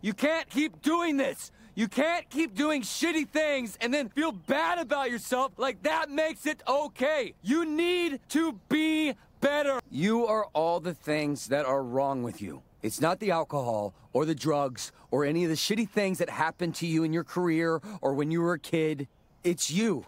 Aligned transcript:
You 0.00 0.12
can't 0.12 0.48
keep 0.48 0.82
doing 0.82 1.16
this. 1.16 1.50
You 1.74 1.86
can't 1.86 2.28
keep 2.28 2.54
doing 2.54 2.82
shitty 2.82 3.28
things 3.28 3.78
and 3.80 3.94
then 3.94 4.08
feel 4.08 4.32
bad 4.32 4.78
about 4.78 5.10
yourself 5.10 5.52
like 5.58 5.82
that 5.84 6.10
makes 6.10 6.44
it 6.44 6.60
okay. 6.66 7.34
You 7.42 7.64
need 7.64 8.18
to 8.30 8.58
be 8.68 9.14
better. 9.40 9.78
You 9.90 10.26
are 10.26 10.46
all 10.54 10.80
the 10.80 10.94
things 10.94 11.46
that 11.48 11.66
are 11.66 11.82
wrong 11.82 12.24
with 12.24 12.42
you. 12.42 12.62
It's 12.82 13.00
not 13.00 13.20
the 13.20 13.30
alcohol 13.30 13.94
or 14.12 14.24
the 14.24 14.34
drugs 14.34 14.90
or 15.10 15.24
any 15.24 15.44
of 15.44 15.50
the 15.50 15.56
shitty 15.56 15.88
things 15.88 16.18
that 16.18 16.30
happened 16.30 16.74
to 16.76 16.86
you 16.86 17.04
in 17.04 17.12
your 17.12 17.24
career 17.24 17.80
or 18.00 18.14
when 18.14 18.30
you 18.30 18.40
were 18.40 18.54
a 18.54 18.58
kid. 18.58 19.06
It's 19.44 19.70
you. 19.70 20.04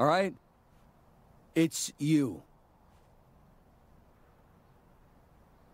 All 0.00 0.06
right? 0.06 0.34
It's 1.54 1.92
you. 1.98 2.42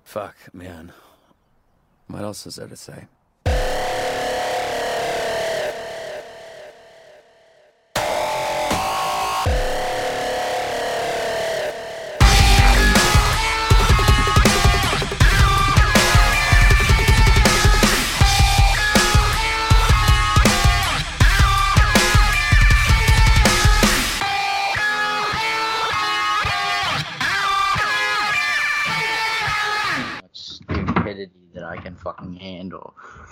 Fuck, 0.05 0.37
man. 0.53 0.93
What 2.07 2.23
else 2.23 2.47
is 2.47 2.57
there 2.57 2.69
to 2.69 2.77
say? 2.77 3.07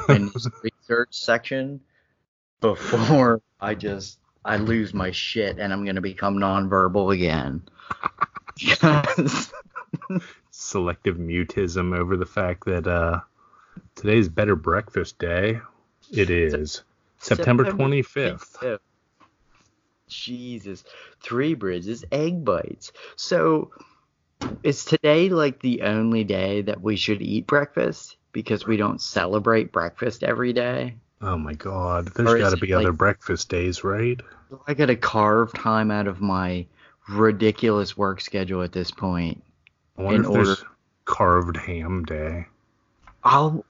In 0.09 0.31
this 0.35 0.49
research 0.63 1.09
section 1.15 1.81
before 2.61 3.41
I 3.61 3.75
just 3.75 4.19
I 4.45 4.57
lose 4.57 4.93
my 4.93 5.11
shit 5.11 5.59
and 5.59 5.73
I'm 5.73 5.85
gonna 5.85 6.01
become 6.01 6.37
nonverbal 6.37 7.15
again. 7.15 7.63
Because- 8.59 9.53
Selective 10.51 11.17
mutism 11.17 11.97
over 11.97 12.17
the 12.17 12.27
fact 12.27 12.65
that 12.67 12.87
uh, 12.87 13.21
today's 13.95 14.29
Better 14.29 14.57
Breakfast 14.57 15.19
Day. 15.19 15.61
It 16.11 16.31
is 16.31 16.83
September 17.19 17.65
25th. 17.65 18.57
25th. 18.59 18.79
Jesus, 20.09 20.85
three 21.23 21.55
bridges, 21.55 22.05
egg 22.13 22.45
bites. 22.45 22.93
So, 23.17 23.71
is 24.63 24.85
today 24.85 25.31
like 25.31 25.61
the 25.61 25.83
only 25.83 26.25
day 26.25 26.63
that 26.63 26.83
we 26.83 26.97
should 26.97 27.23
eat 27.23 27.47
breakfast 27.47 28.17
because 28.33 28.67
we 28.67 28.77
don't 28.77 29.01
celebrate 29.01 29.73
breakfast 29.73 30.23
every 30.23 30.53
day? 30.53 30.97
Oh 31.21 31.37
my 31.39 31.55
god, 31.55 32.09
there's 32.15 32.35
got 32.41 32.51
to 32.51 32.57
be 32.57 32.75
like- 32.75 32.85
other 32.85 32.93
breakfast 32.93 33.49
days, 33.49 33.85
right? 33.85 34.21
I 34.67 34.75
got 34.75 34.87
to 34.87 34.97
carve 34.97 35.53
time 35.55 35.91
out 35.91 36.07
of 36.07 36.21
my 36.21 36.67
ridiculous 37.09 37.97
work 37.97 38.21
schedule 38.21 38.63
at 38.63 38.73
this 38.73 38.91
point. 38.91 39.43
I 39.97 40.03
wonder 40.03 40.21
In 40.21 40.25
if 40.27 40.33
there's 40.33 40.49
order- 40.49 40.71
carved 41.05 41.57
ham 41.57 42.05
day. 42.05 42.47
I'll 43.25 43.65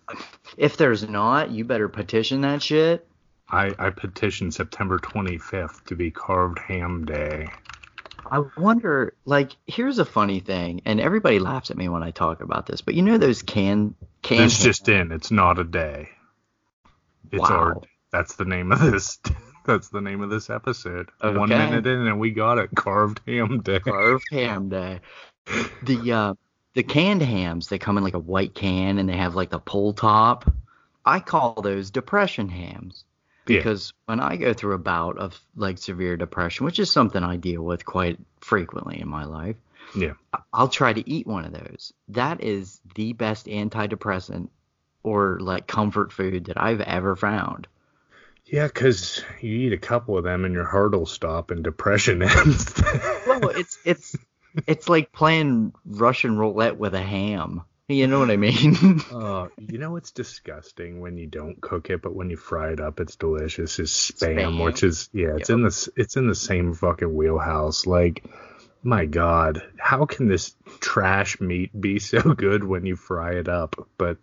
if 0.57 0.77
there's 0.79 1.07
not, 1.09 1.51
you 1.51 1.65
better 1.65 1.89
petition 1.89 2.41
that 2.41 2.63
shit. 2.63 3.07
I, 3.51 3.75
I 3.79 3.91
petition 3.91 4.51
September 4.51 4.99
25th 4.99 5.85
to 5.85 5.95
be 5.95 6.11
carved 6.11 6.59
ham 6.59 7.05
day. 7.05 7.49
I 8.31 8.45
wonder, 8.56 9.15
like, 9.25 9.53
here's 9.67 9.98
a 9.98 10.05
funny 10.05 10.41
thing, 10.41 10.83
and 10.84 11.01
everybody 11.01 11.39
laughs 11.39 11.70
at 11.70 11.77
me 11.77 11.89
when 11.89 12.03
I 12.03 12.11
talk 12.11 12.41
about 12.41 12.67
this, 12.67 12.81
but 12.81 12.95
you 12.95 13.03
know 13.03 13.19
those 13.19 13.42
can 13.42 13.95
can 14.23 14.45
It's 14.45 14.62
just 14.62 14.89
in. 14.89 15.12
It's 15.12 15.31
not 15.31 15.59
a 15.59 15.64
day. 15.64 16.09
It's 17.31 17.51
our. 17.51 17.81
That's 18.11 18.37
the 18.37 18.45
name 18.45 18.73
of 18.73 18.81
this. 18.81 19.19
That's 19.67 19.89
the 19.91 20.01
name 20.01 20.23
of 20.23 20.31
this 20.31 20.51
episode. 20.51 21.11
Okay. 21.23 21.37
One 21.37 21.48
minute 21.48 21.87
in, 21.87 22.06
and 22.06 22.19
we 22.19 22.31
got 22.31 22.59
it. 22.59 22.70
Carved 22.75 23.20
ham 23.27 23.61
day. 23.61 23.79
carved 23.79 24.24
ham 24.30 24.68
day. 24.68 25.01
The 25.83 26.13
uh 26.13 26.35
the 26.74 26.83
canned 26.83 27.23
hams 27.23 27.68
they 27.68 27.79
come 27.79 27.97
in 27.97 28.05
like 28.05 28.14
a 28.14 28.18
white 28.18 28.55
can 28.55 28.98
and 28.98 29.08
they 29.08 29.17
have 29.17 29.35
like 29.35 29.51
the 29.51 29.58
pull 29.61 29.92
top. 29.92 30.51
I 31.05 31.20
call 31.20 31.61
those 31.63 31.91
depression 31.91 32.48
hams 32.48 33.05
Yeah. 33.52 33.58
because 33.58 33.92
when 34.07 34.20
I 34.20 34.36
go 34.36 34.52
through 34.52 34.74
a 34.74 34.79
bout 34.79 35.18
of 35.18 35.39
like 35.57 35.79
severe 35.79 36.17
depression, 36.17 36.64
which 36.67 36.79
is 36.79 36.90
something 36.90 37.23
I 37.23 37.36
deal 37.36 37.63
with 37.63 37.85
quite 37.85 38.18
frequently 38.40 39.01
in 39.01 39.08
my 39.08 39.24
life, 39.24 39.57
Yeah. 39.95 40.14
I'll 40.52 40.68
try 40.68 40.92
to 40.92 41.08
eat 41.11 41.27
one 41.27 41.45
of 41.45 41.52
those. 41.52 41.92
That 42.08 42.42
is 42.42 42.80
the 42.95 43.12
best 43.12 43.46
antidepressant 43.46 44.48
or 45.02 45.39
like 45.41 45.67
comfort 45.67 46.12
food 46.12 46.45
that 46.46 46.61
I've 46.61 46.80
ever 46.80 47.17
found. 47.17 47.67
Yeah, 48.46 48.67
because 48.67 49.23
you 49.41 49.55
eat 49.55 49.73
a 49.73 49.79
couple 49.79 50.18
of 50.18 50.24
them 50.24 50.45
and 50.45 50.52
your 50.55 50.64
heart 50.64 50.92
will 50.92 51.07
stop 51.07 51.51
and 51.51 51.62
depression 51.62 52.23
ends. 52.23 52.74
Well, 53.27 53.48
it's 53.51 53.79
it's 53.85 54.17
it's 54.67 54.89
like 54.89 55.12
playing 55.12 55.73
Russian 55.86 56.36
roulette 56.36 56.77
with 56.77 56.95
a 56.95 57.02
ham. 57.02 57.62
You 57.92 58.07
know 58.07 58.19
what 58.19 58.30
I 58.30 58.36
mean? 58.36 59.01
Uh, 59.13 59.48
you 59.58 59.79
know 59.79 59.91
what's 59.92 60.11
disgusting 60.11 61.01
when 61.01 61.17
you 61.19 61.27
don't 61.27 61.61
cook 61.61 61.91
it, 61.91 62.03
but 62.03 62.14
when 62.14 62.30
you 62.30 62.36
fry 62.36 62.73
it 62.73 62.80
up, 62.80 63.01
it's 63.01 63.17
delicious. 63.17 63.79
Is 63.79 63.91
spam, 63.91 64.36
Spam. 64.36 64.64
which 64.64 64.83
is 64.83 65.11
yeah, 65.13 65.36
it's 65.36 65.51
Yep. 65.51 65.57
in 65.57 65.63
this, 65.64 65.89
it's 65.97 66.17
in 66.17 66.27
the 66.27 66.35
same 66.35 66.75
fucking 66.75 67.14
wheelhouse. 67.14 67.86
Like, 67.86 68.25
my 68.83 69.05
God, 69.07 69.63
how 69.79 70.07
can 70.07 70.29
this 70.29 70.55
trash 70.80 71.41
meat 71.41 71.79
be 71.79 71.98
so 72.01 72.20
good 72.23 72.64
when 72.64 72.86
you 72.86 72.97
fry 72.97 73.35
it 73.35 73.48
up? 73.48 73.89
But 73.98 74.19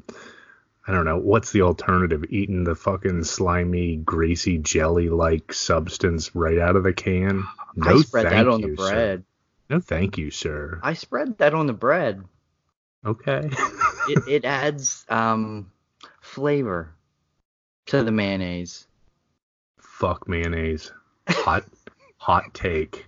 I 0.88 0.92
don't 0.92 1.06
know. 1.06 1.18
What's 1.18 1.52
the 1.52 1.62
alternative? 1.62 2.26
Eating 2.30 2.64
the 2.64 2.74
fucking 2.74 3.24
slimy, 3.24 3.98
greasy, 3.98 4.58
jelly-like 4.58 5.54
substance 5.54 6.36
right 6.36 6.58
out 6.58 6.76
of 6.76 6.84
the 6.84 6.94
can? 6.94 7.46
No, 7.76 7.92
I 7.92 8.02
spread 8.02 8.26
that 8.26 8.48
on 8.48 8.62
the 8.62 8.70
you, 8.70 8.76
sir. 8.76 9.24
No, 9.70 9.80
thank 9.80 10.18
you, 10.18 10.32
sir. 10.32 10.80
I 10.82 10.96
spread 10.96 11.38
that 11.38 11.54
on 11.54 11.68
the 11.68 11.74
bread. 11.74 12.24
Okay. 13.06 13.50
It 14.10 14.28
it 14.28 14.46
adds 14.46 15.06
um 15.10 15.72
flavor 16.22 16.94
to 17.88 18.04
the 18.04 18.12
mayonnaise. 18.12 18.88
Fuck 19.80 20.28
mayonnaise. 20.28 20.92
Hot, 21.28 21.64
hot 22.18 22.54
take. 22.54 23.06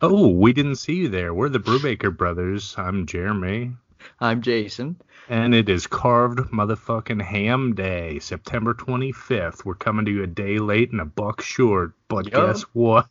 Oh, 0.00 0.28
we 0.28 0.52
didn't 0.52 0.76
see 0.76 0.94
you 0.94 1.08
there. 1.08 1.32
We're 1.32 1.48
the 1.48 1.58
Brubaker 1.58 2.14
brothers. 2.14 2.74
I'm 2.76 3.06
Jeremy. 3.06 3.72
I'm 4.20 4.42
Jason. 4.42 5.00
And 5.28 5.54
it 5.54 5.68
is 5.68 5.86
carved 5.86 6.38
motherfucking 6.50 7.22
ham 7.22 7.74
day, 7.74 8.18
September 8.18 8.74
25th. 8.74 9.64
We're 9.64 9.74
coming 9.74 10.04
to 10.04 10.10
you 10.10 10.22
a 10.22 10.26
day 10.26 10.58
late 10.58 10.92
and 10.92 11.00
a 11.00 11.06
buck 11.06 11.40
short. 11.40 11.92
But 12.08 12.26
Yup. 12.26 12.46
guess 12.46 12.62
what? 12.72 13.08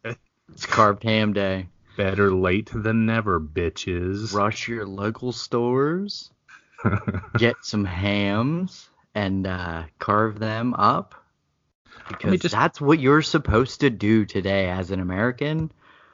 It's 0.51 0.65
carved 0.65 1.03
ham 1.03 1.33
day. 1.33 1.67
Better 1.95 2.33
late 2.33 2.71
than 2.73 3.05
never, 3.05 3.39
bitches. 3.39 4.33
Rush 4.33 4.67
your 4.67 4.85
local 4.85 5.31
stores, 5.31 6.31
get 7.37 7.55
some 7.61 7.85
hams, 7.85 8.89
and 9.13 9.45
uh, 9.45 9.83
carve 9.99 10.39
them 10.39 10.73
up. 10.73 11.15
Because 12.07 12.39
just- 12.39 12.53
that's 12.55 12.81
what 12.81 12.99
you're 12.99 13.21
supposed 13.21 13.81
to 13.81 13.89
do 13.89 14.25
today 14.25 14.69
as 14.69 14.91
an 14.91 14.99
American. 14.99 15.71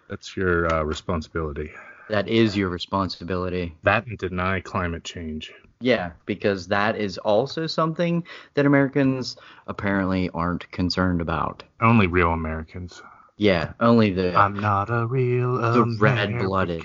That's 0.09 0.35
your 0.35 0.71
uh, 0.73 0.83
responsibility. 0.83 1.71
That 2.09 2.27
is 2.27 2.57
your 2.57 2.69
responsibility. 2.69 3.77
That 3.83 4.07
and 4.07 4.17
deny 4.17 4.61
climate 4.61 5.03
change. 5.03 5.53
Yeah, 5.79 6.11
because 6.25 6.67
that 6.67 6.97
is 6.97 7.17
also 7.19 7.67
something 7.67 8.25
that 8.55 8.65
Americans 8.65 9.37
apparently 9.67 10.29
aren't 10.33 10.69
concerned 10.71 11.21
about. 11.21 11.63
Only 11.79 12.07
real 12.07 12.31
Americans. 12.31 13.01
Yeah, 13.39 13.71
only 13.79 14.11
the 14.11 14.35
I'm 14.35 14.59
not 14.59 14.89
a 14.89 15.07
real 15.07 15.53
the 15.57 15.81
American. 15.83 16.35
red-blooded, 16.35 16.83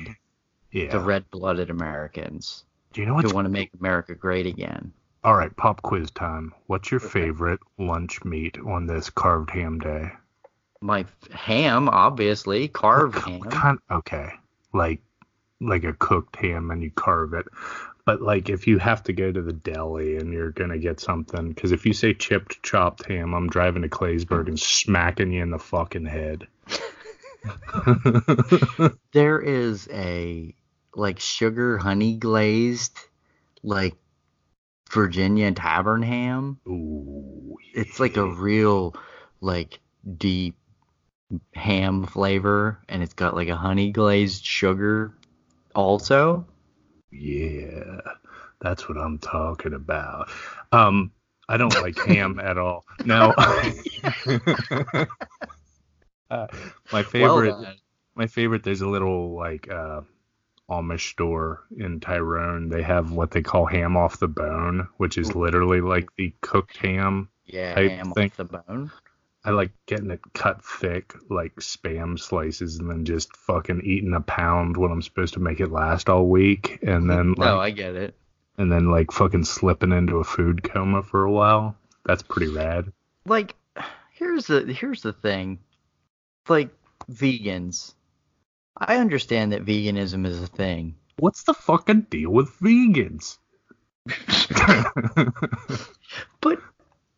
Yeah. 0.70 0.90
the 0.92 1.00
red-blooded 1.00 1.68
Americans 1.68 2.64
Do 2.92 3.00
you 3.00 3.06
know 3.08 3.14
who 3.14 3.22
what's 3.22 3.32
want 3.34 3.46
to 3.46 3.50
make 3.50 3.70
America 3.80 4.14
great 4.14 4.46
again. 4.46 4.92
All 5.24 5.34
right, 5.34 5.54
pop 5.56 5.82
quiz 5.82 6.10
time. 6.12 6.54
What's 6.68 6.90
your 6.92 7.00
favorite 7.00 7.58
lunch 7.78 8.24
meat 8.24 8.56
on 8.64 8.86
this 8.86 9.10
carved 9.10 9.50
ham 9.50 9.80
day? 9.80 10.12
My 10.80 11.00
f- 11.00 11.30
ham, 11.32 11.88
obviously, 11.88 12.68
carved 12.68 13.16
ham. 13.18 13.40
kind- 13.40 13.78
okay, 13.90 14.30
like 14.72 15.00
like 15.60 15.84
a 15.84 15.92
cooked 15.92 16.36
ham 16.36 16.70
and 16.70 16.82
you 16.82 16.90
carve 16.90 17.34
it. 17.34 17.46
But 18.04 18.20
like 18.20 18.50
if 18.50 18.66
you 18.66 18.78
have 18.78 19.02
to 19.04 19.12
go 19.12 19.32
to 19.32 19.40
the 19.42 19.52
deli 19.52 20.16
and 20.16 20.32
you're 20.32 20.50
gonna 20.50 20.78
get 20.78 21.00
something, 21.00 21.48
because 21.48 21.72
if 21.72 21.86
you 21.86 21.92
say 21.92 22.12
chipped 22.12 22.62
chopped 22.62 23.06
ham, 23.06 23.34
I'm 23.34 23.48
driving 23.48 23.82
to 23.82 23.88
Claysburg 23.88 24.48
and 24.48 24.60
smacking 24.60 25.32
you 25.32 25.42
in 25.42 25.50
the 25.50 25.58
fucking 25.58 26.06
head. 26.06 26.46
There 29.12 29.40
is 29.40 29.88
a 29.92 30.54
like 30.94 31.20
sugar 31.20 31.78
honey 31.78 32.16
glazed 32.16 32.98
like 33.62 33.94
Virginia 34.90 35.50
tavern 35.52 36.02
ham. 36.02 36.60
Ooh, 36.68 37.56
It's 37.74 38.00
like 38.00 38.16
a 38.16 38.26
real 38.26 38.94
like 39.40 39.80
deep 40.18 40.56
ham 41.54 42.06
flavor 42.06 42.78
and 42.88 43.02
it's 43.02 43.14
got 43.14 43.34
like 43.34 43.48
a 43.48 43.56
honey 43.56 43.90
glazed 43.92 44.44
sugar 44.44 45.14
also. 45.74 46.46
Yeah, 47.10 48.00
that's 48.60 48.88
what 48.88 48.98
I'm 48.98 49.18
talking 49.18 49.74
about. 49.74 50.30
Um, 50.72 51.12
I 51.48 51.56
don't 51.56 51.74
like 51.80 51.98
ham 51.98 52.38
at 52.42 52.58
all. 52.58 52.84
No. 53.04 53.32
uh, 53.36 53.72
my 56.92 57.02
favorite, 57.02 57.58
Well, 57.58 57.74
my 58.14 58.26
favorite. 58.26 58.62
There's 58.62 58.80
a 58.82 58.88
little 58.88 59.34
like 59.34 59.70
uh, 59.70 60.00
Amish 60.70 61.10
store 61.10 61.64
in 61.76 62.00
Tyrone. 62.00 62.68
They 62.68 62.82
have 62.82 63.12
what 63.12 63.30
they 63.30 63.42
call 63.42 63.66
ham 63.66 63.96
off 63.96 64.18
the 64.18 64.28
bone, 64.28 64.88
which 64.96 65.18
is 65.18 65.34
literally 65.34 65.80
like 65.80 66.08
the 66.16 66.34
cooked 66.40 66.76
ham. 66.78 67.28
yeah, 67.46 67.78
ham 67.78 68.12
thing. 68.12 68.30
off 68.30 68.36
the 68.36 68.44
bone. 68.44 68.90
I 69.44 69.50
like 69.50 69.72
getting 69.86 70.10
it 70.10 70.20
cut 70.32 70.64
thick, 70.64 71.14
like 71.28 71.54
spam 71.56 72.18
slices, 72.18 72.78
and 72.78 72.90
then 72.90 73.04
just 73.04 73.36
fucking 73.36 73.82
eating 73.84 74.14
a 74.14 74.20
pound 74.20 74.76
when 74.76 74.90
I'm 74.90 75.02
supposed 75.02 75.34
to 75.34 75.40
make 75.40 75.60
it 75.60 75.70
last 75.70 76.08
all 76.08 76.26
week, 76.26 76.78
and 76.82 77.08
then 77.10 77.34
like, 77.34 77.46
no, 77.50 77.60
I 77.60 77.70
get 77.70 77.94
it. 77.94 78.14
and 78.56 78.72
then 78.72 78.90
like 78.90 79.12
fucking 79.12 79.44
slipping 79.44 79.92
into 79.92 80.16
a 80.16 80.24
food 80.24 80.62
coma 80.62 81.02
for 81.02 81.24
a 81.24 81.30
while. 81.30 81.76
That's 82.06 82.22
pretty 82.22 82.52
rad. 82.52 82.92
Like, 83.26 83.54
here's 84.12 84.46
the 84.46 84.60
here's 84.72 85.02
the 85.02 85.12
thing. 85.12 85.58
Like 86.48 86.70
vegans, 87.10 87.94
I 88.76 88.96
understand 88.96 89.52
that 89.52 89.64
veganism 89.64 90.26
is 90.26 90.42
a 90.42 90.46
thing. 90.46 90.94
What's 91.18 91.44
the 91.44 91.54
fucking 91.54 92.06
deal 92.10 92.30
with 92.30 92.50
vegans? 92.60 93.38
But 96.40 96.60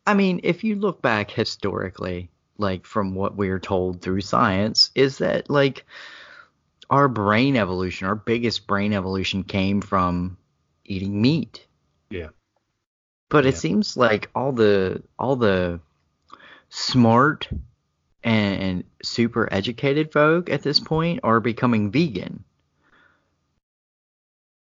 I 0.07 0.13
mean, 0.13 0.39
if 0.43 0.63
you 0.63 0.75
look 0.75 1.01
back 1.01 1.29
historically, 1.29 2.29
like 2.57 2.85
from 2.85 3.13
what 3.13 3.35
we're 3.35 3.59
told 3.59 4.01
through 4.01 4.21
science, 4.21 4.89
is 4.95 5.17
that 5.19 5.49
like 5.49 5.85
our 6.89 7.09
brain 7.09 7.57
evolution, 7.57 8.07
our 8.07 8.15
biggest 8.15 8.65
brain 8.67 8.93
evolution 8.93 9.43
came 9.43 9.81
from 9.81 10.37
eating 10.85 11.21
meat. 11.21 11.67
Yeah. 12.09 12.29
But 13.29 13.45
it 13.45 13.57
seems 13.57 13.97
like 13.97 14.29
all 14.33 14.53
the 14.53 15.03
all 15.19 15.35
the 15.35 15.81
smart 16.69 17.49
and, 18.23 18.63
and 18.63 18.83
super 19.03 19.49
educated 19.51 20.13
folk 20.13 20.49
at 20.49 20.63
this 20.63 20.79
point 20.79 21.19
are 21.23 21.41
becoming 21.41 21.91
vegan. 21.91 22.45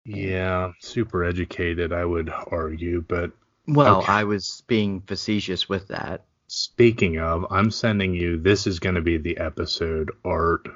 yeah, 0.05 0.73
super 0.79 1.23
educated, 1.23 1.93
I 1.93 2.05
would 2.05 2.29
argue. 2.47 3.03
But 3.07 3.31
Well, 3.67 3.99
Okay. 3.99 4.11
I 4.11 4.23
was 4.25 4.63
being 4.67 5.01
facetious 5.01 5.69
with 5.69 5.87
that. 5.89 6.25
speaking 6.47 7.17
of, 7.19 7.45
I'm 7.49 7.71
sending 7.71 8.13
you. 8.13 8.37
This 8.37 8.67
is 8.67 8.79
going 8.79 8.95
to 8.95 9.01
be 9.01 9.17
the 9.17 9.37
episode 9.37 10.11
art, 10.23 10.67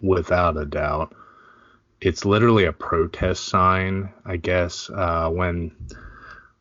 without 0.00 0.56
a 0.56 0.64
doubt. 0.64 1.14
It's 2.00 2.24
literally 2.24 2.64
a 2.64 2.72
protest 2.72 3.44
sign, 3.48 4.10
I 4.26 4.36
guess, 4.36 4.90
uh, 4.90 5.30
when 5.30 5.70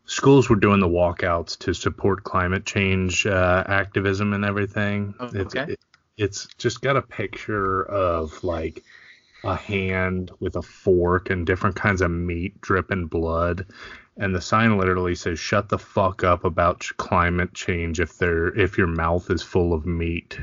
schools 0.06 0.50
were 0.50 0.56
doing 0.56 0.80
the 0.80 0.88
walkouts 0.88 1.58
to 1.60 1.74
support 1.74 2.24
climate 2.24 2.66
change 2.66 3.26
uh, 3.26 3.64
activism 3.68 4.34
and 4.34 4.46
everything. 4.46 5.16
Oh, 5.20 5.30
It's, 5.34 5.56
it, 5.56 5.80
it's 6.18 6.48
just 6.58 6.82
got 6.82 6.96
a 6.96 7.02
picture 7.02 7.84
of 7.84 8.44
like 8.44 8.84
a 9.44 9.56
hand 9.56 10.32
with 10.40 10.56
a 10.56 10.62
fork 10.62 11.30
and 11.30 11.46
different 11.46 11.76
kinds 11.76 12.02
of 12.02 12.12
meat 12.12 12.60
dripping 12.62 13.08
blood. 13.08 13.66
And 14.18 14.34
the 14.34 14.42
sign 14.42 14.78
literally 14.78 15.16
says, 15.16 15.40
"Shut 15.40 15.70
the 15.70 15.80
fuck 15.80 16.24
up 16.24 16.44
about 16.46 16.90
climate 16.98 17.54
change 17.54 18.00
if 18.00 18.18
there 18.18 18.48
if 18.58 18.78
your 18.78 18.88
mouth 18.88 19.30
is 19.30 19.42
full 19.42 19.74
of 19.74 19.86
meat." 19.86 20.40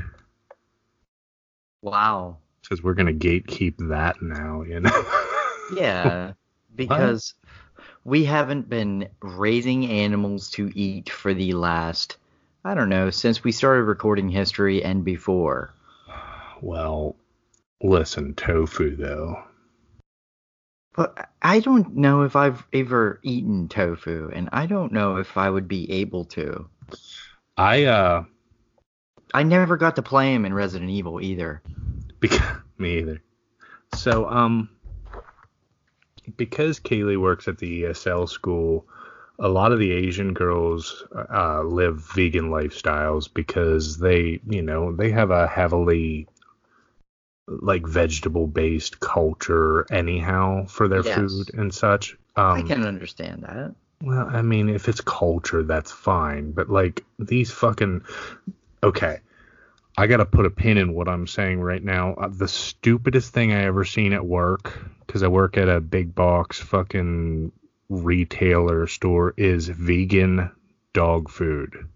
Wow. 1.81 2.37
Because 2.61 2.83
we're 2.83 2.93
gonna 2.93 3.13
gatekeep 3.13 3.89
that 3.89 4.21
now, 4.21 4.63
you 4.63 4.79
know. 4.79 4.91
Yeah, 5.73 6.33
because 6.75 7.33
we 8.03 8.25
haven't 8.25 8.67
been 8.67 9.07
raising 9.21 9.85
animals 9.89 10.49
to 10.51 10.69
eat 10.75 11.09
for 11.09 11.33
the 11.33 11.53
last, 11.53 12.17
I 12.65 12.73
don't 12.73 12.89
know, 12.89 13.09
since 13.09 13.43
we 13.43 13.53
started 13.53 13.83
recording 13.83 14.27
history 14.27 14.83
and 14.83 15.05
before. 15.05 15.73
well, 16.61 17.15
listen, 17.83 18.33
tofu 18.35 18.95
though. 18.95 19.43
But 20.95 21.29
I 21.41 21.61
don't 21.61 21.95
know 21.95 22.23
if 22.23 22.35
I've 22.35 22.65
ever 22.73 23.19
eaten 23.23 23.69
tofu, 23.69 24.29
and 24.33 24.49
I 24.51 24.65
don't 24.65 24.91
know 24.91 25.17
if 25.17 25.37
I 25.37 25.49
would 25.49 25.67
be 25.67 25.89
able 25.91 26.25
to. 26.25 26.69
I 27.57 27.85
uh, 27.85 28.23
I 29.33 29.43
never 29.43 29.77
got 29.77 29.95
to 29.95 30.01
play 30.01 30.33
him 30.33 30.45
in 30.45 30.53
Resident 30.53 30.89
Evil 30.89 31.21
either. 31.21 31.61
because 32.19 32.57
me 32.77 32.99
either. 32.99 33.21
So 33.95 34.29
um, 34.29 34.69
because 36.37 36.79
Kaylee 36.79 37.19
works 37.19 37.47
at 37.47 37.57
the 37.57 37.83
ESL 37.83 38.27
school, 38.29 38.85
a 39.39 39.47
lot 39.47 39.71
of 39.71 39.79
the 39.79 39.91
Asian 39.91 40.33
girls 40.33 41.03
uh, 41.33 41.63
live 41.63 42.01
vegan 42.13 42.49
lifestyles 42.49 43.31
because 43.33 43.97
they, 43.97 44.39
you 44.47 44.61
know, 44.61 44.95
they 44.95 45.11
have 45.11 45.31
a 45.31 45.47
heavily 45.47 46.27
like 47.47 47.85
vegetable 47.87 48.47
based 48.47 48.99
culture 48.99 49.85
anyhow 49.91 50.65
for 50.67 50.87
their 50.87 51.03
Yes. 51.03 51.15
food 51.17 51.53
and 51.53 51.73
such. 51.73 52.17
I 52.35 52.61
Um, 52.61 52.67
can 52.67 52.83
understand 52.83 53.43
that. 53.43 53.75
well, 54.01 54.27
I 54.29 54.41
mean, 54.41 54.69
if 54.69 54.87
it's 54.87 55.01
culture, 55.01 55.63
that's 55.63 55.91
fine. 55.91 56.51
But 56.51 56.69
like 56.69 57.03
these 57.19 57.51
fucking 57.51 58.03
okay, 58.83 59.19
I 59.97 60.07
gotta 60.07 60.25
put 60.25 60.45
a 60.45 60.49
pin 60.49 60.77
in 60.77 60.93
what 60.93 61.09
I'm 61.09 61.27
saying 61.27 61.61
right 61.61 61.83
now. 61.83 62.13
Uh, 62.13 62.29
the 62.29 62.47
stupidest 62.47 63.33
thing 63.33 63.51
I 63.51 63.63
ever 63.65 63.83
seen 63.83 64.13
at 64.13 64.25
work, 64.25 64.79
because 65.05 65.23
I 65.23 65.27
work 65.27 65.57
at 65.57 65.67
a 65.69 65.81
big 65.81 66.15
box 66.15 66.59
fucking 66.59 67.51
retailer 67.89 68.87
store, 68.87 69.33
is 69.35 69.67
vegan 69.67 70.49
dog 70.93 71.29
food. 71.29 71.87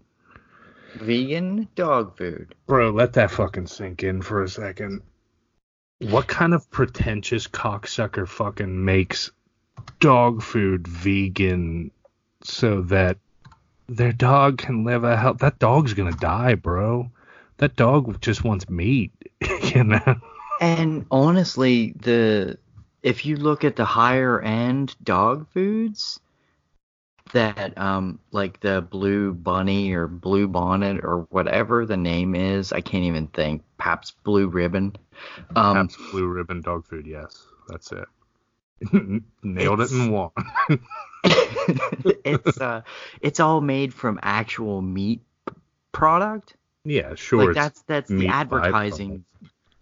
Vegan 0.96 1.68
dog 1.74 2.16
food. 2.16 2.54
Bro, 2.66 2.90
let 2.90 3.14
that 3.14 3.30
fucking 3.30 3.66
sink 3.66 4.02
in 4.02 4.22
for 4.22 4.42
a 4.42 4.48
second. 4.48 5.02
What 6.00 6.26
kind 6.26 6.52
of 6.52 6.70
pretentious 6.70 7.46
cocksucker 7.46 8.28
fucking 8.28 8.84
makes 8.84 9.30
dog 10.00 10.42
food 10.42 10.86
vegan 10.86 11.90
so 12.42 12.82
that 12.82 13.18
their 13.88 14.12
dog 14.12 14.58
can 14.58 14.84
live 14.84 15.04
a 15.04 15.16
hell? 15.16 15.34
That 15.34 15.58
dog's 15.58 15.94
gonna 15.94 16.12
die, 16.12 16.54
bro. 16.54 17.10
That 17.58 17.76
dog 17.76 18.20
just 18.20 18.44
wants 18.44 18.68
meat, 18.68 19.12
you 19.74 19.84
know. 19.84 20.16
And 20.60 21.06
honestly, 21.10 21.92
the 21.92 22.58
if 23.02 23.24
you 23.24 23.36
look 23.36 23.64
at 23.64 23.76
the 23.76 23.84
higher 23.84 24.40
end 24.40 24.94
dog 25.02 25.46
foods 25.54 26.20
that 27.32 27.76
um 27.78 28.18
like 28.30 28.60
the 28.60 28.80
blue 28.82 29.32
bunny 29.32 29.92
or 29.92 30.06
blue 30.06 30.48
bonnet 30.48 31.04
or 31.04 31.26
whatever 31.30 31.84
the 31.86 31.96
name 31.96 32.34
is, 32.34 32.72
I 32.72 32.80
can't 32.80 33.04
even 33.04 33.26
think. 33.28 33.62
Pabst 33.78 34.14
blue 34.24 34.48
ribbon. 34.48 34.96
Um 35.54 35.88
blue 36.10 36.26
ribbon 36.26 36.60
dog 36.60 36.86
food. 36.86 37.06
Yes, 37.06 37.46
that's 37.68 37.92
it. 37.92 38.06
Nailed 39.42 39.80
it 39.80 39.90
in 39.90 40.10
one. 40.10 40.30
it's 41.24 42.60
uh 42.60 42.82
it's 43.20 43.40
all 43.40 43.60
made 43.60 43.92
from 43.92 44.18
actual 44.22 44.82
meat 44.82 45.20
product. 45.92 46.54
yeah, 46.84 47.14
sure. 47.14 47.46
like 47.46 47.54
that's 47.54 47.82
that's 47.82 48.08
the 48.10 48.28
advertising 48.28 49.24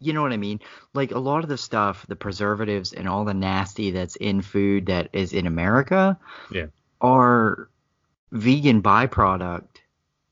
you 0.01 0.13
know 0.13 0.23
what 0.23 0.33
i 0.33 0.37
mean 0.37 0.61
like 0.93 1.13
a 1.13 1.19
lot 1.19 1.43
of 1.45 1.49
the 1.49 1.57
stuff 1.57 2.07
the 2.09 2.17
preservatives 2.17 2.93
and 2.93 3.09
all 3.09 3.25
the 3.25 3.33
nasty 3.35 3.91
that's 3.91 4.17
in 4.17 4.43
food 4.43 4.87
that 4.87 5.09
is 5.13 5.33
in 5.33 5.47
america 5.47 6.19
Yeah. 6.51 6.67
Are 7.05 7.69
vegan 8.33 8.83
byproduct 8.83 9.69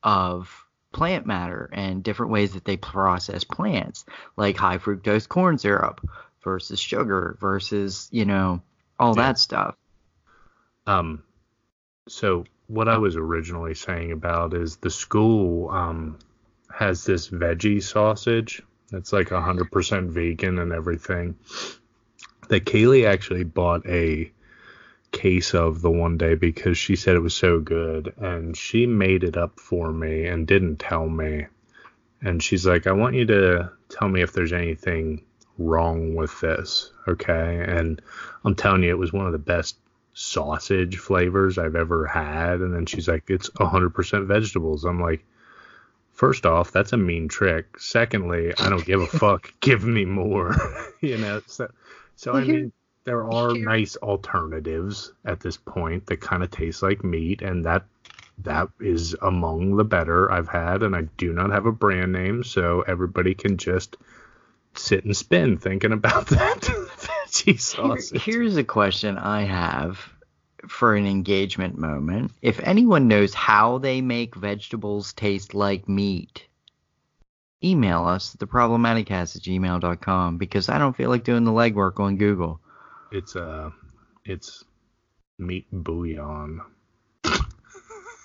of 0.01 0.65
plant 0.91 1.25
matter 1.25 1.69
and 1.71 2.03
different 2.03 2.31
ways 2.31 2.53
that 2.53 2.65
they 2.65 2.77
process 2.77 3.43
plants 3.43 4.05
like 4.37 4.57
high 4.57 4.77
fructose 4.77 5.27
corn 5.27 5.57
syrup 5.57 6.01
versus 6.43 6.79
sugar 6.79 7.37
versus 7.39 8.09
you 8.11 8.25
know 8.25 8.61
all 8.99 9.15
Yeah. 9.15 9.23
that 9.23 9.39
stuff 9.39 9.75
Um, 10.85 11.23
so 12.09 12.45
what 12.67 12.87
I 12.89 12.97
was 12.97 13.15
originally 13.15 13.75
saying 13.75 14.11
about 14.11 14.53
is 14.53 14.77
the 14.77 14.89
school 14.89 15.69
um 15.69 16.19
has 16.73 17.05
this 17.05 17.29
veggie 17.29 17.81
sausage 17.81 18.61
that's 18.91 19.13
like 19.13 19.29
hundred 19.29 19.71
percent 19.71 20.11
vegan 20.11 20.59
and 20.59 20.71
everything. 20.73 21.35
That 22.49 22.65
Kaylee 22.65 23.07
actually 23.07 23.45
bought 23.45 23.85
a 23.87 24.31
case 25.13 25.53
of 25.53 25.81
the 25.81 25.91
one 25.91 26.17
day 26.17 26.35
because 26.35 26.77
she 26.77 26.97
said 26.97 27.15
it 27.15 27.19
was 27.19 27.35
so 27.35 27.59
good 27.59 28.13
and 28.17 28.57
she 28.57 28.85
made 28.85 29.23
it 29.23 29.37
up 29.37 29.59
for 29.59 29.93
me 29.93 30.25
and 30.25 30.45
didn't 30.45 30.77
tell 30.77 31.07
me. 31.07 31.45
And 32.21 32.43
she's 32.43 32.65
like, 32.65 32.87
I 32.87 32.91
want 32.91 33.15
you 33.15 33.25
to 33.27 33.71
tell 33.89 34.09
me 34.09 34.21
if 34.21 34.33
there's 34.33 34.53
anything 34.53 35.23
wrong 35.57 36.15
with 36.15 36.39
this, 36.41 36.91
okay? 37.07 37.63
And 37.65 38.01
I'm 38.43 38.55
telling 38.55 38.83
you, 38.83 38.89
it 38.89 38.97
was 38.97 39.13
one 39.13 39.25
of 39.25 39.31
the 39.31 39.37
best 39.37 39.77
sausage 40.13 40.97
flavors 40.97 41.57
I've 41.57 41.75
ever 41.75 42.05
had. 42.05 42.61
And 42.61 42.73
then 42.73 42.85
she's 42.85 43.07
like, 43.07 43.29
it's 43.29 43.49
100% 43.51 44.25
vegetables. 44.25 44.83
I'm 44.83 45.01
like, 45.01 45.23
first 46.11 46.45
off, 46.45 46.71
that's 46.71 46.93
a 46.93 46.97
mean 46.97 47.27
trick. 47.27 47.79
Secondly, 47.79 48.53
I 48.57 48.69
don't 48.69 48.85
give 48.85 49.01
a 49.01 49.07
fuck. 49.07 49.53
Give 49.59 49.85
me 49.85 50.05
more. 50.05 50.55
you 51.01 51.17
know, 51.17 51.41
so, 51.47 51.69
so 52.15 52.33
Well, 52.33 52.41
I 52.41 52.45
mean, 52.45 52.73
there 53.05 53.29
are 53.29 53.53
nice 53.53 53.97
alternatives 53.97 55.11
at 55.25 55.39
this 55.39 55.57
point 55.57 56.05
that 56.07 56.21
kind 56.21 56.43
of 56.43 56.51
taste 56.51 56.81
like 56.83 57.03
meat. 57.03 57.41
And 57.41 57.65
that 57.65 57.83
that 58.39 58.69
is 58.79 59.15
among 59.21 59.75
the 59.75 59.83
better 59.83 60.31
I've 60.31 60.47
had, 60.47 60.81
and 60.83 60.95
I 60.95 61.03
do 61.17 61.33
not 61.33 61.51
have 61.51 61.65
a 61.65 61.71
brand 61.71 62.11
name, 62.11 62.43
so 62.43 62.81
everybody 62.81 63.35
can 63.35 63.57
just 63.57 63.95
sit 64.75 65.05
and 65.05 65.15
spin 65.15 65.57
thinking 65.57 65.91
about 65.91 66.27
that 66.27 66.61
veggie 66.61 67.59
Here- 67.75 68.19
here's 68.19 68.57
a 68.57 68.63
question 68.63 69.17
I 69.17 69.43
have 69.43 69.99
for 70.67 70.95
an 70.95 71.05
engagement 71.05 71.77
moment. 71.77 72.31
If 72.41 72.59
anyone 72.61 73.07
knows 73.07 73.33
how 73.33 73.77
they 73.77 74.01
make 74.01 74.35
vegetables 74.35 75.13
taste 75.13 75.53
like 75.53 75.87
meat, 75.87 76.47
email 77.63 78.05
us 78.05 78.33
at 78.35 78.47
theproblematicast 78.47 79.35
at 79.35 79.41
gmail.com 79.43 80.37
because 80.37 80.69
I 80.69 80.79
don't 80.79 80.95
feel 80.95 81.09
like 81.09 81.23
doing 81.23 81.43
the 81.43 81.51
legwork 81.51 81.99
on 81.99 82.17
Google. 82.17 82.59
It's 83.13 83.35
uh, 83.35 83.69
it's 84.25 84.65
meat 85.37 85.67
bouillon. 85.71 86.61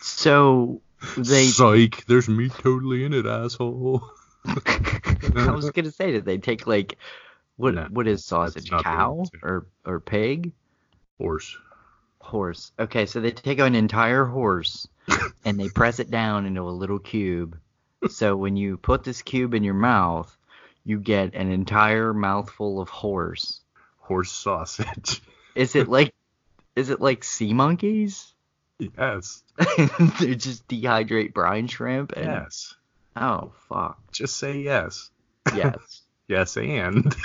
So 0.00 0.80
they 1.18 1.44
Psych, 1.44 2.06
there's 2.06 2.26
meat 2.26 2.52
totally 2.52 3.04
in 3.04 3.12
it, 3.12 3.26
asshole. 3.26 4.02
I 4.46 5.50
was 5.50 5.70
gonna 5.72 5.90
say 5.90 6.12
that 6.12 6.24
they 6.24 6.38
take 6.38 6.66
like 6.66 6.96
what 7.56 7.74
No, 7.74 7.86
what 7.90 8.08
is 8.08 8.24
sausage? 8.24 8.70
Cow 8.70 9.26
or 9.42 9.66
or 9.84 10.00
pig? 10.00 10.52
Horse. 11.18 11.58
Horse. 12.22 12.72
Okay, 12.78 13.04
so 13.04 13.20
they 13.20 13.32
take 13.32 13.58
an 13.58 13.74
entire 13.74 14.24
horse 14.24 14.88
and 15.44 15.60
they 15.60 15.68
press 15.68 15.98
it 15.98 16.10
down 16.10 16.46
into 16.46 16.62
a 16.62 16.70
little 16.70 16.98
cube. 16.98 17.58
So 18.08 18.34
when 18.36 18.56
you 18.56 18.78
put 18.78 19.04
this 19.04 19.20
cube 19.20 19.52
in 19.52 19.64
your 19.64 19.74
mouth, 19.74 20.34
you 20.84 20.98
get 20.98 21.34
an 21.34 21.50
entire 21.50 22.14
mouthful 22.14 22.80
of 22.80 22.88
horse. 22.88 23.60
Horse 24.08 24.32
sausage. 24.32 25.20
Is 25.54 25.76
it 25.76 25.86
like 25.86 26.14
is 26.74 26.88
it 26.88 26.98
like 27.00 27.22
sea 27.24 27.52
monkeys? 27.52 28.32
yes. 28.78 29.42
they 30.20 30.34
just 30.34 30.66
dehydrate 30.66 31.34
brine 31.34 31.66
shrimp 31.66 32.12
and 32.16 32.24
Yes. 32.26 32.74
oh 33.16 33.52
fuck. 33.68 33.98
Just 34.12 34.36
say 34.38 34.58
yes. 34.60 35.10
Yes. 35.54 36.02
Yes, 36.28 36.58
and. 36.58 37.16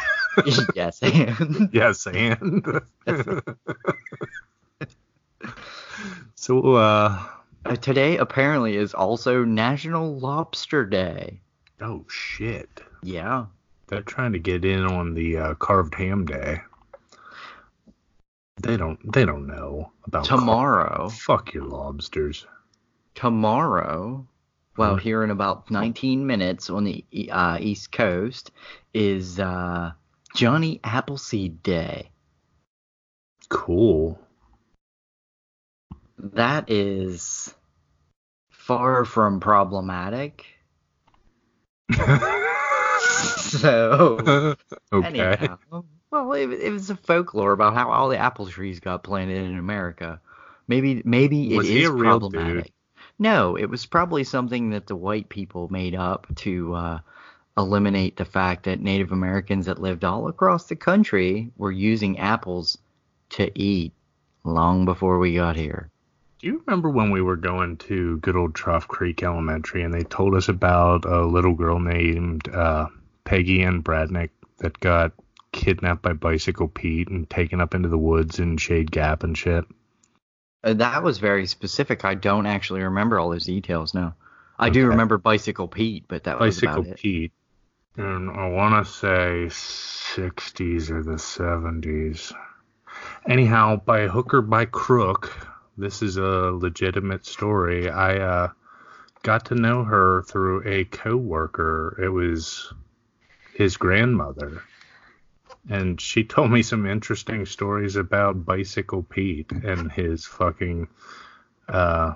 yes, 0.75 1.01
and 1.01 1.69
yes, 1.73 2.07
and. 2.07 2.65
so, 6.35 6.75
uh. 6.75 7.21
Uh, 7.65 7.75
today 7.75 8.15
apparently 8.15 8.77
is 8.77 8.93
also 8.93 9.43
National 9.43 10.17
Lobster 10.17 10.85
Day. 10.85 11.41
Oh, 11.81 12.05
shit. 12.09 12.81
Yeah. 13.01 13.47
They're 13.87 14.01
trying 14.03 14.31
to 14.33 14.39
get 14.39 14.63
in 14.63 14.85
on 14.85 15.15
the 15.15 15.37
uh, 15.37 15.53
carved 15.55 15.95
ham 15.95 16.25
day. 16.25 16.61
They 18.61 18.77
don't. 18.77 18.99
They 19.11 19.25
don't 19.25 19.47
know 19.47 19.91
about 20.05 20.25
Tomorrow. 20.25 21.09
Fuck 21.09 21.53
your 21.53 21.65
lobsters. 21.65 22.45
tomorrow, 23.15 24.27
well, 24.77 24.95
here 24.95 25.23
in 25.23 25.29
about 25.29 25.69
19 25.69 26.25
minutes 26.25 26.69
on 26.69 26.83
the 26.83 27.05
uh, 27.31 27.57
East 27.59 27.91
Coast, 27.91 28.51
is 28.93 29.39
uh, 29.39 29.91
Johnny 30.35 30.79
Appleseed 30.83 31.61
Day. 31.61 32.11
Cool. 33.49 34.19
That 36.17 36.71
is 36.71 37.53
far 38.49 39.05
from 39.05 39.39
problematic. 39.39 40.45
So, 43.53 44.55
okay. 44.93 45.07
anyhow, 45.07 45.57
well, 46.13 46.33
it, 46.33 46.51
it 46.51 46.71
was 46.71 46.89
a 46.91 46.95
folklore 46.95 47.53
about 47.53 47.73
how 47.73 47.91
all 47.91 48.09
the 48.09 48.17
apple 48.17 48.45
trees 48.45 48.79
got 48.79 49.03
planted 49.03 49.43
in 49.43 49.57
America. 49.57 50.21
Maybe, 50.67 51.01
maybe 51.03 51.53
it 51.53 51.57
Was 51.57 51.67
is 51.67 51.71
he 51.71 51.83
a 51.85 51.89
dude? 51.89 51.99
problematic. 51.99 52.71
No, 53.17 53.55
it 53.55 53.65
was 53.65 53.85
probably 53.85 54.23
something 54.23 54.69
that 54.71 54.87
the 54.87 54.95
white 54.95 55.29
people 55.29 55.69
made 55.69 55.95
up 55.95 56.27
to 56.37 56.73
uh, 56.75 56.99
eliminate 57.57 58.15
the 58.17 58.25
fact 58.25 58.63
that 58.65 58.79
Native 58.79 59.11
Americans 59.11 59.65
that 59.65 59.81
lived 59.81 60.03
all 60.03 60.27
across 60.27 60.67
the 60.67 60.75
country 60.75 61.51
were 61.57 61.71
using 61.71 62.19
apples 62.19 62.77
to 63.29 63.51
eat 63.59 63.93
long 64.43 64.85
before 64.85 65.17
we 65.17 65.35
got 65.35 65.55
here. 65.55 65.89
Do 66.39 66.47
you 66.47 66.63
remember 66.65 66.89
when 66.89 67.09
we 67.09 67.21
were 67.21 67.37
going 67.37 67.77
to 67.77 68.17
good 68.17 68.35
old 68.35 68.53
Trough 68.53 68.87
Creek 68.87 69.23
Elementary 69.23 69.81
and 69.81 69.93
they 69.93 70.03
told 70.03 70.35
us 70.35 70.49
about 70.49 71.05
a 71.05 71.25
little 71.25 71.55
girl 71.55 71.79
named 71.79 72.47
uh, 72.49 72.87
Peggy 73.23 73.63
Ann 73.63 73.81
Bradnick 73.81 74.29
that 74.59 74.79
got 74.79 75.13
kidnapped 75.53 76.01
by 76.01 76.13
Bicycle 76.13 76.67
Pete 76.67 77.07
and 77.07 77.29
taken 77.29 77.61
up 77.61 77.73
into 77.73 77.87
the 77.87 77.97
woods 77.97 78.39
in 78.39 78.57
Shade 78.57 78.91
Gap 78.91 79.23
and 79.23 79.37
shit? 79.37 79.63
Uh, 80.63 80.73
that 80.73 81.03
was 81.03 81.19
very 81.19 81.45
specific. 81.45 82.03
I 82.03 82.15
don't 82.15 82.45
actually 82.45 82.81
remember 82.81 83.19
all 83.19 83.29
those 83.29 83.45
details. 83.45 83.93
No, 83.93 84.13
I 84.59 84.69
do 84.69 84.87
remember 84.87 85.17
Bicycle 85.17 85.67
Pete, 85.67 86.05
but 86.07 86.25
that 86.25 86.39
was 86.39 86.55
Bicycle 86.55 86.81
about 86.81 86.87
it. 86.87 86.97
Pete. 86.97 87.31
And 87.95 88.31
I 88.31 88.47
want 88.49 88.85
to 88.85 88.91
say 88.91 89.45
60s 89.47 90.89
or 90.89 91.03
the 91.03 91.11
70s. 91.13 92.33
Anyhow, 93.27 93.77
by 93.77 94.07
hook 94.07 94.33
or 94.33 94.41
by 94.41 94.65
crook, 94.65 95.47
this 95.77 96.01
is 96.01 96.17
a 96.17 96.51
legitimate 96.51 97.25
story. 97.25 97.89
I 97.89 98.17
uh, 98.17 98.47
got 99.21 99.45
to 99.45 99.55
know 99.55 99.83
her 99.83 100.23
through 100.23 100.63
a 100.65 100.85
coworker. 100.85 101.99
It 102.01 102.09
was 102.09 102.73
his 103.53 103.77
grandmother. 103.77 104.63
And 105.69 105.99
she 105.99 106.23
told 106.23 106.51
me 106.51 106.61
some 106.61 106.85
interesting 106.85 107.45
stories 107.45 107.95
about 107.95 108.45
Bicycle 108.45 109.03
Pete 109.03 109.51
and 109.51 109.91
his 109.91 110.25
fucking, 110.25 110.87
uh, 111.69 112.13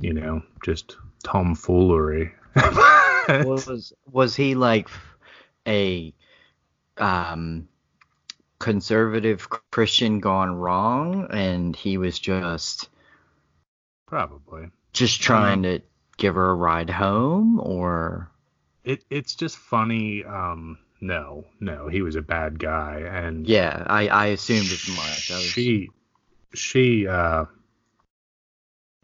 you 0.00 0.12
know, 0.12 0.42
just 0.64 0.96
tomfoolery. 1.24 2.32
was 3.28 3.92
was 4.10 4.36
he 4.36 4.54
like 4.54 4.88
a 5.66 6.12
um 6.98 7.68
conservative 8.58 9.48
Christian 9.70 10.20
gone 10.20 10.52
wrong 10.54 11.28
and 11.30 11.74
he 11.74 11.96
was 11.98 12.18
just 12.18 12.88
Probably. 14.06 14.70
just 14.92 15.20
trying 15.22 15.62
to 15.62 15.80
give 16.18 16.34
her 16.34 16.50
a 16.50 16.54
ride 16.54 16.90
home 16.90 17.60
or 17.60 18.30
It 18.84 19.04
it's 19.10 19.34
just 19.34 19.56
funny. 19.56 20.24
Um, 20.24 20.78
no, 21.00 21.44
no, 21.60 21.88
he 21.88 22.02
was 22.02 22.16
a 22.16 22.22
bad 22.22 22.58
guy, 22.58 23.00
and 23.00 23.46
yeah 23.46 23.84
I 23.86 24.08
I 24.08 24.26
assumed 24.26 24.70
as 24.70 24.88
much. 24.88 25.30
Was, 25.30 25.42
she 25.42 25.90
she 26.54 27.06
uh 27.06 27.46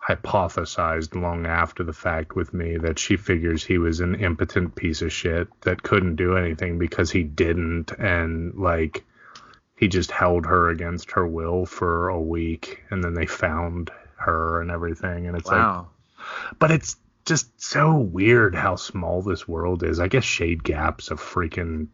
hypothesized 0.06 1.20
long 1.20 1.46
after 1.46 1.82
the 1.82 1.92
fact 1.92 2.36
with 2.36 2.54
me 2.54 2.76
that 2.76 2.98
she 2.98 3.16
figures 3.16 3.64
he 3.64 3.78
was 3.78 3.98
an 4.00 4.14
impotent 4.14 4.74
piece 4.76 5.02
of 5.02 5.12
shit 5.12 5.48
that 5.62 5.82
couldn't 5.82 6.14
do 6.14 6.36
anything 6.36 6.78
because 6.78 7.10
he 7.10 7.24
didn't 7.24 7.90
and 7.92 8.54
like 8.54 9.04
he 9.76 9.88
just 9.88 10.12
held 10.12 10.46
her 10.46 10.68
against 10.68 11.10
her 11.10 11.26
will 11.26 11.66
for 11.66 12.08
a 12.08 12.20
week 12.20 12.84
and 12.90 13.02
then 13.02 13.14
they 13.14 13.26
found 13.26 13.90
her 14.14 14.60
and 14.60 14.70
everything 14.70 15.26
and 15.26 15.36
it's 15.36 15.48
like 15.48 15.56
wow. 15.56 15.88
But 16.58 16.70
it's 16.70 16.96
just 17.26 17.60
so 17.60 17.96
weird 17.98 18.54
how 18.54 18.76
small 18.76 19.20
this 19.20 19.46
world 19.46 19.82
is. 19.82 20.00
I 20.00 20.08
guess 20.08 20.24
Shade 20.24 20.64
Gap's 20.64 21.10
a 21.10 21.16
freaking 21.16 21.88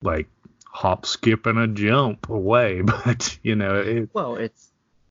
like 0.00 0.28
hop, 0.64 1.04
skip, 1.04 1.46
and 1.46 1.58
a 1.58 1.66
jump 1.66 2.30
away, 2.30 2.80
but 2.82 3.38
you 3.42 3.56
know, 3.56 3.80
it, 3.80 4.10
well 4.14 4.36
it's 4.36 4.70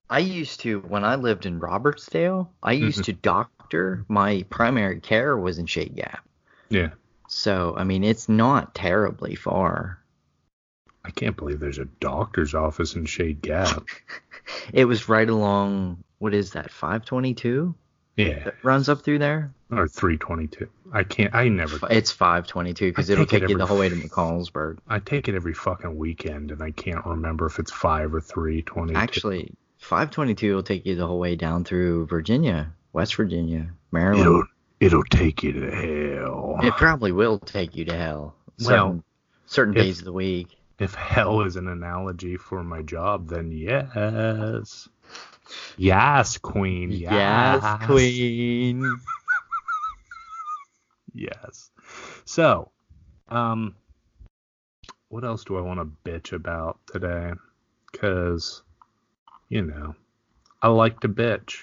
I 0.10 0.20
used 0.20 0.62
to 0.62 0.79
when 0.79 1.03
I 1.03 1.15
lived 1.15 1.46
in 1.46 1.60
Robertsdale 1.60 2.48
I 2.63 2.72
used 2.74 3.00
mm-hmm. 3.00 3.03
to 3.03 3.13
doctor 3.13 4.05
my 4.08 4.46
primary 4.50 5.00
care 5.00 5.38
was 5.38 5.60
in 5.60 5.65
Shade 5.67 5.96
Gap. 5.96 6.25
Yeah, 6.70 6.91
so 7.27 7.75
I 7.77 7.84
mean 7.84 8.03
it's 8.03 8.29
not 8.29 8.74
terribly 8.74 9.36
far. 9.36 10.00
I 11.03 11.10
can't 11.10 11.36
believe 11.36 11.60
there's 11.60 11.79
a 11.79 11.86
doctor's 11.86 12.53
office 12.53 12.96
in 12.96 13.05
Shade 13.05 13.41
Gap. 13.41 13.86
It 14.74 14.86
was 14.86 15.08
right 15.08 15.29
along 15.29 16.03
what 16.17 16.34
is 16.34 16.51
that 16.51 16.72
522 16.72 17.75
Yeah, 18.27 18.43
that 18.45 18.55
runs 18.63 18.89
up 18.89 19.01
through 19.03 19.19
there? 19.19 19.53
or 19.71 19.87
322. 19.87 20.67
I 20.93 21.03
can't. 21.03 21.33
I 21.33 21.47
never. 21.47 21.79
It's 21.89 22.11
522 22.11 22.89
because 22.91 23.09
it'll 23.09 23.25
take 23.25 23.43
it 23.43 23.49
you 23.49 23.55
every- 23.55 23.61
the 23.61 23.65
whole 23.65 23.79
way 23.79 23.87
to 23.87 23.95
McConnellsburg. 23.95 24.79
I 24.89 24.99
take 24.99 25.29
it 25.29 25.35
every 25.35 25.53
fucking 25.53 25.95
weekend, 25.97 26.51
and 26.51 26.61
I 26.61 26.71
can't 26.71 27.05
remember 27.05 27.45
if 27.45 27.57
it's 27.59 27.71
five 27.71 28.13
or 28.13 28.19
322. 28.19 28.99
Actually, 28.99 29.53
522 29.77 30.55
will 30.55 30.63
take 30.63 30.85
you 30.85 30.95
the 30.95 31.07
whole 31.07 31.19
way 31.19 31.35
down 31.37 31.63
through 31.63 32.07
Virginia, 32.07 32.73
West 32.91 33.15
Virginia, 33.15 33.71
Maryland. 33.93 34.21
it'll 34.25 34.43
it'll 34.81 35.03
take 35.05 35.41
you 35.43 35.53
to 35.53 35.71
hell. 35.71 36.57
It 36.61 36.73
probably 36.75 37.13
will 37.13 37.39
take 37.39 37.75
you 37.77 37.85
to 37.85 37.95
hell. 37.95 38.35
Well, 38.65 38.67
Certain, 38.67 39.03
certain 39.45 39.77
if- 39.77 39.83
days 39.83 39.99
of 39.99 40.05
the 40.05 40.13
week. 40.13 40.57
If 40.79 40.95
hell 40.95 41.41
is 41.43 41.57
an 41.57 41.67
analogy 41.67 42.37
for 42.37 42.63
my 42.63 42.81
job, 42.81 43.27
then 43.29 43.51
yes. 43.51 44.89
Yes, 45.77 46.38
queen. 46.38 46.91
Yes, 46.91 47.63
Yes, 47.63 47.86
queen. 47.86 49.00
Yes. 51.13 51.72
So, 52.25 52.72
um, 53.29 53.75
what 55.10 55.24
else 55.24 55.43
do 55.43 55.58
I 55.58 55.62
want 55.62 55.79
to 55.79 56.10
bitch 56.10 56.34
about 56.34 56.79
today? 56.88 57.34
Because, 57.91 58.63
you 59.50 59.62
know, 59.63 59.96
I 60.62 60.70
like 60.70 61.01
to 61.01 61.10
bitch. 61.10 61.58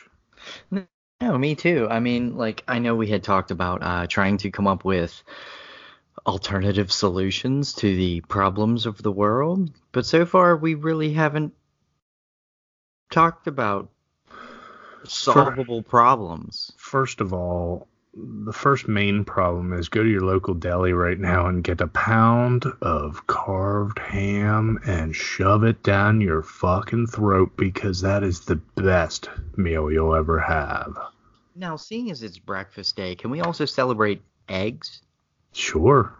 No, 1.20 1.38
me 1.38 1.54
too. 1.54 1.88
I 1.90 2.00
mean, 2.00 2.36
like 2.36 2.62
I 2.68 2.78
know 2.78 2.94
we 2.94 3.08
had 3.08 3.22
talked 3.22 3.50
about 3.50 3.82
uh, 3.82 4.06
trying 4.06 4.36
to 4.38 4.50
come 4.50 4.66
up 4.66 4.84
with 4.84 5.22
alternative 6.26 6.92
solutions 6.92 7.72
to 7.74 7.96
the 7.96 8.20
problems 8.22 8.86
of 8.86 9.02
the 9.02 9.12
world, 9.12 9.70
but 9.92 10.04
so 10.06 10.26
far 10.26 10.56
we 10.56 10.74
really 10.74 11.12
haven't 11.12 11.54
talked 13.10 13.46
about 13.46 13.88
solvable 15.04 15.82
problems. 15.82 16.72
First 16.76 17.20
of 17.20 17.32
all, 17.32 17.86
the 18.14 18.52
first 18.52 18.88
main 18.88 19.24
problem 19.24 19.72
is 19.72 19.88
go 19.88 20.02
to 20.02 20.08
your 20.08 20.22
local 20.22 20.54
deli 20.54 20.92
right 20.92 21.18
now 21.18 21.46
and 21.46 21.62
get 21.62 21.80
a 21.80 21.86
pound 21.86 22.64
of 22.82 23.26
carved 23.26 23.98
ham 23.98 24.78
and 24.84 25.14
shove 25.14 25.62
it 25.62 25.82
down 25.82 26.20
your 26.20 26.42
fucking 26.42 27.06
throat 27.06 27.52
because 27.56 28.00
that 28.00 28.24
is 28.24 28.40
the 28.40 28.56
best 28.56 29.28
meal 29.56 29.90
you'll 29.90 30.14
ever 30.16 30.40
have. 30.40 30.98
Now, 31.54 31.76
seeing 31.76 32.10
as 32.10 32.22
it's 32.22 32.38
breakfast 32.38 32.96
day, 32.96 33.14
can 33.14 33.30
we 33.30 33.40
also 33.40 33.64
celebrate 33.64 34.22
eggs 34.48 35.02
Sure. 35.52 36.12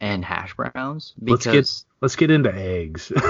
and 0.00 0.24
hash 0.24 0.54
browns? 0.54 1.14
Let's 1.20 1.46
get 1.46 1.68
let's 2.00 2.16
get 2.16 2.30
into 2.30 2.54
eggs. 2.54 3.12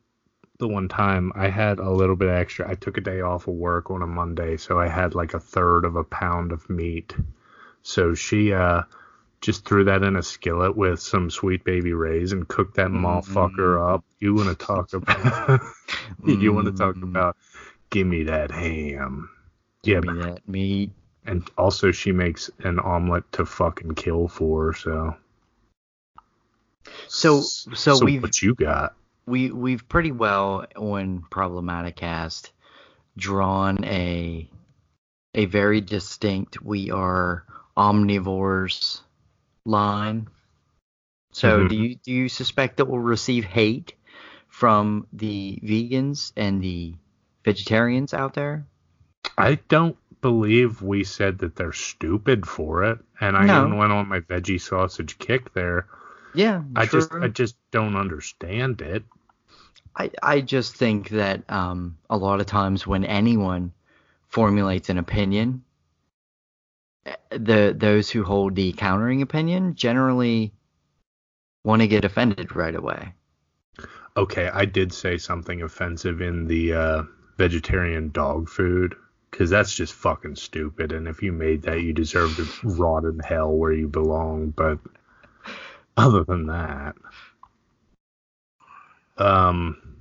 the 0.59 0.69
one 0.69 0.89
time 0.89 1.33
I 1.37 1.49
had 1.49 1.79
a 1.81 1.91
little 1.91 2.17
bit 2.17 2.31
extra. 2.31 2.69
I 2.71 2.75
took 2.75 2.99
a 2.99 3.03
day 3.03 3.21
off 3.23 3.49
of 3.49 3.55
work 3.55 3.91
on 3.91 4.03
a 4.03 4.07
Monday, 4.07 4.57
so 4.59 4.79
I 4.81 4.89
had 4.89 5.15
like 5.15 5.35
a 5.35 5.41
third 5.41 5.85
of 5.85 5.97
a 5.97 6.05
pound 6.05 6.53
of 6.53 6.69
meat. 6.71 7.15
So 7.83 8.15
she 8.15 8.53
uh 8.55 8.83
just 9.43 9.67
threw 9.67 9.85
that 9.85 10.03
in 10.05 10.17
a 10.17 10.23
skillet 10.23 10.77
with 10.77 11.01
some 11.01 11.31
sweet 11.31 11.65
baby 11.65 11.93
Ray's 11.95 12.33
and 12.33 12.49
cooked 12.49 12.77
that 12.77 12.91
Mm-hmm. 12.93 13.61
motherfucker 13.71 13.95
up. 13.95 14.05
You 14.21 14.35
want 14.35 14.59
to 14.59 14.67
talk 14.67 14.93
about? 14.95 15.61
you 16.27 16.53
want 16.55 16.67
to 16.67 16.73
talk 16.73 16.97
Mm. 16.97 17.15
about? 17.15 17.37
Give 17.91 18.07
me 18.07 18.25
that 18.25 18.51
ham. 18.53 19.31
Yeah, 19.85 20.01
me 20.01 20.15
that 20.15 20.47
meat. 20.49 20.93
and 21.25 21.51
also 21.57 21.91
she 21.93 22.13
makes 22.13 22.51
an 22.59 22.79
omelet 22.79 23.25
to 23.33 23.47
fucking 23.47 23.95
kill 23.95 24.29
for. 24.29 24.75
So 24.75 25.15
So 27.09 27.41
so, 27.43 28.05
we've 28.05 28.23
what 28.23 28.41
you 28.43 28.55
got? 28.55 28.95
we 29.27 29.51
we've 29.51 29.89
pretty 29.89 30.13
well 30.13 30.65
on 30.77 31.25
problematic 31.31 31.97
cast 31.97 32.53
drawn 33.17 33.85
a 33.85 34.49
a 35.35 35.45
very 35.47 35.81
distinct 35.81 36.63
we 36.63 36.91
are 36.91 37.45
omnivores 37.77 39.01
line. 39.65 40.29
So 41.33 41.65
Mhm. 41.65 41.69
do 41.69 41.77
you 41.77 41.95
do 41.97 42.13
you 42.13 42.29
suspect 42.29 42.77
that 42.79 42.87
we'll 42.87 42.99
receive 43.01 43.45
hate 43.45 43.95
from 44.49 45.07
the 45.13 45.61
vegans 45.63 46.33
and 46.37 46.61
the 46.63 46.95
vegetarians 47.45 48.13
out 48.15 48.35
there? 48.35 48.67
I 49.39 49.57
don't 49.69 49.97
believe 50.21 50.83
we 50.83 51.05
said 51.05 51.39
that 51.39 51.57
they're 51.57 51.73
stupid 51.73 52.47
for 52.47 52.85
it, 52.85 52.99
and 53.21 53.37
I 53.37 53.47
No. 53.47 53.61
even 53.65 53.77
went 53.77 53.93
on 53.93 54.09
my 54.09 54.21
veggie 54.21 54.61
sausage 54.61 55.19
kick 55.19 55.53
there. 55.55 55.87
Yeah, 56.35 56.63
I 56.77 56.87
just. 56.87 57.13
I 57.13 57.29
just 57.29 57.57
don't 57.71 57.97
understand 57.97 58.81
it. 58.81 59.05
I, 59.97 60.11
I 60.23 60.41
just 60.41 60.77
think 60.77 61.11
that 61.11 61.43
um, 61.49 61.99
a 62.09 62.17
lot 62.17 62.41
of 62.41 62.47
times 62.47 62.87
when 62.87 63.05
anyone 63.05 63.73
formulates 64.29 64.89
an 64.89 64.99
opinion, 64.99 65.65
the 67.31 67.75
those 67.77 68.11
who 68.11 68.23
hold 68.23 68.55
the 68.55 68.73
countering 68.73 69.23
opinion 69.23 69.75
generally 69.75 70.53
want 71.65 71.83
to 71.83 71.89
get 71.89 72.05
offended 72.05 72.55
right 72.55 72.75
away. 72.75 73.15
Okay, 74.17 74.49
I 74.49 74.65
did 74.65 74.93
say 74.93 75.19
something 75.19 75.63
offensive 75.63 76.21
in 76.21 76.47
the 76.47 76.73
uh, 76.75 77.03
vegetarian 77.37 78.11
dog 78.11 78.49
food 78.49 78.95
because 79.31 79.51
that's 79.51 79.75
just 79.75 79.95
fucking 79.95 80.37
stupid. 80.37 80.93
And 80.93 81.07
if 81.07 81.23
you 81.23 81.33
made 81.33 81.63
that, 81.63 81.83
you 81.83 81.93
deserve 81.93 82.37
to 82.37 82.49
rot 82.69 83.05
in 83.05 83.19
hell 83.21 83.53
where 83.53 83.73
you 83.73 83.89
belong. 83.89 84.51
But 84.51 84.79
other 86.01 86.25
than 86.25 86.47
that, 86.47 86.97
um, 89.19 89.97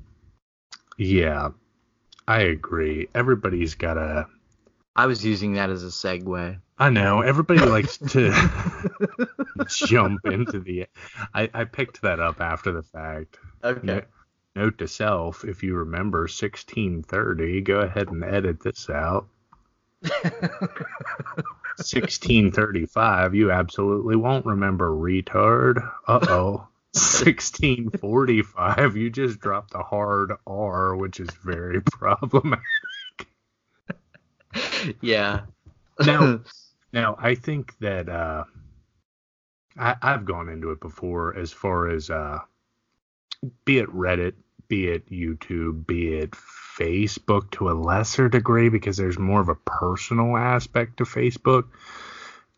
yeah, 0.97 1.49
I 2.27 2.41
agree. 2.41 3.07
Everybody's 3.13 3.75
got 3.75 3.97
a. 3.97 4.27
I 4.95 5.05
was 5.05 5.23
using 5.23 5.53
that 5.53 5.69
as 5.69 5.83
a 5.83 5.87
segue. 5.87 6.59
I 6.77 6.89
know 6.89 7.21
everybody 7.21 7.59
likes 7.59 7.97
to 8.09 8.33
jump 9.67 10.25
into 10.25 10.59
the. 10.59 10.87
I, 11.33 11.49
I 11.53 11.63
picked 11.65 12.01
that 12.01 12.19
up 12.19 12.41
after 12.41 12.71
the 12.71 12.83
fact. 12.83 13.37
Okay. 13.63 13.85
No- 13.85 14.01
Note 14.55 14.79
to 14.79 14.87
self, 14.87 15.45
if 15.45 15.61
you 15.63 15.75
remember 15.75 16.21
1630, 16.21 17.61
go 17.61 17.79
ahead 17.81 18.09
and 18.09 18.23
edit 18.23 18.59
this 18.61 18.89
out. 18.89 19.27
1635, 21.79 23.35
you 23.35 23.51
absolutely 23.51 24.15
won't 24.15 24.45
remember, 24.45 24.91
retard. 24.91 25.77
Uh 26.07 26.19
oh. 26.29 26.67
1645, 26.93 28.97
you 28.97 29.11
just 29.11 29.39
dropped 29.39 29.75
a 29.75 29.83
hard 29.83 30.31
R, 30.47 30.95
which 30.95 31.19
is 31.19 31.29
very 31.43 31.81
problematic. 31.81 32.63
yeah. 34.99 35.41
Now, 35.99 36.39
now 36.93 37.15
I 37.19 37.35
think 37.35 37.77
that 37.79 38.09
uh, 38.09 38.45
I, 39.77 39.95
I've 40.01 40.25
gone 40.25 40.49
into 40.49 40.71
it 40.71 40.79
before 40.79 41.37
as 41.37 41.51
far 41.51 41.89
as 41.89 42.09
uh, 42.09 42.39
be 43.65 43.77
it 43.77 43.89
Reddit, 43.89 44.33
be 44.69 44.87
it 44.87 45.09
YouTube, 45.09 45.85
be 45.85 46.13
it 46.13 46.31
Facebook 46.31 47.51
to 47.51 47.69
a 47.69 47.73
lesser 47.73 48.29
degree 48.29 48.69
because 48.69 48.95
there's 48.95 49.19
more 49.19 49.41
of 49.41 49.49
a 49.49 49.55
personal 49.55 50.37
aspect 50.37 50.97
to 50.97 51.03
Facebook. 51.03 51.65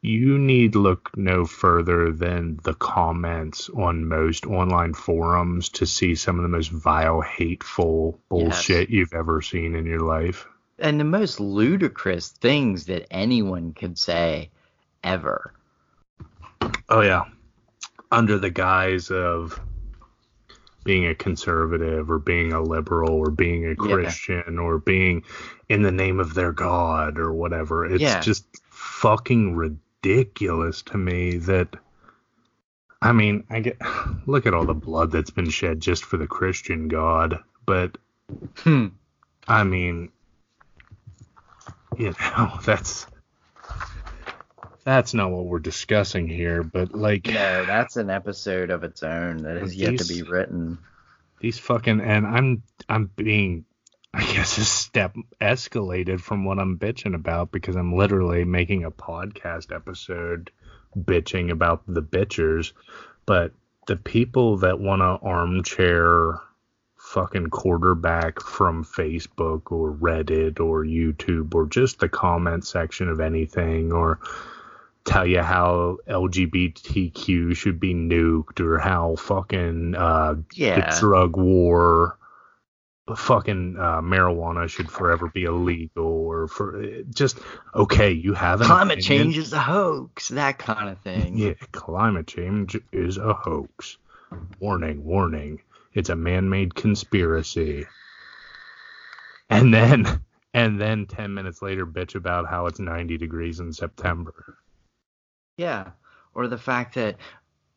You 0.04 0.38
need 0.38 0.76
look 0.76 1.16
no 1.16 1.46
further 1.46 2.12
than 2.12 2.60
the 2.64 2.74
comments 2.74 3.70
on 3.70 4.08
most 4.08 4.46
online 4.46 4.94
forums 4.94 5.70
to 5.70 5.86
see 5.86 6.16
some 6.16 6.38
of 6.38 6.44
the 6.44 6.50
most 6.50 6.72
vile, 6.72 7.22
hateful 7.22 8.20
bullshit 8.30 8.90
you've 8.90 9.14
ever 9.14 9.42
seen 9.42 9.76
in 9.76 9.86
your 9.86 10.02
life. 10.02 10.48
and 10.80 11.00
the 11.00 11.04
most 11.04 11.40
ludicrous 11.40 12.30
things 12.30 12.86
that 12.88 13.06
anyone 13.12 13.72
could 13.74 13.98
say 14.00 14.50
ever. 15.04 15.54
Oh 16.90 17.02
yeah. 17.02 17.26
Under 18.12 18.40
the 18.40 18.50
guise 18.50 19.12
of 19.12 19.60
being 20.84 21.06
a 21.08 21.16
conservative 21.16 22.10
or 22.10 22.20
being 22.20 22.54
a 22.54 22.62
liberal 22.62 23.14
or 23.14 23.30
being 23.30 23.68
a 23.68 23.76
Christian 23.76 24.58
or 24.58 24.80
being 24.80 25.24
in 25.70 25.82
the 25.84 25.92
name 25.92 26.20
of 26.20 26.34
their 26.34 26.52
God 26.52 27.20
or 27.20 27.34
whatever. 27.34 27.86
It's 27.86 28.02
Yeah. 28.02 28.20
just 28.20 28.46
fucking 28.64 29.56
ridiculous 29.56 30.82
to 30.84 30.98
me 30.98 31.38
that 31.38 31.76
I 33.02 33.12
mean, 33.14 33.44
I 33.50 33.60
get 33.62 33.78
look 34.28 34.46
at 34.46 34.54
all 34.54 34.66
the 34.66 34.74
blood 34.74 35.12
that's 35.12 35.32
been 35.32 35.50
shed 35.50 35.80
just 35.80 36.04
for 36.06 36.18
the 36.18 36.28
Christian 36.28 36.88
God, 36.88 37.40
but 37.66 37.98
Hmm. 38.58 38.88
I 39.48 39.64
mean, 39.64 40.10
you 41.98 42.14
know, 42.38 42.60
that's 42.66 43.08
that's 44.84 45.14
not 45.14 45.32
what 45.32 45.46
we're 45.46 45.60
discussing 45.60 46.28
here, 46.28 46.64
but 46.64 46.94
like 46.94 47.28
No, 47.28 47.66
that's 47.66 47.98
an 47.98 48.10
episode 48.10 48.70
of 48.70 48.84
its 48.84 49.04
own 49.04 49.44
that 49.44 49.58
has 49.58 49.76
yet 49.76 50.00
to 50.00 50.06
be 50.06 50.24
written. 50.24 50.80
these 51.40 51.60
fucking 51.60 52.02
and 52.02 52.26
I'm 52.26 52.64
I'm 52.90 53.12
being 53.16 53.66
I 54.14 54.24
guess 54.34 54.58
a 54.58 54.66
step 54.66 55.16
escalated 55.40 56.20
from 56.20 56.44
what 56.44 56.60
I'm 56.60 56.78
bitching 56.78 57.16
about 57.16 57.52
because 57.52 57.76
I'm 57.76 57.96
literally 57.96 58.44
making 58.44 58.84
a 58.84 58.92
podcast 58.92 59.74
episode 59.74 60.52
bitching 60.98 61.52
about 61.52 61.84
the 61.88 62.02
bitchers, 62.02 62.74
but 63.26 63.54
the 63.88 63.96
people 63.96 64.58
that 64.58 64.80
want 64.80 65.02
to 65.02 65.26
armchair 65.26 66.42
fucking 66.98 67.50
quarterback 67.50 68.42
from 68.42 68.84
Facebook 68.86 69.72
or 69.72 69.94
Reddit 69.94 70.60
or 70.60 70.86
YouTube 70.86 71.56
or 71.56 71.66
just 71.66 72.00
the 72.00 72.10
comment 72.10 72.66
section 72.66 73.10
of 73.10 73.20
anything 73.20 73.92
or 73.92 74.20
tell 75.06 75.26
you 75.26 75.42
how 75.42 75.98
LGBTQ 76.08 77.56
should 77.56 77.80
be 77.80 77.94
nuked 77.94 78.60
or 78.60 78.78
how 78.80 79.16
fucking 79.18 79.96
uh, 79.96 80.36
Yeah. 80.54 80.92
the 80.92 81.00
drug 81.00 81.38
war 81.38 82.18
fucking 83.16 83.76
uh, 83.78 84.00
marijuana 84.02 84.70
should 84.70 84.90
forever 84.90 85.28
be 85.34 85.44
illegal 85.44 86.06
or 86.06 86.48
for 86.48 86.82
just 87.10 87.40
okay 87.76 88.12
you 88.12 88.34
have 88.34 88.62
an 88.62 88.68
Climate 88.68 89.00
opinion. 89.00 89.24
change 89.34 89.38
is 89.38 89.52
a 89.52 89.60
hoax, 89.60 90.30
that 90.30 90.58
kind 90.60 90.88
of 90.88 90.98
thing. 91.00 91.38
yeah 91.38 91.54
climate 91.74 92.28
change 92.28 92.78
is 92.94 93.18
a 93.18 93.34
hoax 93.34 93.98
warning 94.60 95.04
warning 95.04 95.60
it's 95.94 96.08
a 96.10 96.16
man-made 96.16 96.74
conspiracy 96.74 97.86
and 99.50 99.74
then 99.74 100.22
and 100.54 100.80
then 100.80 101.06
10 101.06 101.34
minutes 101.34 101.62
later 101.62 101.86
bitch 101.86 102.16
about 102.16 102.48
how 102.48 102.68
it's 102.68 102.80
90 102.80 103.18
degrees 103.18 103.60
in 103.60 103.74
september 103.74 104.58
Yeah. 105.62 105.92
Or 106.34 106.48
the 106.48 106.58
fact 106.58 106.96
that, 106.96 107.18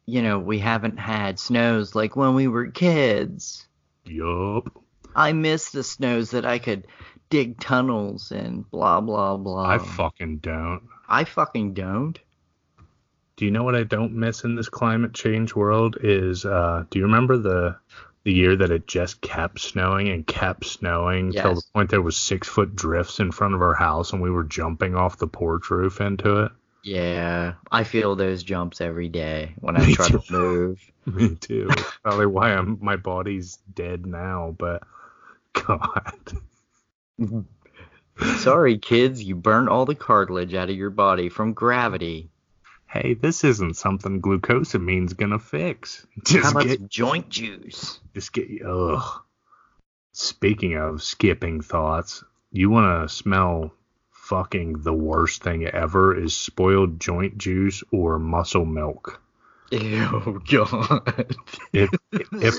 you 0.06 0.22
know, 0.22 0.38
we 0.38 0.58
haven't 0.58 0.98
had 0.98 1.38
snows 1.38 1.94
like 1.94 2.16
when 2.16 2.34
we 2.34 2.48
were 2.48 2.70
kids. 2.70 3.68
yup 4.06 4.70
I 5.14 5.32
miss 5.32 5.70
the 5.70 5.84
snows 5.84 6.30
that 6.30 6.46
I 6.46 6.58
could 6.58 6.86
dig 7.28 7.60
tunnels 7.60 8.32
and 8.32 8.68
blah 8.70 9.02
blah 9.02 9.36
blah. 9.36 9.66
I 9.66 9.78
fucking 9.78 10.38
don't. 10.38 10.82
I 11.08 11.24
fucking 11.24 11.74
don't. 11.74 12.18
Do 13.36 13.44
you 13.44 13.50
know 13.50 13.64
what 13.64 13.74
I 13.74 13.82
don't 13.82 14.14
miss 14.14 14.44
in 14.44 14.54
this 14.54 14.70
climate 14.70 15.12
change 15.12 15.54
world 15.54 15.98
is 16.00 16.46
uh 16.46 16.84
do 16.88 16.98
you 16.98 17.04
remember 17.04 17.36
the 17.36 17.76
the 18.24 18.32
year 18.32 18.56
that 18.56 18.70
it 18.70 18.86
just 18.86 19.20
kept 19.20 19.60
snowing 19.60 20.08
and 20.08 20.26
kept 20.26 20.64
snowing 20.64 21.32
till 21.32 21.56
the 21.56 21.62
point 21.74 21.90
there 21.90 22.00
was 22.00 22.16
six 22.16 22.48
foot 22.48 22.74
drifts 22.74 23.20
in 23.20 23.30
front 23.30 23.54
of 23.54 23.60
our 23.60 23.74
house 23.74 24.14
and 24.14 24.22
we 24.22 24.30
were 24.30 24.44
jumping 24.44 24.94
off 24.94 25.18
the 25.18 25.26
porch 25.26 25.70
roof 25.70 26.00
into 26.00 26.44
it? 26.44 26.52
Yeah, 26.84 27.54
I 27.72 27.82
feel 27.84 28.14
those 28.14 28.42
jumps 28.42 28.80
every 28.80 29.08
day 29.08 29.54
when 29.60 29.76
I 29.80 29.86
Me 29.86 29.94
try 29.94 30.08
too. 30.08 30.18
to 30.18 30.22
move. 30.28 30.80
Me 31.06 31.34
too. 31.36 31.68
Probably 32.02 32.26
why 32.26 32.52
I'm 32.54 32.78
my 32.80 32.96
body's 32.96 33.58
dead 33.74 34.06
now, 34.06 34.54
but 34.58 34.82
God. 35.54 36.38
Sorry, 38.36 38.78
kids, 38.78 39.22
you 39.24 39.34
burned 39.34 39.68
all 39.68 39.86
the 39.86 39.94
cartilage 39.94 40.54
out 40.54 40.70
of 40.70 40.76
your 40.76 40.90
body 40.90 41.28
from 41.30 41.52
gravity. 41.54 42.30
Hey, 42.86 43.14
this 43.14 43.42
isn't 43.44 43.74
something 43.76 44.20
glucosamine's 44.22 45.14
gonna 45.14 45.38
fix. 45.38 46.06
How 46.16 46.22
Just 46.24 46.52
about 46.52 46.64
get 46.64 46.88
joint 46.88 47.28
juice? 47.28 48.00
just 48.14 48.32
get 48.32 48.48
ugh. 48.64 49.22
Speaking 50.12 50.76
of 50.76 51.02
skipping 51.02 51.60
thoughts, 51.60 52.22
you 52.52 52.70
wanna 52.70 53.08
smell 53.08 53.72
fucking 54.24 54.80
the 54.80 54.92
worst 54.92 55.42
thing 55.42 55.66
ever 55.66 56.18
is 56.18 56.34
spoiled 56.34 56.98
joint 56.98 57.36
juice 57.36 57.82
or 57.92 58.18
muscle 58.18 58.64
milk. 58.64 59.20
Ew, 59.70 60.42
God. 60.50 61.36
If 61.72 61.90
if 62.12 62.54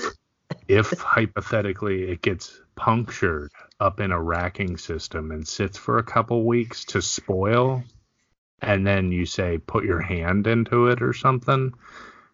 if 0.68 0.90
hypothetically 0.98 2.04
it 2.04 2.22
gets 2.22 2.60
punctured 2.76 3.50
up 3.80 4.00
in 4.00 4.12
a 4.12 4.22
racking 4.22 4.76
system 4.76 5.32
and 5.32 5.46
sits 5.46 5.76
for 5.76 5.98
a 5.98 6.04
couple 6.04 6.44
weeks 6.44 6.84
to 6.86 7.02
spoil, 7.02 7.82
and 8.62 8.86
then 8.86 9.10
you 9.10 9.26
say 9.26 9.58
put 9.58 9.84
your 9.84 10.00
hand 10.00 10.46
into 10.46 10.86
it 10.86 11.02
or 11.02 11.12
something, 11.12 11.74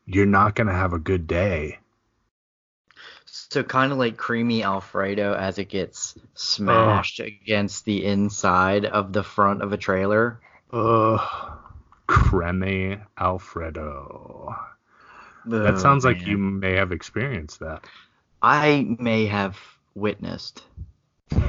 you're 0.04 0.26
not 0.26 0.54
gonna 0.54 0.74
have 0.74 0.92
a 0.92 0.98
good 0.98 1.26
day. 1.26 1.78
So 3.34 3.62
kind 3.62 3.92
of 3.92 3.98
like 3.98 4.18
creamy 4.18 4.62
Alfredo 4.62 5.32
as 5.34 5.58
it 5.58 5.70
gets 5.70 6.14
smashed 6.34 7.18
against 7.18 7.86
the 7.86 8.04
inside 8.04 8.84
of 8.84 9.14
the 9.14 9.22
front 9.22 9.62
of 9.62 9.72
a 9.72 9.78
trailer. 9.78 10.38
Ugh, 10.70 11.58
Creamy 12.06 12.98
Alfredo. 13.18 14.54
That 15.46 15.76
Oh, 15.76 15.76
sounds 15.78 16.04
like 16.04 16.26
you 16.26 16.36
may 16.36 16.74
have 16.74 16.92
experienced 16.92 17.60
that. 17.60 17.84
I 18.42 18.84
may 18.98 19.24
have 19.26 19.58
witnessed. 19.94 20.62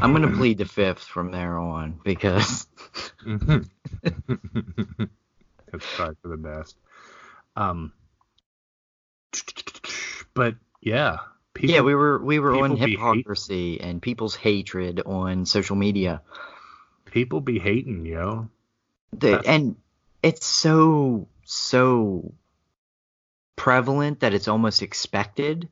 I'm 0.01 0.13
gonna 0.13 0.27
plead 0.37 0.59
the 0.59 0.65
fifth 0.65 1.03
from 1.03 1.31
there 1.31 1.57
on 1.59 1.99
because 2.05 2.65
Mhm. 3.25 3.67
That's 5.71 5.95
probably 5.97 6.15
for 6.21 6.27
the 6.29 6.37
best. 6.37 6.77
Um, 7.57 7.91
but 10.33 10.55
yeah, 10.81 11.17
people, 11.53 11.75
yeah, 11.75 11.81
we 11.81 11.95
were 11.95 12.23
we 12.23 12.39
were 12.39 12.55
on 12.55 12.75
hypocrisy 12.75 13.79
and 13.81 14.01
people's 14.01 14.35
hatred 14.35 15.01
on 15.05 15.45
social 15.45 15.75
media. 15.75 16.21
people 17.05 17.41
be 17.41 17.59
hating, 17.59 18.05
yo. 18.05 18.49
The, 19.13 19.41
and 19.45 19.75
it's 20.21 20.45
so 20.45 21.27
so 21.43 22.33
prevalent 23.55 24.21
that 24.21 24.33
it's 24.33 24.47
almost 24.47 24.81
expected. 24.81 25.69